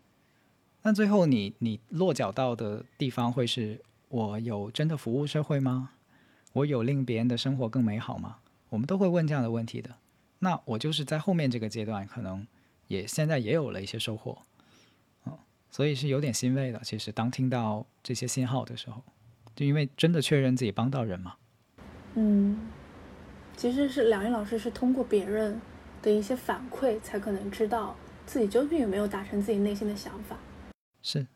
[0.82, 5.90] 那最后你你落脚到的地方会是我有真的服务社会吗？
[6.52, 8.38] 我有令别人的生活更美好吗？
[8.68, 9.90] 我们都会问这样的问题的。
[10.40, 12.46] 那我就是在后面这个阶段，可能
[12.88, 14.38] 也现在也有了一些收获，
[15.24, 15.38] 嗯，
[15.70, 16.80] 所以是有点欣慰的。
[16.82, 19.02] 其实当听到这些信号的时候。
[19.54, 21.34] 就因为真的确认自己帮到人嘛，
[22.14, 22.70] 嗯，
[23.54, 25.60] 其实是梁毅老师是通过别人
[26.00, 27.94] 的一些反馈，才可能知道
[28.24, 30.38] 自己究竟有没有达成自己内心的想法。
[31.02, 31.26] 是，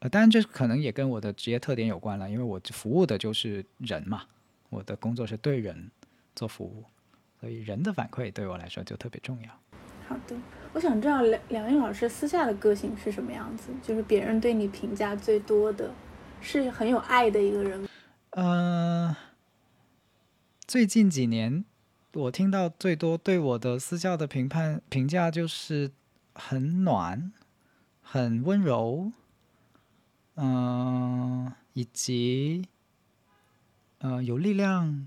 [0.00, 4.22] 呃，当然这可能也跟我的职业特点有关了，因为我服务的就是人嘛，
[4.68, 5.90] 我的工作是对人
[6.36, 6.84] 做服务，
[7.40, 9.48] 所以人的反馈对我来说就特别重要。
[10.06, 10.36] 好的，
[10.72, 15.92] 我想知道梁梁毅老师私下的个性是什么样子，就是别人对你评价最多的。
[16.40, 17.88] 是很有爱的一个人。
[18.30, 19.16] 呃，
[20.68, 21.64] 最近几年
[22.12, 25.90] 我听到最多对我的私教的评判评价就是
[26.34, 27.32] 很暖、
[28.10, 29.12] 很温柔，
[30.36, 32.66] 嗯，以及
[33.98, 35.06] 呃有力量，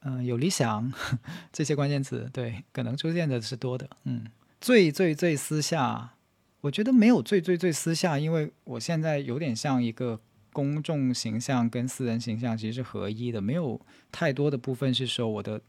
[0.00, 0.92] 嗯有理想
[1.50, 3.88] 这些关键词，对，可能出现的是多的。
[4.04, 4.26] 嗯，
[4.60, 6.14] 最最最私下。
[6.60, 10.20] 我觉得没有最最最私下，因为我现在有点像一个
[10.52, 13.80] 公众形象跟私人形象其实是合一的，没有
[14.12, 15.62] 太多的部分是说我的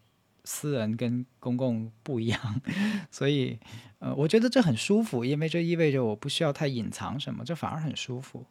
[0.43, 2.61] 私人跟公共不一样，
[3.09, 3.59] 所以
[3.99, 8.43] 呃，我觉得这很舒服，因为这意味着我不需要太隐藏什么，这反而很舒服。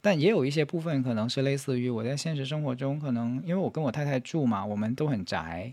[0.00, 5.72] 但也有一些部分可能是类似于我在现实生活中，可能因为我跟我太太住嘛，我们都很宅，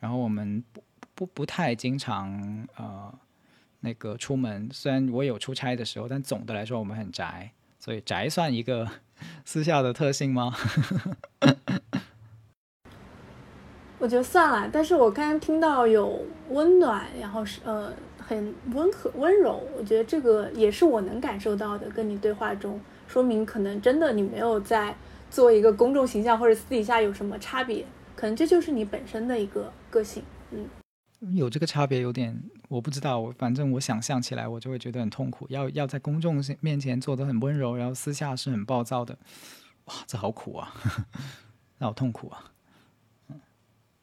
[0.00, 0.82] 然后我们不
[1.14, 3.12] 不不太经常呃。
[3.86, 8.88] 那个出门，虽然我有出差的时候，但总的来说我们很宅，所以宅算一个
[9.44, 10.56] 私下的特性吗？
[14.00, 17.92] 我觉得算了，但是我刚刚听到有温暖，然后是呃
[18.26, 21.88] 很温和温柔，我觉得这个也是我能感受到的。
[21.90, 24.96] 跟你对话中，说明可能真的你没有在
[25.30, 27.84] 做一个公众形象或者私底下有什么差别，
[28.16, 30.66] 可能这就是你本身的一个个性，嗯。
[31.34, 32.38] 有这个差别有点，
[32.68, 33.18] 我不知道。
[33.18, 35.46] 我反正我想象起来，我就会觉得很痛苦。
[35.48, 39.16] 要要在公众面前做的很温柔，然后私下是很暴躁的，
[39.86, 40.74] 哇，这好苦啊，
[41.78, 42.52] 那好痛苦啊，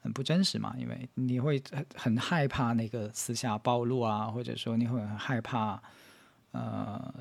[0.02, 0.76] 很不真实嘛。
[0.78, 5.82] 因为你会很很害怕那个私下暴露啊，或者说你会很害怕
[6.52, 7.14] 呃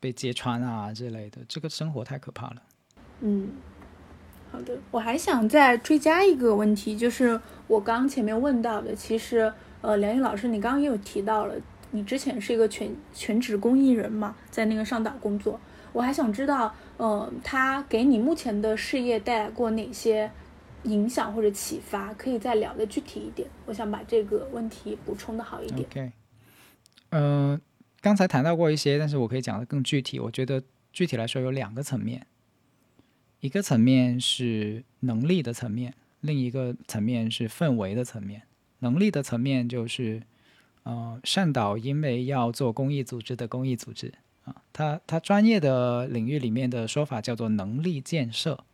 [0.00, 1.42] 被揭穿啊之类的。
[1.48, 2.62] 这个生活太可怕了。
[3.20, 3.50] 嗯。
[4.50, 9.50] 好的，我还想再追加一个问题，就是我刚前面问到的，其实
[9.80, 11.54] 呃，梁毅老师，你刚刚也有提到了，
[11.92, 15.58] 你之前是一个全全职公益人嘛，在那个上岛工作，
[15.94, 20.30] 我还想知道，呃，他给你目前的事业带来过哪些
[20.84, 22.12] 影响或者启发？
[22.14, 25.88] 可以再聊的具体一点，我想把这个问题补充的好一点。
[25.88, 26.12] OK，
[27.10, 27.60] 呃，
[28.00, 30.18] 刚才谈到过一些，但是我可以讲的更具体。
[30.18, 32.26] 我觉得具体来说有两个层面。
[33.40, 38.42] 一个层面是能力的层面，另一个层面是氛围的层面。
[38.78, 40.22] 能力的层面就是，
[40.84, 44.12] 呃，善导因为要做公益组织的公益组织
[44.44, 48.64] 啊，他他专业的领域里面的说法叫做能力建设，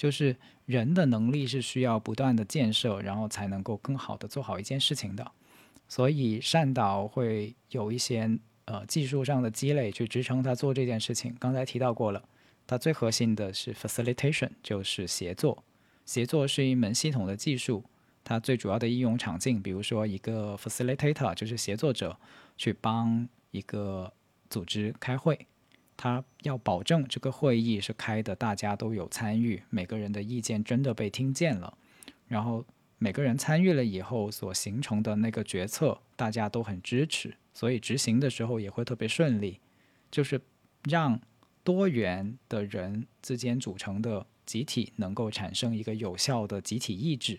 [0.00, 5.30] 就是人的能力是需要不断的建设，然后才能够更好的做好一件事情的。
[5.88, 11.36] 所以善导会有一些呃技术上的积累去支撑他做这件事情。
[11.38, 12.22] 刚才提到过了。
[12.66, 15.64] 它最核心的是 facilitation，就是协作。
[16.06, 17.82] 协作是一门系统的技术，
[18.22, 22.16] 它最主要的应用场景，比如说一个 facilitator，就是协作者
[22.56, 24.12] 去帮一个
[24.48, 25.48] 组织开会，
[26.02, 31.76] 他要保证这个会议是开的，大家都有参与，每个人的意见真的被听见了，
[32.26, 32.64] 然后
[32.96, 39.60] 每个人参与了以后所形成的那个决策，大家都很支持，所以执行的时候也会特别顺利，
[40.10, 40.40] 就是
[40.84, 41.20] 让。
[41.62, 47.38] 多元的人之间组成的集体能够产生一个有效的集体意志，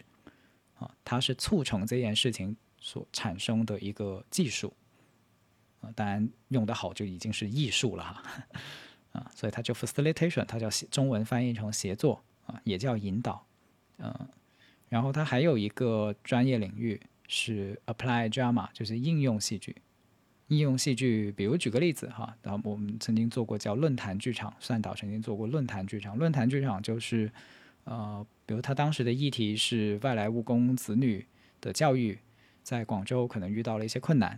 [0.75, 4.71] 啊，它是促成这件事情所产生的一个技术
[5.81, 8.23] 啊，当然用得好就已经是艺术了哈
[9.13, 13.45] 啊，所以它叫 facilitation，它叫中文翻译成协作啊，也叫引导，
[13.97, 14.13] 嗯，
[14.87, 19.75] 然后它还有一个专业领域是 apply drama，就是应用戏剧。
[20.47, 26.17] 应用戏剧，比如举个例子哈，然后我们曾经做过叫论坛剧场，算导曾经做过论坛剧场。
[26.17, 27.31] 论坛剧场就是，
[27.85, 31.25] 呃，比如他当时的议题是外来务工子女
[31.61, 32.19] 的教育，
[32.63, 34.37] 在广州可能遇到了一些困难，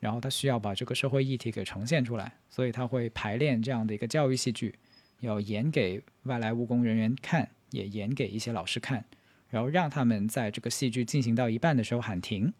[0.00, 4.74] 然后他需要把这个社会议题给呈现出来，所以他会排练这样的一个教育戏剧，
[5.20, 9.04] 要演给外来务工人员看，也演给一些老师看，
[9.50, 12.52] 然后让他们在这个戏剧进行到一半的时候喊停。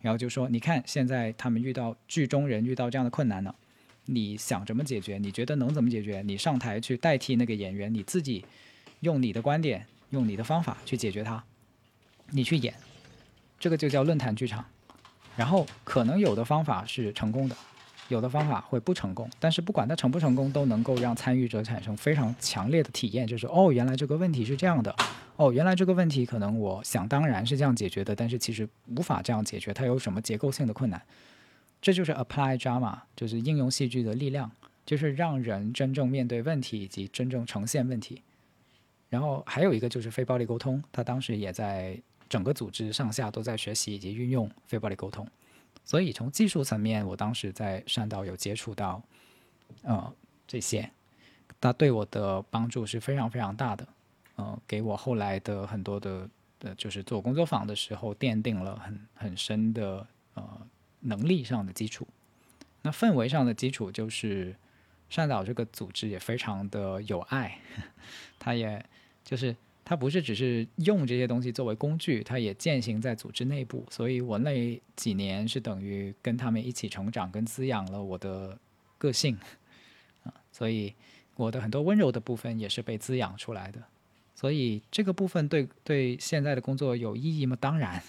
[0.00, 3.54] 然后就说，你看现在他们遇到剧中人遇到这样的困难了，
[4.04, 5.18] 你想怎么解决？
[5.18, 6.22] 你觉得能怎么解决？
[6.22, 8.44] 你上台去代替那个演员，你自己
[9.00, 11.42] 用你的观点，用你的方法去解决它，
[12.30, 12.72] 你去演，
[13.58, 14.64] 这个就叫论坛剧场。
[15.36, 17.56] 然后可能有的方法是成功的，
[18.08, 24.94] 有的方法会不成功，但是不管它成不成功，都能够让参与者产生非常强烈的体验，就是哦，原来这个问题是这样的。
[25.36, 31.02] 哦，原来这个问题可能我想当然是这样解决的，但是其实无法这样解决，它有什么结构性的困难？
[31.82, 34.50] 这就是 apply drama，就是应用戏剧的力量，
[34.86, 38.22] 就是让人真正面对问题以及真正呈现问题。
[39.10, 45.26] 然后还有一个就是非暴力沟通，他当时也在整个组织上下都在学习以及运用非暴力沟通，
[45.84, 49.02] 所以从技术层面，我当时在善导有接触到，
[49.82, 50.12] 呃，
[50.46, 50.90] 这些，
[51.60, 53.86] 它对我的帮助是非常非常大的。
[54.36, 56.28] 呃，给我后来的很多的
[56.58, 60.66] 的，就是做工作坊的时候奠定了很很深的呃
[61.00, 62.06] 能力上的基础。
[62.82, 64.54] 那氛围上的基础就是
[65.08, 67.58] 善导这个组织也非常的有爱，
[68.38, 68.84] 他也
[69.24, 69.56] 就是
[69.88, 73.86] 他不是只是用这些东西作为工具，他也践行在组织内部。
[73.88, 78.58] 所以我那几年是等于跟他们一起成长，跟滋养了我的
[78.98, 79.38] 个性
[80.24, 80.92] 啊，所以
[81.36, 83.80] 我的很多温柔的部分也是被滋养出来的。
[84.34, 87.56] 所以这个部分对对现在的工作有意义吗？
[87.60, 88.02] 当然，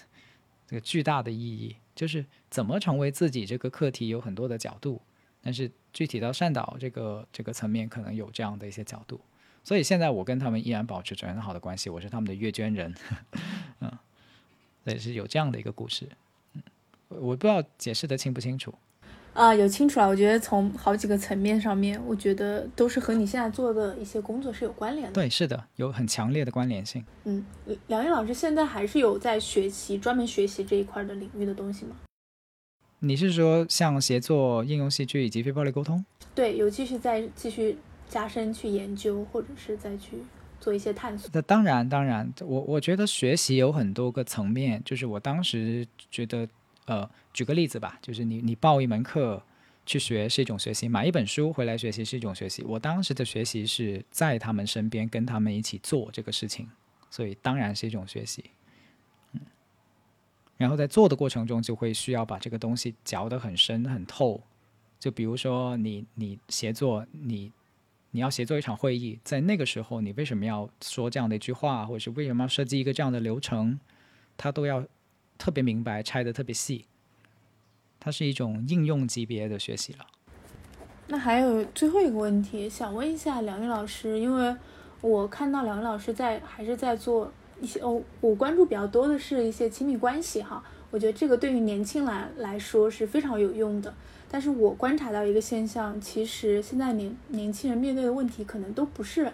[0.66, 5.00] 这个巨大的意义就是怎么成为自己这个课题有很多的角度，
[5.40, 9.20] 但是具体到善导这个这个层面，可能有这样的一些角度。
[9.68, 12.94] 所以现在我跟他们依然保持着很好的关系，我是他们的阅捐人，
[13.80, 13.98] 嗯，
[14.82, 16.08] 所以是有这样的一个故事，
[16.54, 16.62] 嗯，
[17.10, 18.72] 我不知道解释的清不清楚。
[19.34, 20.08] 啊，有清楚了。
[20.08, 25.12] 我觉得从好几个层面上面，我觉得都是和你现在做的一些工作是有关联的。
[25.12, 27.04] 对，是的，有很强烈的关联性。
[27.24, 27.44] 嗯，
[27.88, 31.94] 梁毅老师现在还是有在学习专门学习这一块的领域的东西吗？
[33.00, 36.02] 你是说像协作、应用戏剧以及非暴力沟通？
[36.34, 37.76] 对，有继续在继续
[38.08, 40.18] 加深去研究，或者是再去
[40.60, 41.30] 做一些探索。
[41.32, 46.48] 那当然，当然，我我觉得学习有很多个层面，就是我当时觉得。
[46.90, 49.42] 呃，举个例子吧，就是你你报一门课
[49.84, 52.64] 去学是一种学习，买一本书回来学习是一种学习。
[52.64, 56.66] 我当时的学习是在他们身边跟他们一起做这个事情，
[57.10, 58.42] 所以当然是一种学习。
[59.32, 59.40] 嗯，
[60.56, 64.42] 然后在做的过程中就会需要把这个东西嚼得很深很透。
[64.98, 67.52] 就比如说你你协作，你
[68.10, 73.78] 你要协作一场会议，在那个时候你为什么要说这样的一句话，或者是为什么要设计一个这样的流程，
[74.36, 74.84] 他都要。
[75.40, 76.84] 特别明白，拆的特别细，
[78.00, 80.04] 它是一种应用级别的学习了。
[81.06, 84.56] 那还有最后一个问题，想问一下梁玉老师，因为
[85.00, 90.60] 我看到梁玉老师在还是在做一些哦，我关注比较多的是一些亲密关系哈，
[90.90, 93.94] 我觉得这个对于年轻人来说是非常有用的。
[94.30, 99.32] 但是我观察到一个现象，其实现在年年轻人面对的问题可能都不是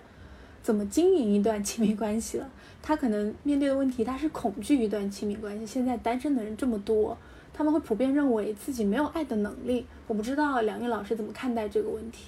[0.63, 2.49] 怎么经营一段亲密关系了。
[2.81, 5.67] 他可能面对的问题，他是恐惧一段亲密关系。
[5.67, 7.17] 现在单身的人这么多，
[7.53, 9.87] 他们会普遍认为自己没有爱的能力。
[10.07, 12.27] 我不知道梁毅老师怎么看待这个问题。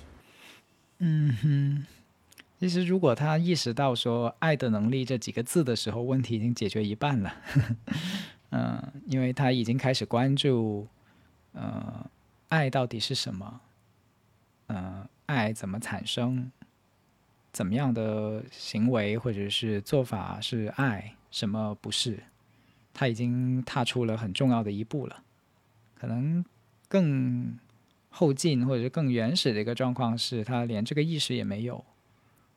[0.99, 1.87] 嗯哼，
[2.59, 7.35] 其实如果他意识到说“爱的能力”这几个字的时候，问题已经解决一半了。
[8.51, 10.87] 嗯，因为他已经开始关注，
[11.53, 12.09] 呃，
[12.49, 13.61] 爱到底是什么？
[14.69, 16.51] 嗯，爱怎么产生？
[17.53, 22.23] 怎么样的行为或者是做法是爱，什么不是？
[22.93, 25.23] 他已经踏出了很重要的一步了。
[25.95, 26.45] 可能
[26.89, 27.59] 更
[28.11, 31.85] 后进或者是更原始的一个状况是他连这个意识也没有。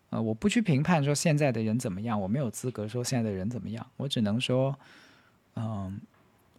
[0.10, 3.86] 呃，我不去评判说现在的人怎么样，我没有资格说现在的人怎么样。
[3.96, 4.78] 我只能说，
[5.56, 6.02] 嗯，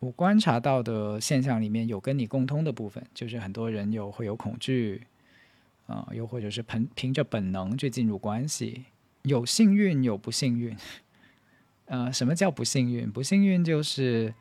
[0.01, 5.07] 我观察到的现象里面有跟你共通的部分，就是很多人有会有恐惧。
[5.87, 8.85] 啊，又或者是凭凭着本能去进入关系，
[9.23, 10.77] 有幸运有不幸运。
[11.87, 13.11] 呃，什么叫不幸运？
[13.11, 14.33] 不幸运就是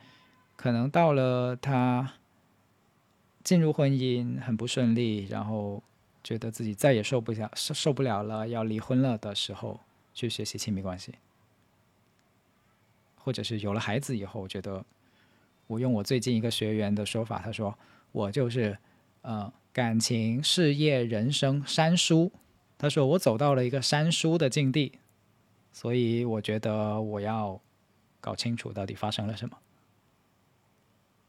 [0.55, 2.13] 可能到了他
[3.43, 5.81] 进入婚姻很不顺利，然后
[6.23, 9.79] 觉得自己再也受不了受受不了了，要离婚了的时候，
[10.13, 11.15] 去学习亲密关系，
[13.15, 14.85] 或者是有了孩子以后，觉得
[15.69, 17.77] 我用我最近一个学员的说法，他说
[18.11, 18.75] 我就是
[19.21, 22.31] 呃感情、事业、人生三输。
[22.75, 24.93] 他说我走到了一个三输的境地。
[25.71, 27.61] 所以我觉得我要
[28.19, 29.59] 搞清楚到底发生了什么。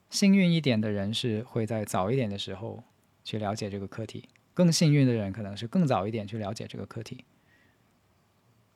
[0.09, 2.83] 幸运一点的人是会在早一点的时候
[3.23, 7.27] 去了解这个课题，更幸运的人可能是更早一点去了解这个课题。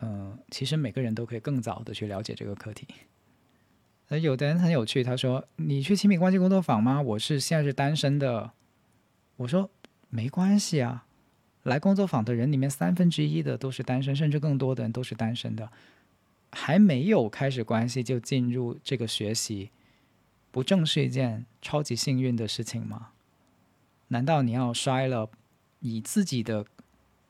[0.00, 2.86] 嗯，其实每个人都可以更早的去了解这个课题。
[4.08, 8.52] 呃，有的人很有趣，他说：“你去亲密关系工作坊吗？”我是现在是单身的。
[9.36, 9.70] 我说
[10.10, 11.06] ：“没关系啊。”
[11.64, 15.72] 来工作坊的人里面，三分之一的都是单身，甚至更多的人都是单身的，
[16.52, 19.70] 还没有开始关系就进入这个学习，
[20.50, 23.12] 不正是一件超级幸运的事情吗？
[24.08, 25.30] 难道你要摔了，
[25.80, 26.66] 以自己的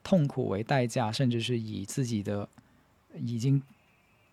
[0.03, 2.49] 痛苦为代价，甚至是以自己的
[3.15, 3.63] 已经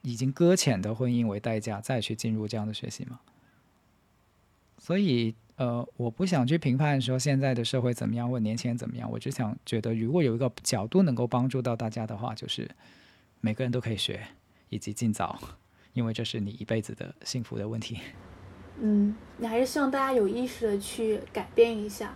[0.01, 3.19] 已经搁浅的婚姻为代价，再去进入这样的学习吗？
[4.77, 5.35] 所以。
[5.57, 9.11] 呃，我不想去评判说现在的社会怎么样，或年轻人怎么样。
[9.11, 12.67] 我只想觉得，如果有一个角度能够帮助到大家的话，就是
[13.41, 14.25] 每个人都可以学，
[14.69, 15.37] 以及尽早，
[15.93, 17.99] 因为这是你一辈子的幸福的问题。
[18.79, 22.15] 嗯，你还是希望大家有意识的去改变一下。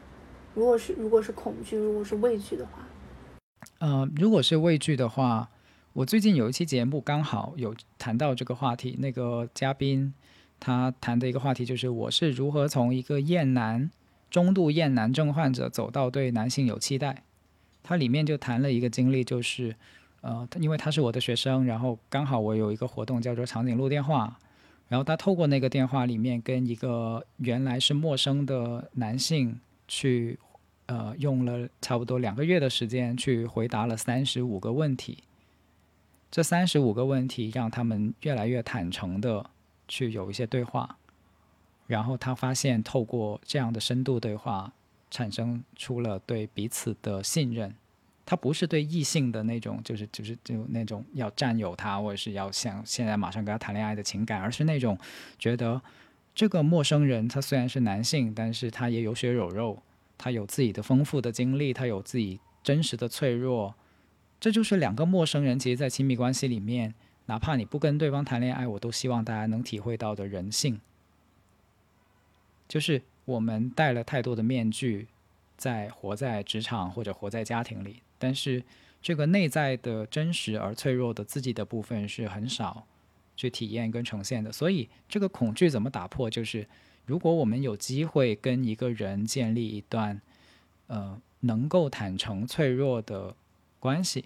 [0.55, 2.87] 如果是如果是恐惧，如果是畏惧的话，
[3.77, 5.51] 呃，如果是畏惧的话，
[5.95, 10.13] 我最近有一期节目刚好有谈到这个话题，那个嘉宾。
[10.59, 13.89] 他谈的一个话题就是，我是如何从一个厌男、
[14.29, 17.23] 中度厌男症患者走到对男性有期待。
[17.81, 19.73] 他里面就谈了一个经历，就是，
[20.19, 24.37] 呃，因为他是我的学生，然后刚好我有一个活动叫做长颈鹿电话，
[24.89, 29.57] 然后他透过那个电话里面跟一个原来是陌生的男性
[29.87, 30.37] 去，
[30.87, 35.19] 呃，用了差不多两个月的时间去回答了三十五个问题。
[36.35, 39.49] 这三十五个问题让他们越来越坦诚的。
[39.87, 40.97] 去有一些对话，
[41.87, 44.73] 然后他发现透过这样的深度对话，
[45.09, 47.73] 产生出了对彼此的信任。
[48.25, 54.97] 他不是对异性的那种，就是就是就那种要占有他，或者是要想现在马上跟他谈恋爱的情感，而是那种
[55.39, 55.81] 觉得
[56.33, 59.81] 这个陌生人他虽然是男性，但是他也有血有肉，
[60.17, 63.73] 他有自己的丰富的经历，他有自己真实的脆弱。
[64.45, 66.93] 这就是两个陌生人，其实，在亲密关系里面。
[67.25, 70.79] 哪怕你不跟对方谈恋爱，我都希望大家能体会到的人性，
[72.67, 75.07] 就是我们戴了太多的面具，
[75.57, 78.63] 在活在职场或者活在家庭里，但是
[79.01, 82.85] 这个内在的真实而脆弱的自己的部分是很少
[83.35, 84.51] 去体验跟呈现的。
[84.51, 86.29] 所以，这个恐惧怎么打破？
[86.29, 86.67] 就是
[87.07, 90.21] 如果我们有机会跟一个人建立一段
[90.85, 93.35] 呃能够坦诚脆弱的
[93.79, 94.25] 关系，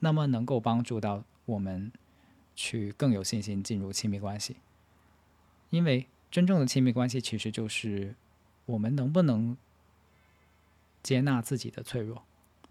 [0.00, 1.90] 那么能够帮助到我们。
[2.56, 4.56] 去更有信心进入亲密关系，
[5.70, 8.14] 因为真正的亲密关系其实就是
[8.66, 9.56] 我们能不能
[11.02, 12.22] 接纳自己的脆弱，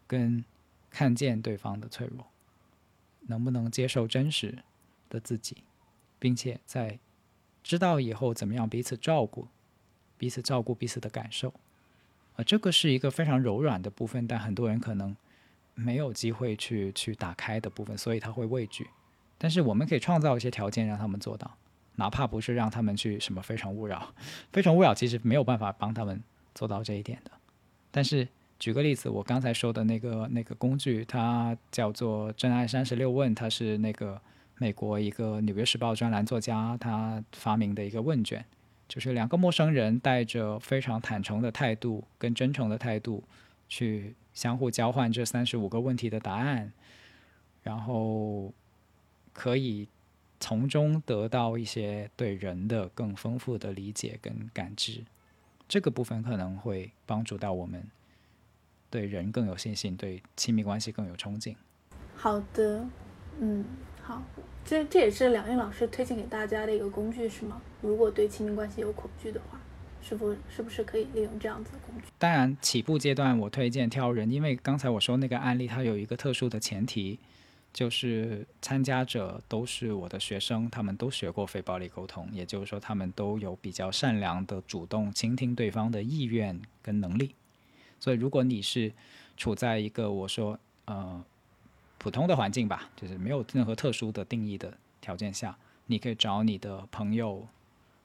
[0.05, 0.45] 跟
[0.91, 2.27] 看见对方的脆弱，
[3.21, 4.59] 能不能接受真实
[5.09, 5.63] 的自己，
[6.19, 6.99] 并且在
[7.63, 9.47] 知道以后怎么样彼此照顾，
[10.19, 11.51] 彼此照顾彼此的感受，
[12.35, 15.15] 啊，这个是一个非常柔软的部分，但很多人可能
[15.79, 18.87] 没有机会去去打开的部分，所以他会畏惧。
[19.37, 21.49] 但是我们可以创造一些条件让他们做到，
[21.95, 24.13] 哪怕不是让他们去什么非诚勿扰，
[24.51, 26.21] 非诚勿扰其实没有办法帮他们
[26.53, 27.31] 做到这一点的。
[27.91, 28.27] 但是
[28.59, 34.21] 举个例子，我刚才说的那个那个工具，它叫做“真爱三十六问”，它是那个
[34.57, 38.43] 美国一个《纽约时报》专栏作家他发明的一个问卷，
[38.89, 43.23] 就是两个陌生人带着非常坦诚的态度跟真诚的态度
[43.69, 46.73] 去相互交换这三十五个问题的答案，
[47.63, 48.51] 然后。
[49.31, 49.87] 可以
[50.37, 55.05] 从中得到一些对人的更丰富的理解跟感知，
[55.65, 57.87] 这个部分可能会帮助到我们
[58.89, 61.55] 对人更有信心，对亲密关系更有憧憬。
[62.15, 62.85] 好的，
[63.39, 63.63] 嗯，
[64.01, 64.21] 好，
[64.65, 67.61] 这这也是梁毅老师推荐给大家的一个工具，是吗？
[67.81, 69.61] 如果对亲密关系有恐惧的话，
[70.01, 72.07] 是否是不是可以利用这样子的工具？
[72.17, 77.19] 当然，起步阶段我推荐挑人，因为刚才我说那个案例，它有一个特殊的前提。
[77.71, 87.35] 就是参加者都是我的学生，他们都学过非暴力沟通，也就是说，他们都有比较善良的主动倾听对方的意愿跟能力。
[87.99, 88.91] 所以，如果你是
[89.37, 91.23] 处在一个我说呃
[91.99, 95.55] 普通的环境吧，就是没有任何特殊的定义的条件下，
[95.85, 97.47] 你可以找你的朋友，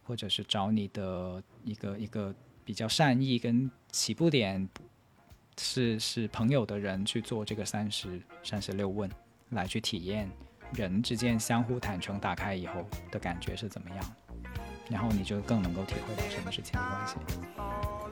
[0.05, 2.35] 或者是找你的一个一个
[2.65, 4.69] 比较善意跟起步点
[5.59, 9.11] 是是朋友的人去做这个三十三十六问，
[9.51, 10.31] 来去体验
[10.73, 14.17] 人之间相互坦诚打开以后的感觉是怎么样，
[14.91, 17.17] 然后你就更能够体会到什么是亲密关系。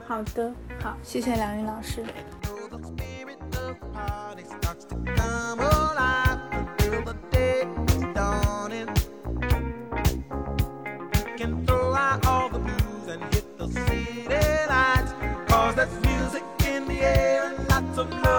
[0.05, 2.03] 好的，好，谢谢梁云老师。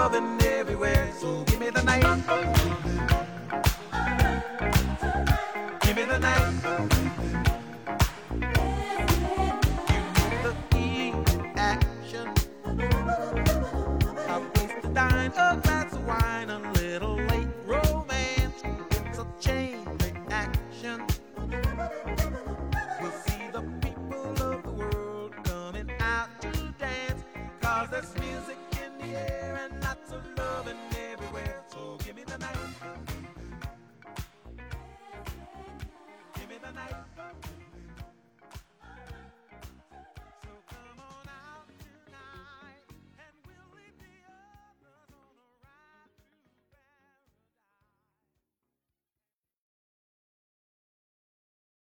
[0.04, 1.10] Loving everywhere.
[1.18, 2.53] So give me the night.